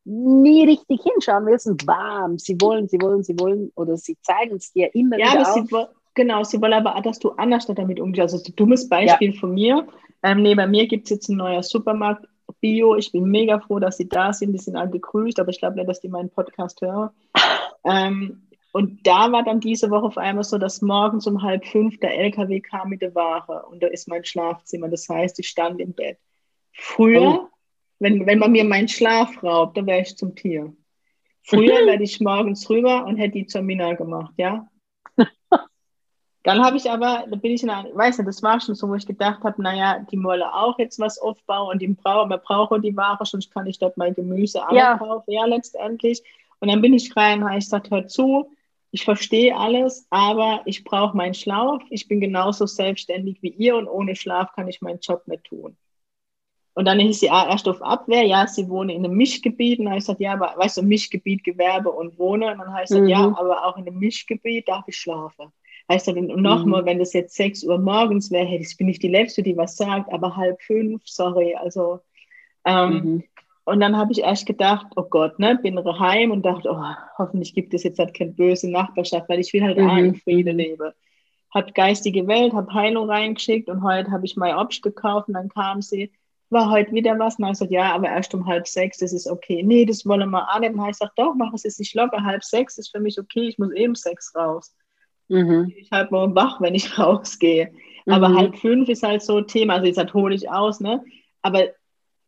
nie 0.06 0.66
richtig 0.66 1.02
hinschauen 1.02 1.46
willst 1.46 1.68
und 1.68 1.86
bam, 1.86 2.38
sie 2.38 2.56
wollen, 2.62 2.88
sie 2.88 3.02
wollen, 3.02 3.24
sie 3.24 3.38
wollen 3.40 3.72
oder 3.76 3.98
sie 3.98 4.18
zeigen 4.22 4.56
es 4.56 4.72
dir 4.72 4.94
immer 4.96 5.18
ja, 5.18 5.34
wieder 5.34 5.50
auf. 5.50 5.54
Sie, 5.54 5.86
genau, 6.14 6.44
sie 6.44 6.62
wollen 6.62 6.74
aber 6.74 6.96
auch, 6.96 7.02
dass 7.02 7.20
du 7.20 7.32
anders 7.32 7.66
damit 7.66 8.00
umgehst. 8.00 8.34
Also 8.34 8.52
ein 8.52 8.56
dummes 8.56 8.88
Beispiel 8.88 9.34
ja. 9.34 9.40
von 9.40 9.54
mir. 9.54 9.88
Ähm, 10.24 10.44
neben 10.44 10.72
mir 10.72 10.88
gibt 10.88 11.06
es 11.06 11.10
jetzt 11.10 11.30
ein 11.30 11.38
neuer 11.38 11.64
Supermarkt, 11.64 12.26
Bio. 12.62 12.96
Ich 12.96 13.12
bin 13.12 13.26
mega 13.26 13.60
froh, 13.60 13.80
dass 13.80 13.98
sie 13.98 14.08
da 14.10 14.34
sind. 14.34 14.54
Die 14.54 14.60
sind 14.60 14.76
alle 14.76 14.90
gegrüßt, 14.90 15.40
aber 15.40 15.50
ich 15.50 15.60
glaube 15.60 15.76
nicht, 15.76 15.90
dass 15.90 16.02
die 16.02 16.10
meinen 16.10 16.30
Podcast 16.30 16.82
hören. 16.82 17.10
Ähm, 17.88 18.42
und 18.72 19.06
da 19.06 19.32
war 19.32 19.44
dann 19.44 19.60
diese 19.60 19.92
Woche 19.92 20.08
auf 20.08 20.18
einmal 20.18 20.44
so, 20.44 20.58
dass 20.58 20.82
morgens 20.82 21.28
um 21.28 21.44
halb 21.44 21.64
fünf 21.68 22.00
der 22.00 22.18
LKW 22.18 22.62
kam 22.62 22.90
mit 22.90 23.04
der 23.04 23.14
Ware 23.14 23.64
und 23.68 23.84
da 23.84 23.88
ist 23.88 24.08
mein 24.08 24.26
Schlafzimmer. 24.26 24.90
Das 24.90 25.08
heißt, 25.08 25.38
ich 25.38 25.48
stand 25.48 25.80
im 25.80 25.94
Bett. 25.94 26.18
Früher, 26.74 27.22
oh. 27.22 27.48
Wenn, 28.00 28.26
wenn 28.26 28.40
man 28.40 28.52
mir 28.52 28.64
meinen 28.64 28.88
Schlaf 28.88 29.42
raubt, 29.44 29.78
dann 29.78 29.88
wäre 29.88 30.02
ich 30.02 30.18
zum 30.18 30.36
Tier. 30.36 30.74
Früher 31.44 31.86
werde 31.86 32.04
ich 32.04 32.20
morgens 32.20 32.70
rüber 32.70 33.06
und 33.06 33.18
hätte 33.18 33.34
die 33.34 33.46
zur 33.46 33.62
Mina 33.62 33.94
gemacht, 33.94 34.34
ja. 34.38 34.68
Dann 36.44 36.64
habe 36.64 36.78
ich 36.78 36.90
aber, 36.92 37.26
da 37.28 37.36
bin 37.36 37.54
ich 37.54 37.64
in 37.64 37.72
einer, 37.72 37.96
weiß 37.96 38.20
nicht, 38.20 38.28
das 38.28 38.44
war 38.44 38.60
schon 38.62 38.76
so, 38.76 38.88
wo 38.88 38.96
ich 38.96 39.08
gedacht 39.08 39.44
habe, 39.44 39.62
naja, 39.62 40.06
die 40.12 40.18
Molle 40.18 40.54
auch 40.54 40.78
jetzt 40.78 41.00
was 41.00 41.18
aufbauen 41.18 41.74
und 41.74 41.82
die 41.82 41.88
brauchen, 41.88 42.30
man 42.30 42.40
braucht 42.44 42.84
die 42.84 42.96
Ware, 42.96 43.26
sonst 43.26 43.52
kann 43.52 43.66
ich 43.66 43.80
dort 43.80 43.98
mein 43.98 44.14
Gemüse 44.14 44.62
ja. 44.72 44.98
kaufen, 44.98 45.32
ja, 45.32 45.46
letztendlich. 45.46 46.22
Und 46.60 46.70
dann 46.70 46.82
bin 46.82 46.94
ich 46.94 47.16
rein, 47.16 47.44
habe 47.44 47.58
ich 47.58 47.66
gesagt, 47.66 47.90
hör 47.90 48.08
zu, 48.08 48.52
ich 48.92 49.04
verstehe 49.04 49.58
alles, 49.58 50.08
aber 50.10 50.62
ich 50.66 50.84
brauche 50.84 51.18
meinen 51.18 51.34
Schlaf. 51.34 51.84
Ich 51.90 52.08
bin 52.08 52.22
genauso 52.22 52.66
selbstständig 52.66 53.42
wie 53.42 53.50
ihr 53.50 53.76
und 53.76 53.88
ohne 53.88 54.16
Schlaf 54.16 54.54
kann 54.54 54.68
ich 54.68 54.82
meinen 54.82 55.00
Job 55.00 55.28
nicht 55.28 55.44
tun. 55.46 55.76
Und 56.76 56.86
dann 56.86 57.00
ist 57.00 57.22
sie 57.22 57.28
erst 57.28 57.68
auf 57.68 57.82
Abwehr, 57.82 58.24
ja, 58.24 58.46
sie 58.48 58.70
wohnen 58.70 58.90
in 58.90 59.06
einem 59.06 59.16
Mischgebiet. 59.16 59.80
Und 59.80 59.86
dann 59.86 59.94
habe 59.94 60.00
ich 60.00 60.06
gesagt, 60.06 60.20
ja, 60.20 60.34
aber 60.34 60.54
weißt 60.58 60.78
du, 60.78 60.84
Mischgebiet, 60.84 61.44
Gewerbe 61.44 61.90
und 61.90 62.20
Wohnen. 62.20 62.52
Und 62.52 62.60
dann 62.60 62.74
heißt 62.74 62.92
es, 62.92 63.00
mhm. 63.00 63.08
ja, 63.08 63.20
aber 63.20 63.66
auch 63.66 63.78
in 63.78 63.88
einem 63.88 63.98
Mischgebiet 63.98 64.68
darf 64.68 64.84
ich 64.88 64.98
schlafen. 64.98 65.52
Heißt 65.90 66.08
dann 66.08 66.28
nochmal, 66.28 66.82
mhm. 66.82 66.86
wenn 66.86 67.00
das 67.00 67.14
jetzt 67.14 67.36
6 67.36 67.64
Uhr 67.64 67.78
morgens 67.80 68.30
wäre, 68.30 68.46
hey, 68.46 68.60
ich 68.60 68.76
bin 68.76 68.88
nicht 68.88 69.02
die 69.02 69.08
Letzte, 69.08 69.42
die 69.42 69.56
was 69.56 69.78
sagt, 69.78 70.12
aber 70.12 70.36
halb 70.36 70.62
fünf, 70.62 71.02
sorry. 71.06 71.56
Also 71.56 72.02
ähm, 72.66 72.94
mhm. 72.94 73.24
Und 73.66 73.80
dann 73.80 73.98
habe 73.98 74.12
ich 74.12 74.20
erst 74.20 74.46
gedacht, 74.46 74.86
oh 74.96 75.04
Gott, 75.04 75.40
ne, 75.40 75.58
bin 75.62 75.78
heim 76.00 76.30
und 76.30 76.46
dachte, 76.46 76.70
oh, 76.72 76.84
hoffentlich 77.18 77.56
gibt 77.56 77.74
es 77.74 77.84
jetzt 77.84 77.98
halt 77.98 78.14
keine 78.14 78.32
böse 78.32 78.70
Nachbarschaft, 78.70 79.28
weil 79.28 79.40
ich 79.40 79.52
will 79.54 79.64
halt 79.64 79.78
mhm. 79.78 79.90
auch 79.90 79.98
in 79.98 80.16
Frieden 80.16 80.58
leben. 80.58 80.92
Hab 81.52 81.74
geistige 81.74 82.28
Welt, 82.28 82.54
hab 82.54 82.72
Heilung 82.74 83.10
reingeschickt 83.10 83.70
und 83.70 83.82
heute 83.82 84.12
habe 84.12 84.26
ich 84.26 84.36
mein 84.36 84.56
Obst 84.56 84.84
gekauft 84.84 85.30
und 85.30 85.34
dann 85.34 85.50
kam 85.50 85.82
sie, 85.82 86.12
war 86.50 86.70
heute 86.70 86.92
wieder 86.92 87.18
was? 87.18 87.36
Und 87.36 87.42
dann 87.42 87.48
habe 87.48 87.54
ich 87.54 87.60
gesagt, 87.60 87.72
ja, 87.72 87.94
aber 87.94 88.10
erst 88.10 88.34
um 88.34 88.46
halb 88.46 88.68
sechs, 88.68 89.00
das 89.00 89.14
ist 89.14 89.28
okay. 89.28 89.64
Nee, 89.64 89.86
das 89.86 90.06
wollen 90.06 90.30
wir 90.30 90.50
alle. 90.52 90.68
Und 90.68 90.74
dann 90.74 90.82
habe 90.82 90.92
ich 90.92 91.00
gesagt, 91.00 91.18
doch, 91.18 91.34
mach 91.36 91.54
es 91.54 91.64
jetzt 91.64 91.80
nicht 91.80 91.96
locker. 91.96 92.24
Halb 92.24 92.44
sechs 92.44 92.78
ist 92.78 92.92
für 92.92 93.00
mich 93.00 93.20
okay, 93.20 93.48
ich 93.48 93.58
muss 93.58 93.72
eben 93.74 93.96
sechs 93.96 94.34
raus. 94.36 94.76
Mhm. 95.28 95.74
Ich 95.76 95.92
halt 95.92 96.12
morgen 96.12 96.36
wach, 96.36 96.62
wenn 96.62 96.76
ich 96.76 96.98
rausgehe. 97.00 97.72
Aber 98.08 98.30
mhm. 98.30 98.38
halb 98.38 98.58
fünf 98.58 98.90
ist 98.90 99.04
halt 99.04 99.24
so 99.24 99.42
Thema, 99.42 99.76
also 99.76 99.88
jetzt 99.88 99.98
halt 99.98 100.14
hole 100.14 100.36
ich 100.36 100.50
aus, 100.50 100.80
ne? 100.80 101.04
Aber 101.42 101.70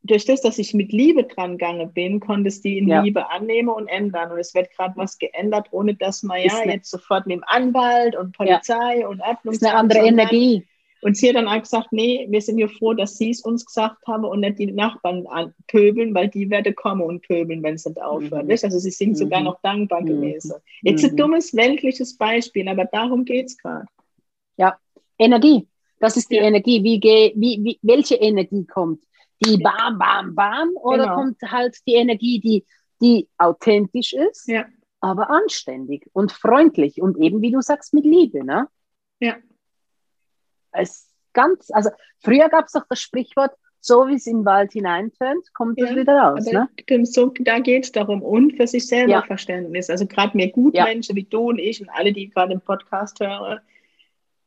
durch 0.03 0.25
das, 0.25 0.41
dass 0.41 0.57
ich 0.57 0.73
mit 0.73 0.91
Liebe 0.91 1.23
dran 1.23 1.57
gegangen 1.57 1.91
bin, 1.93 2.19
konnte 2.19 2.47
es 2.47 2.61
die 2.61 2.77
in 2.77 2.87
ja. 2.87 3.01
Liebe 3.01 3.29
annehmen 3.29 3.69
und 3.69 3.87
ändern. 3.87 4.31
Und 4.31 4.39
es 4.39 4.55
wird 4.55 4.71
gerade 4.71 4.95
was 4.95 5.17
geändert, 5.17 5.67
ohne 5.71 5.95
dass 5.95 6.23
man 6.23 6.41
ja 6.41 6.55
eine, 6.55 6.75
jetzt 6.75 6.89
sofort 6.89 7.27
mit 7.27 7.37
dem 7.37 7.43
Anwalt 7.45 8.15
und 8.15 8.35
Polizei 8.35 8.99
ja. 9.01 9.07
und. 9.07 9.19
Das 9.19 9.37
ist 9.55 9.65
eine 9.65 9.75
andere 9.75 9.99
Energie. 9.99 10.65
Und 11.01 11.15
sie 11.15 11.29
hat 11.29 11.35
dann 11.35 11.47
auch 11.47 11.59
gesagt, 11.59 11.91
nee, 11.91 12.25
wir 12.29 12.41
sind 12.41 12.57
ja 12.57 12.67
froh, 12.67 12.93
dass 12.93 13.17
sie 13.17 13.29
es 13.29 13.41
uns 13.41 13.65
gesagt 13.65 14.05
haben 14.07 14.25
und 14.25 14.39
nicht 14.39 14.57
die 14.57 14.71
Nachbarn 14.71 15.25
pöbeln, 15.67 16.13
weil 16.15 16.27
die 16.29 16.49
werden 16.49 16.75
kommen 16.75 17.01
und 17.01 17.21
pöbeln, 17.21 17.61
wenn 17.61 17.75
es 17.75 17.85
nicht 17.85 18.01
aufhört. 18.01 18.45
Mhm. 18.45 18.51
Also 18.51 18.79
sie 18.79 18.91
sind 18.91 19.09
mhm. 19.09 19.15
sogar 19.15 19.41
noch 19.41 19.61
dankbar 19.61 20.01
mhm. 20.01 20.07
gewesen. 20.07 20.53
Jetzt 20.81 21.05
ein 21.05 21.11
mhm. 21.11 21.17
dummes 21.17 21.55
weltliches 21.55 22.17
Beispiel, 22.17 22.67
aber 22.67 22.85
darum 22.85 23.25
geht 23.25 23.47
es 23.47 23.57
gerade. 23.57 23.85
Ja, 24.57 24.77
Energie. 25.19 25.67
Das 25.99 26.17
ist 26.17 26.31
die 26.31 26.35
ja. 26.35 26.43
Energie. 26.43 26.83
Wie, 26.83 26.99
wie, 27.01 27.63
wie, 27.63 27.79
welche 27.81 28.15
Energie 28.15 28.65
kommt? 28.65 29.03
Die 29.45 29.57
bam, 29.57 29.99
bam, 29.99 30.33
bam? 30.33 30.71
Oder 30.75 31.03
genau. 31.03 31.15
kommt 31.15 31.41
halt 31.43 31.77
die 31.85 31.93
Energie, 31.93 32.39
die, 32.39 32.65
die 33.01 33.27
authentisch 33.37 34.13
ist, 34.13 34.47
ja. 34.47 34.65
aber 34.99 35.29
anständig 35.29 36.09
und 36.13 36.31
freundlich 36.31 36.99
und 36.99 37.19
eben, 37.19 37.41
wie 37.41 37.51
du 37.51 37.61
sagst, 37.61 37.93
mit 37.93 38.03
Liebe, 38.03 38.43
ne? 38.43 38.67
Ja 39.19 39.35
es 40.77 41.09
ganz, 41.33 41.69
also 41.71 41.89
früher 42.19 42.49
gab 42.49 42.65
es 42.65 42.71
doch 42.71 42.83
das 42.89 42.99
Sprichwort, 42.99 43.51
so 43.79 44.07
wie 44.07 44.15
es 44.15 44.27
in 44.27 44.39
den 44.39 44.45
Wald 44.45 44.73
hineintönt, 44.73 45.53
kommt 45.53 45.79
es 45.79 45.95
wieder 45.95 46.17
raus. 46.17 46.45
Ne? 46.45 46.67
So, 47.05 47.31
da 47.39 47.59
geht 47.59 47.85
es 47.85 47.91
darum, 47.91 48.21
und 48.21 48.57
für 48.57 48.67
sich 48.67 48.87
selber 48.87 49.11
ja. 49.11 49.21
Verständnis. 49.21 49.89
Also 49.89 50.05
gerade 50.07 50.35
mir 50.35 50.51
Gutmenschen 50.51 51.15
ja. 51.15 51.21
wie 51.21 51.27
du 51.27 51.49
und 51.49 51.59
ich 51.59 51.79
und 51.81 51.89
alle, 51.89 52.11
die 52.11 52.29
gerade 52.29 52.53
im 52.53 52.61
Podcast 52.61 53.19
hören, 53.19 53.59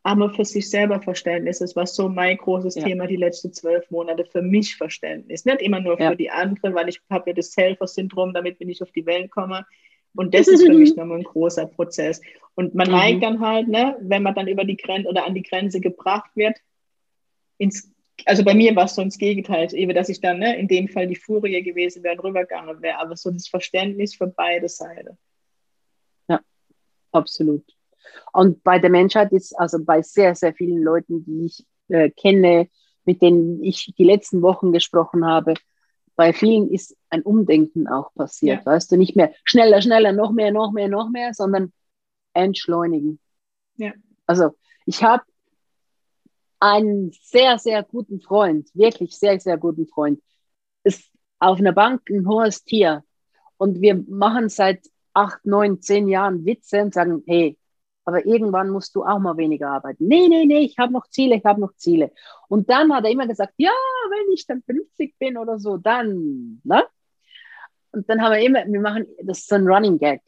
aber 0.02 0.30
für 0.30 0.44
sich 0.44 0.68
selber 0.68 1.00
Verständnis. 1.00 1.58
Das 1.58 1.76
war 1.76 1.86
so 1.86 2.08
mein 2.08 2.36
großes 2.36 2.74
ja. 2.76 2.84
Thema 2.84 3.06
die 3.06 3.16
letzten 3.16 3.52
zwölf 3.52 3.90
Monate, 3.90 4.24
für 4.24 4.42
mich 4.42 4.76
Verständnis. 4.76 5.44
Nicht 5.44 5.62
immer 5.62 5.80
nur 5.80 5.96
für 5.96 6.16
die 6.16 6.30
anderen, 6.30 6.74
weil 6.74 6.88
ich 6.88 7.00
habe 7.10 7.30
ja 7.30 7.34
das 7.34 7.56
Helfer-Syndrom, 7.56 8.34
damit 8.34 8.58
bin 8.58 8.68
ich 8.68 8.82
auf 8.82 8.92
die 8.92 9.06
Welt 9.06 9.30
komme. 9.30 9.66
Und 10.14 10.34
das 10.34 10.48
ist 10.48 10.62
für 10.64 10.72
mich 10.72 10.94
nochmal 10.96 11.18
ein 11.18 11.24
großer 11.24 11.66
Prozess. 11.66 12.20
Und 12.54 12.74
man 12.74 12.88
mhm. 12.88 12.94
neigt 12.94 13.22
dann 13.22 13.40
halt, 13.40 13.68
ne, 13.68 13.96
wenn 14.00 14.22
man 14.22 14.34
dann 14.34 14.48
über 14.48 14.64
die 14.64 14.76
Grenze 14.76 15.08
oder 15.08 15.26
an 15.26 15.34
die 15.34 15.42
Grenze 15.42 15.80
gebracht 15.80 16.30
wird, 16.34 16.56
ins, 17.58 17.92
also 18.26 18.44
bei 18.44 18.54
mir 18.54 18.74
war 18.74 18.84
es 18.84 18.94
so 18.94 19.02
ins 19.02 19.18
Gegenteil, 19.18 19.72
eben, 19.74 19.94
dass 19.94 20.08
ich 20.08 20.20
dann 20.20 20.38
ne, 20.38 20.58
in 20.58 20.68
dem 20.68 20.88
Fall 20.88 21.06
die 21.06 21.16
Furie 21.16 21.62
gewesen 21.62 22.02
wäre 22.02 22.14
und 22.16 22.24
rübergegangen 22.24 22.82
wäre, 22.82 22.98
aber 22.98 23.16
so 23.16 23.30
das 23.30 23.48
Verständnis 23.48 24.14
für 24.14 24.26
beide 24.26 24.68
Seiten. 24.68 25.16
Ja, 26.28 26.40
absolut. 27.12 27.64
Und 28.32 28.62
bei 28.62 28.78
der 28.78 28.90
Menschheit 28.90 29.32
ist, 29.32 29.58
also 29.58 29.82
bei 29.84 30.02
sehr, 30.02 30.34
sehr 30.34 30.54
vielen 30.54 30.82
Leuten, 30.82 31.24
die 31.24 31.46
ich 31.46 31.66
äh, 31.88 32.10
kenne, 32.10 32.68
mit 33.04 33.22
denen 33.22 33.62
ich 33.62 33.92
die 33.96 34.04
letzten 34.04 34.42
Wochen 34.42 34.72
gesprochen 34.72 35.24
habe, 35.24 35.54
bei 36.20 36.34
vielen 36.34 36.70
ist 36.70 36.94
ein 37.08 37.22
Umdenken 37.22 37.88
auch 37.88 38.12
passiert, 38.12 38.58
ja. 38.58 38.66
weißt 38.66 38.92
du, 38.92 38.98
nicht 38.98 39.16
mehr 39.16 39.32
schneller, 39.42 39.80
schneller, 39.80 40.12
noch 40.12 40.32
mehr, 40.32 40.52
noch 40.52 40.70
mehr, 40.70 40.86
noch 40.86 41.08
mehr, 41.08 41.32
sondern 41.32 41.72
entschleunigen. 42.34 43.18
Ja. 43.76 43.94
Also 44.26 44.50
ich 44.84 45.02
habe 45.02 45.22
einen 46.58 47.10
sehr, 47.22 47.58
sehr 47.58 47.82
guten 47.82 48.20
Freund, 48.20 48.68
wirklich 48.74 49.16
sehr, 49.16 49.40
sehr 49.40 49.56
guten 49.56 49.86
Freund, 49.86 50.20
ist 50.84 51.10
auf 51.38 51.58
einer 51.58 51.72
Bank 51.72 52.02
ein 52.10 52.28
hohes 52.28 52.64
Tier 52.64 53.02
und 53.56 53.80
wir 53.80 54.04
machen 54.06 54.50
seit 54.50 54.90
acht, 55.14 55.46
neun, 55.46 55.80
zehn 55.80 56.06
Jahren 56.06 56.44
Witze 56.44 56.82
und 56.82 56.92
sagen, 56.92 57.22
hey, 57.26 57.56
aber 58.10 58.26
irgendwann 58.26 58.70
musst 58.70 58.96
du 58.96 59.04
auch 59.04 59.20
mal 59.20 59.36
weniger 59.36 59.70
arbeiten. 59.70 60.08
Nee, 60.08 60.26
nee, 60.28 60.44
nee, 60.44 60.64
ich 60.64 60.78
habe 60.78 60.92
noch 60.92 61.06
Ziele, 61.08 61.36
ich 61.36 61.44
habe 61.44 61.60
noch 61.60 61.76
Ziele. 61.76 62.10
Und 62.48 62.68
dann 62.68 62.92
hat 62.92 63.04
er 63.04 63.10
immer 63.12 63.28
gesagt, 63.28 63.54
ja, 63.56 63.70
wenn 64.10 64.34
ich 64.34 64.46
dann 64.46 64.62
50 64.62 65.16
bin 65.16 65.38
oder 65.38 65.60
so, 65.60 65.76
dann, 65.76 66.60
ne? 66.64 66.84
Und 67.92 68.10
dann 68.10 68.20
haben 68.20 68.32
wir 68.32 68.40
immer, 68.40 68.64
wir 68.66 68.80
machen, 68.80 69.06
das 69.22 69.38
ist 69.38 69.48
so 69.48 69.54
ein 69.54 69.68
Running 69.68 69.98
Gag. 69.98 70.22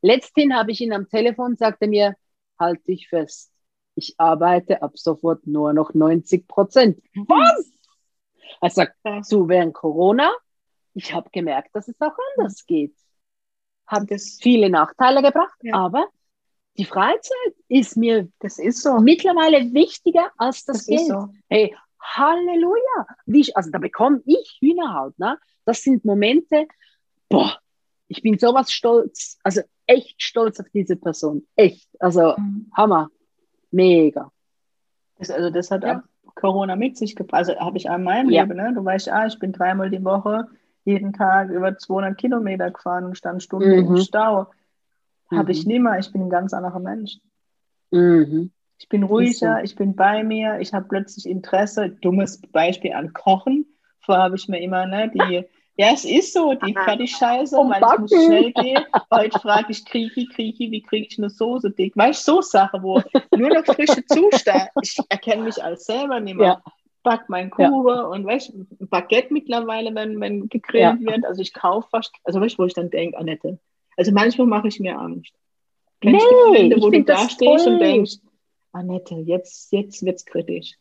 Letzthin 0.00 0.54
habe 0.54 0.70
ich 0.70 0.80
ihn 0.80 0.92
am 0.92 1.08
Telefon, 1.08 1.56
sagte 1.56 1.88
mir, 1.88 2.14
halt 2.56 2.86
dich 2.86 3.08
fest, 3.08 3.52
ich 3.96 4.14
arbeite 4.16 4.80
ab 4.80 4.96
sofort 4.96 5.44
nur 5.44 5.72
noch 5.72 5.92
90 5.92 6.46
Prozent. 6.46 7.02
Was? 7.26 7.72
Er 8.60 8.70
sagt, 8.70 8.96
so 9.22 9.48
während 9.48 9.74
Corona, 9.74 10.32
ich 10.94 11.12
habe 11.12 11.28
gemerkt, 11.32 11.74
dass 11.74 11.88
es 11.88 12.00
auch 12.00 12.16
anders 12.36 12.64
geht. 12.64 12.94
Hat 13.86 14.08
es 14.12 14.38
viele 14.40 14.70
Nachteile 14.70 15.20
gebracht, 15.20 15.58
ja. 15.62 15.74
aber 15.74 16.06
die 16.76 16.84
Freizeit 16.84 17.54
ist 17.68 17.96
mir, 17.96 18.28
das 18.40 18.58
ist 18.58 18.82
so, 18.82 18.98
mittlerweile 18.98 19.72
wichtiger 19.72 20.30
als 20.36 20.64
das, 20.64 20.78
das 20.78 20.86
Geld. 20.86 21.06
So. 21.06 21.28
Hey, 21.48 21.74
Halleluja! 22.00 23.06
Wie, 23.26 23.54
also 23.54 23.70
da 23.70 23.78
bekomme 23.78 24.20
ich 24.26 24.58
Hühnerhaut. 24.60 25.18
Ne? 25.18 25.38
Das 25.64 25.82
sind 25.82 26.04
Momente, 26.04 26.66
boah, 27.28 27.58
ich 28.08 28.22
bin 28.22 28.38
sowas 28.38 28.72
stolz, 28.72 29.38
also 29.42 29.62
echt 29.86 30.22
stolz 30.22 30.60
auf 30.60 30.66
diese 30.72 30.96
Person. 30.96 31.46
Echt. 31.56 31.88
Also 31.98 32.34
mhm. 32.36 32.70
Hammer. 32.76 33.08
Mega. 33.70 34.30
Das, 35.18 35.30
also 35.30 35.50
das 35.50 35.70
hat 35.70 35.82
ja. 35.82 35.98
auch 35.98 36.34
Corona 36.34 36.76
mit 36.76 36.96
sich 36.96 37.16
gebracht. 37.16 37.48
Also 37.48 37.56
habe 37.56 37.76
ich 37.76 37.88
an 37.88 38.04
meinem 38.04 38.30
ja. 38.30 38.42
Leben, 38.42 38.56
ne? 38.56 38.72
Du 38.74 38.84
weißt, 38.84 39.08
ah, 39.08 39.26
ich 39.26 39.38
bin 39.38 39.52
dreimal 39.52 39.90
die 39.90 40.04
Woche 40.04 40.48
jeden 40.84 41.12
Tag 41.12 41.48
über 41.50 41.76
200 41.76 42.16
Kilometer 42.18 42.70
gefahren 42.70 43.04
und 43.04 43.16
stand 43.16 43.42
Stunden 43.42 43.70
mhm. 43.70 43.96
im 43.96 43.96
Stau. 43.98 44.48
Mhm. 45.30 45.38
Habe 45.38 45.52
ich 45.52 45.66
nimmer. 45.66 45.98
Ich 45.98 46.12
bin 46.12 46.22
ein 46.22 46.30
ganz 46.30 46.52
anderer 46.52 46.80
Mensch. 46.80 47.18
Mhm. 47.90 48.50
Ich 48.78 48.88
bin 48.88 49.04
ruhiger, 49.04 49.62
ich 49.62 49.76
bin 49.76 49.94
bei 49.94 50.24
mir, 50.24 50.58
ich 50.60 50.74
habe 50.74 50.86
plötzlich 50.88 51.26
Interesse. 51.26 51.90
Dummes 51.90 52.40
Beispiel 52.52 52.92
an 52.92 53.12
Kochen. 53.12 53.66
Vorher 54.00 54.24
habe 54.24 54.36
ich 54.36 54.48
mir 54.48 54.60
immer 54.60 54.84
ne, 54.86 55.10
die, 55.14 55.44
ja, 55.76 55.92
es 55.92 56.04
ist 56.04 56.32
so, 56.32 56.54
die 56.54 56.72
Fertigscheiße, 56.72 57.56
weil 57.56 57.82
ich 57.82 57.98
muss 58.00 58.24
schnell 58.24 58.52
gehen. 58.52 58.84
Heute 59.10 59.38
frage 59.40 59.66
ich 59.70 59.84
Kriechi, 59.84 60.28
Kriechi, 60.28 60.70
wie 60.70 60.82
kriege 60.82 61.06
ich 61.10 61.18
eine 61.18 61.30
Soße 61.30 61.70
dick? 61.70 61.96
Weißt 61.96 62.28
du, 62.28 62.34
so 62.34 62.40
Sache, 62.42 62.80
wo 62.82 63.02
nur 63.36 63.48
noch 63.48 63.64
frische 63.64 64.04
Zustand. 64.06 64.68
Ich 64.82 64.98
erkenne 65.08 65.44
mich 65.44 65.62
als 65.62 65.86
selber 65.86 66.20
nicht 66.20 66.36
mehr. 66.36 66.46
Ja. 66.46 66.72
Back 67.02 67.24
mein 67.28 67.50
Kuchen 67.50 67.86
ja. 67.86 68.02
und 68.04 68.24
weißt 68.24 68.52
Baguette 68.88 69.32
mittlerweile, 69.32 69.94
wenn, 69.94 70.20
wenn 70.20 70.48
gegrillt 70.48 71.00
ja. 71.00 71.12
wird. 71.12 71.26
Also 71.26 71.42
ich 71.42 71.52
kaufe 71.52 71.88
fast, 71.90 72.14
also 72.24 72.40
weißt 72.40 72.54
du, 72.54 72.62
wo 72.62 72.66
ich 72.66 72.74
dann 72.74 72.90
denke, 72.90 73.18
Annette, 73.18 73.58
also 73.96 74.12
manchmal 74.12 74.46
mache 74.46 74.68
ich 74.68 74.80
mir 74.80 74.98
Angst. 74.98 75.32
Kennst 76.00 76.26
nee, 76.26 76.44
Momente, 76.46 76.82
wo 76.82 76.90
du 76.90 77.02
da 77.02 77.28
stehst 77.28 77.66
und 77.66 77.78
denkst, 77.78 78.16
Annette, 78.72 79.14
jetzt, 79.16 79.72
jetzt 79.72 80.04
wird 80.04 80.16
es 80.16 80.24
kritisch. 80.24 80.74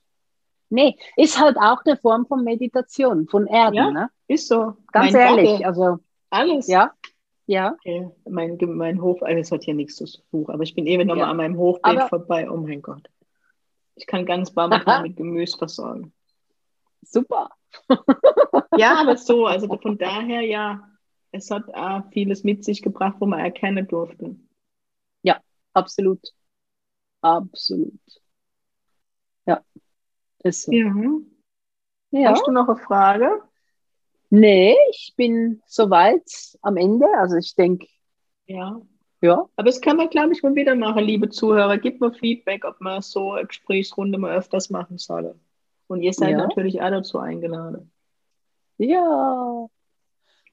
Nee, 0.69 0.97
ist 1.15 1.39
halt 1.39 1.57
auch 1.57 1.85
eine 1.85 1.97
Form 1.97 2.25
von 2.25 2.43
Meditation, 2.43 3.27
von 3.27 3.45
Erden. 3.45 3.75
Ja, 3.75 3.91
ne? 3.91 4.09
ist 4.27 4.47
so. 4.47 4.73
Ganz 4.91 5.13
mein 5.13 5.21
ehrlich, 5.21 5.51
Bade. 5.51 5.65
also. 5.67 5.99
Alles. 6.31 6.67
Ja, 6.67 6.91
ja. 7.45 7.73
Okay. 7.73 8.09
Mein, 8.29 8.57
mein 8.61 9.01
Hof, 9.01 9.21
also 9.21 9.39
es 9.39 9.51
hat 9.51 9.63
hier 9.63 9.73
nichts 9.73 9.95
zu 9.95 10.05
suchen, 10.05 10.53
aber 10.53 10.63
ich 10.63 10.75
bin 10.75 10.87
eben 10.87 11.07
nochmal 11.07 11.25
ja. 11.25 11.31
an 11.31 11.37
meinem 11.37 11.57
Hochbeet 11.57 11.97
aber, 11.97 12.07
vorbei. 12.07 12.49
Oh 12.49 12.57
mein 12.57 12.81
Gott. 12.81 13.09
Ich 13.95 14.07
kann 14.07 14.25
ganz 14.25 14.51
Baumarkt 14.51 14.87
mit 15.03 15.17
Gemüse 15.17 15.57
versorgen. 15.57 16.13
Super. 17.01 17.49
ja, 18.77 18.95
aber 19.01 19.17
so, 19.17 19.45
also 19.45 19.67
von 19.77 19.97
daher 19.97 20.41
ja, 20.41 20.87
es 21.33 21.49
hat 21.49 21.73
auch 21.73 22.03
vieles 22.11 22.43
mit 22.43 22.63
sich 22.63 22.81
gebracht, 22.81 23.17
wo 23.19 23.25
man 23.25 23.39
erkennen 23.39 23.87
durfte. 23.87 24.35
Ja, 25.23 25.41
absolut. 25.73 26.21
Absolut. 27.21 27.99
Ja, 29.45 29.61
ist 30.43 30.63
so. 30.63 30.71
Ja. 30.71 30.93
ja. 32.11 32.31
Hast 32.31 32.45
du 32.45 32.51
noch 32.51 32.69
eine 32.69 32.77
Frage? 32.77 33.41
Nee, 34.29 34.75
ich 34.91 35.13
bin 35.17 35.61
soweit 35.65 36.23
am 36.61 36.77
Ende. 36.77 37.07
Also 37.17 37.37
ich 37.37 37.55
denke, 37.55 37.87
ja. 38.45 38.79
Ja. 39.21 39.47
Aber 39.55 39.65
das 39.65 39.79
kann 39.79 39.97
man, 39.97 40.09
glaube 40.09 40.33
ich, 40.33 40.43
mal 40.43 40.53
wieder 40.53 40.75
machen, 40.75 41.03
liebe 41.03 41.29
Zuhörer. 41.29 41.77
Gib 41.77 42.01
mir 42.01 42.11
Feedback, 42.11 42.65
ob 42.65 42.79
man 42.81 43.01
so 43.01 43.31
eine 43.31 43.47
Gesprächsrunde 43.47 44.17
mal 44.17 44.35
öfters 44.35 44.69
machen 44.69 44.97
soll. 44.97 45.39
Und 45.87 46.01
ihr 46.01 46.13
seid 46.13 46.31
ja. 46.31 46.37
natürlich 46.37 46.81
auch 46.81 46.89
dazu 46.89 47.19
eingeladen. 47.19 47.91
Ja. 48.77 49.67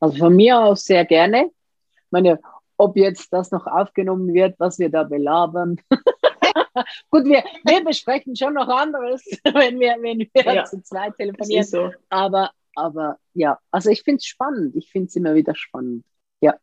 Also 0.00 0.16
von 0.16 0.34
mir 0.34 0.58
aus 0.58 0.84
sehr 0.84 1.04
gerne. 1.04 1.46
Ich 1.46 2.10
meine, 2.10 2.40
ob 2.76 2.96
jetzt 2.96 3.32
das 3.32 3.50
noch 3.50 3.66
aufgenommen 3.66 4.32
wird, 4.32 4.58
was 4.58 4.78
wir 4.78 4.88
da 4.88 5.04
belabern. 5.04 5.78
Gut, 7.10 7.24
wir, 7.26 7.44
wir 7.64 7.84
besprechen 7.84 8.34
schon 8.34 8.54
noch 8.54 8.68
anderes, 8.68 9.22
wenn 9.44 9.78
wir, 9.78 9.96
wenn 10.00 10.18
wir 10.18 10.54
ja, 10.54 10.64
zu 10.64 10.82
zweit 10.82 11.16
telefonieren. 11.16 11.64
So. 11.64 11.90
Aber, 12.08 12.50
aber 12.74 13.18
ja, 13.34 13.58
also 13.70 13.90
ich 13.90 14.02
finde 14.02 14.18
es 14.18 14.24
spannend. 14.24 14.74
Ich 14.76 14.90
finde 14.90 15.08
es 15.08 15.16
immer 15.16 15.34
wieder 15.34 15.54
spannend. 15.54 16.04
Ja. 16.40 16.54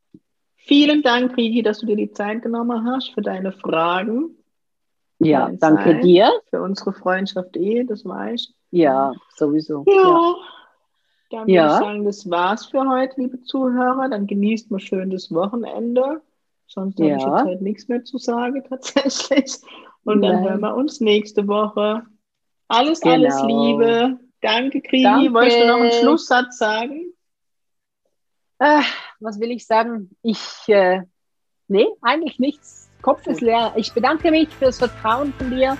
Vielen 0.55 1.03
Dank, 1.03 1.37
Rigi, 1.37 1.61
dass 1.61 1.79
du 1.79 1.85
dir 1.85 1.95
die 1.95 2.11
Zeit 2.11 2.41
genommen 2.41 2.85
hast 2.85 3.13
für 3.13 3.21
deine 3.21 3.51
Fragen. 3.51 4.35
Ja, 5.19 5.49
danke 5.51 5.91
Zeit, 5.91 6.03
dir. 6.03 6.31
Für 6.49 6.61
unsere 6.61 6.93
Freundschaft 6.93 7.55
eh, 7.57 7.83
das 7.83 8.03
weiß 8.03 8.41
ich. 8.41 8.55
Ja, 8.71 9.13
sowieso. 9.35 9.83
ja. 9.87 9.93
ja. 9.93 10.35
Dann 11.29 11.47
ja. 11.47 11.63
würde 11.63 11.73
ich 11.73 11.79
sagen, 11.79 12.05
das 12.05 12.29
war's 12.29 12.65
für 12.67 12.87
heute, 12.87 13.19
liebe 13.19 13.41
Zuhörer. 13.41 14.09
Dann 14.09 14.27
genießt 14.27 14.71
mal 14.71 14.79
schön 14.79 15.09
das 15.09 15.31
Wochenende. 15.31 16.21
Sonst 16.67 16.99
ja. 16.99 17.05
habe 17.05 17.17
ich 17.17 17.23
jetzt 17.23 17.45
halt 17.45 17.61
nichts 17.61 17.87
mehr 17.87 18.03
zu 18.03 18.17
sagen, 18.17 18.63
tatsächlich. 18.69 19.57
Und 20.03 20.21
dann 20.21 20.35
Nein. 20.35 20.49
hören 20.49 20.59
wir 20.61 20.75
uns 20.75 21.01
nächste 21.01 21.47
Woche. 21.47 22.03
Alles, 22.67 23.01
genau. 23.01 23.15
alles 23.15 23.41
Liebe. 23.43 24.19
Danke. 24.41 24.81
Danke. 24.81 25.33
Wolltest 25.33 25.59
du 25.61 25.67
noch 25.67 25.77
einen 25.77 25.91
Schlusssatz 25.91 26.57
sagen? 26.57 27.13
Äh, 28.59 28.81
was 29.19 29.39
will 29.39 29.51
ich 29.51 29.65
sagen? 29.65 30.15
Ich, 30.21 30.39
äh, 30.67 31.01
nee, 31.67 31.87
eigentlich 32.01 32.39
nichts. 32.39 32.89
Kopf 33.01 33.25
ist 33.27 33.41
leer. 33.41 33.73
Ich 33.75 33.93
bedanke 33.93 34.31
mich 34.31 34.49
für 34.49 34.65
das 34.65 34.79
Vertrauen 34.79 35.33
von 35.33 35.51
dir 35.51 35.77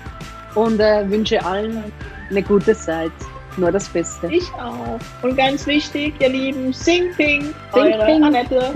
und 0.54 0.80
äh, 0.80 1.08
wünsche 1.10 1.44
allen 1.44 1.92
eine 2.30 2.42
gute 2.42 2.74
Zeit 2.74 3.12
nur 3.58 3.72
das 3.72 3.88
Beste. 3.88 4.28
Ich 4.28 4.50
auch. 4.54 4.98
Und 5.22 5.36
ganz 5.36 5.66
wichtig, 5.66 6.14
ihr 6.20 6.28
Lieben, 6.28 6.72
Sing 6.72 7.12
Ping, 7.16 7.42
Sing 7.42 7.54
eure 7.72 8.06
Ping. 8.06 8.24
Annette. 8.24 8.74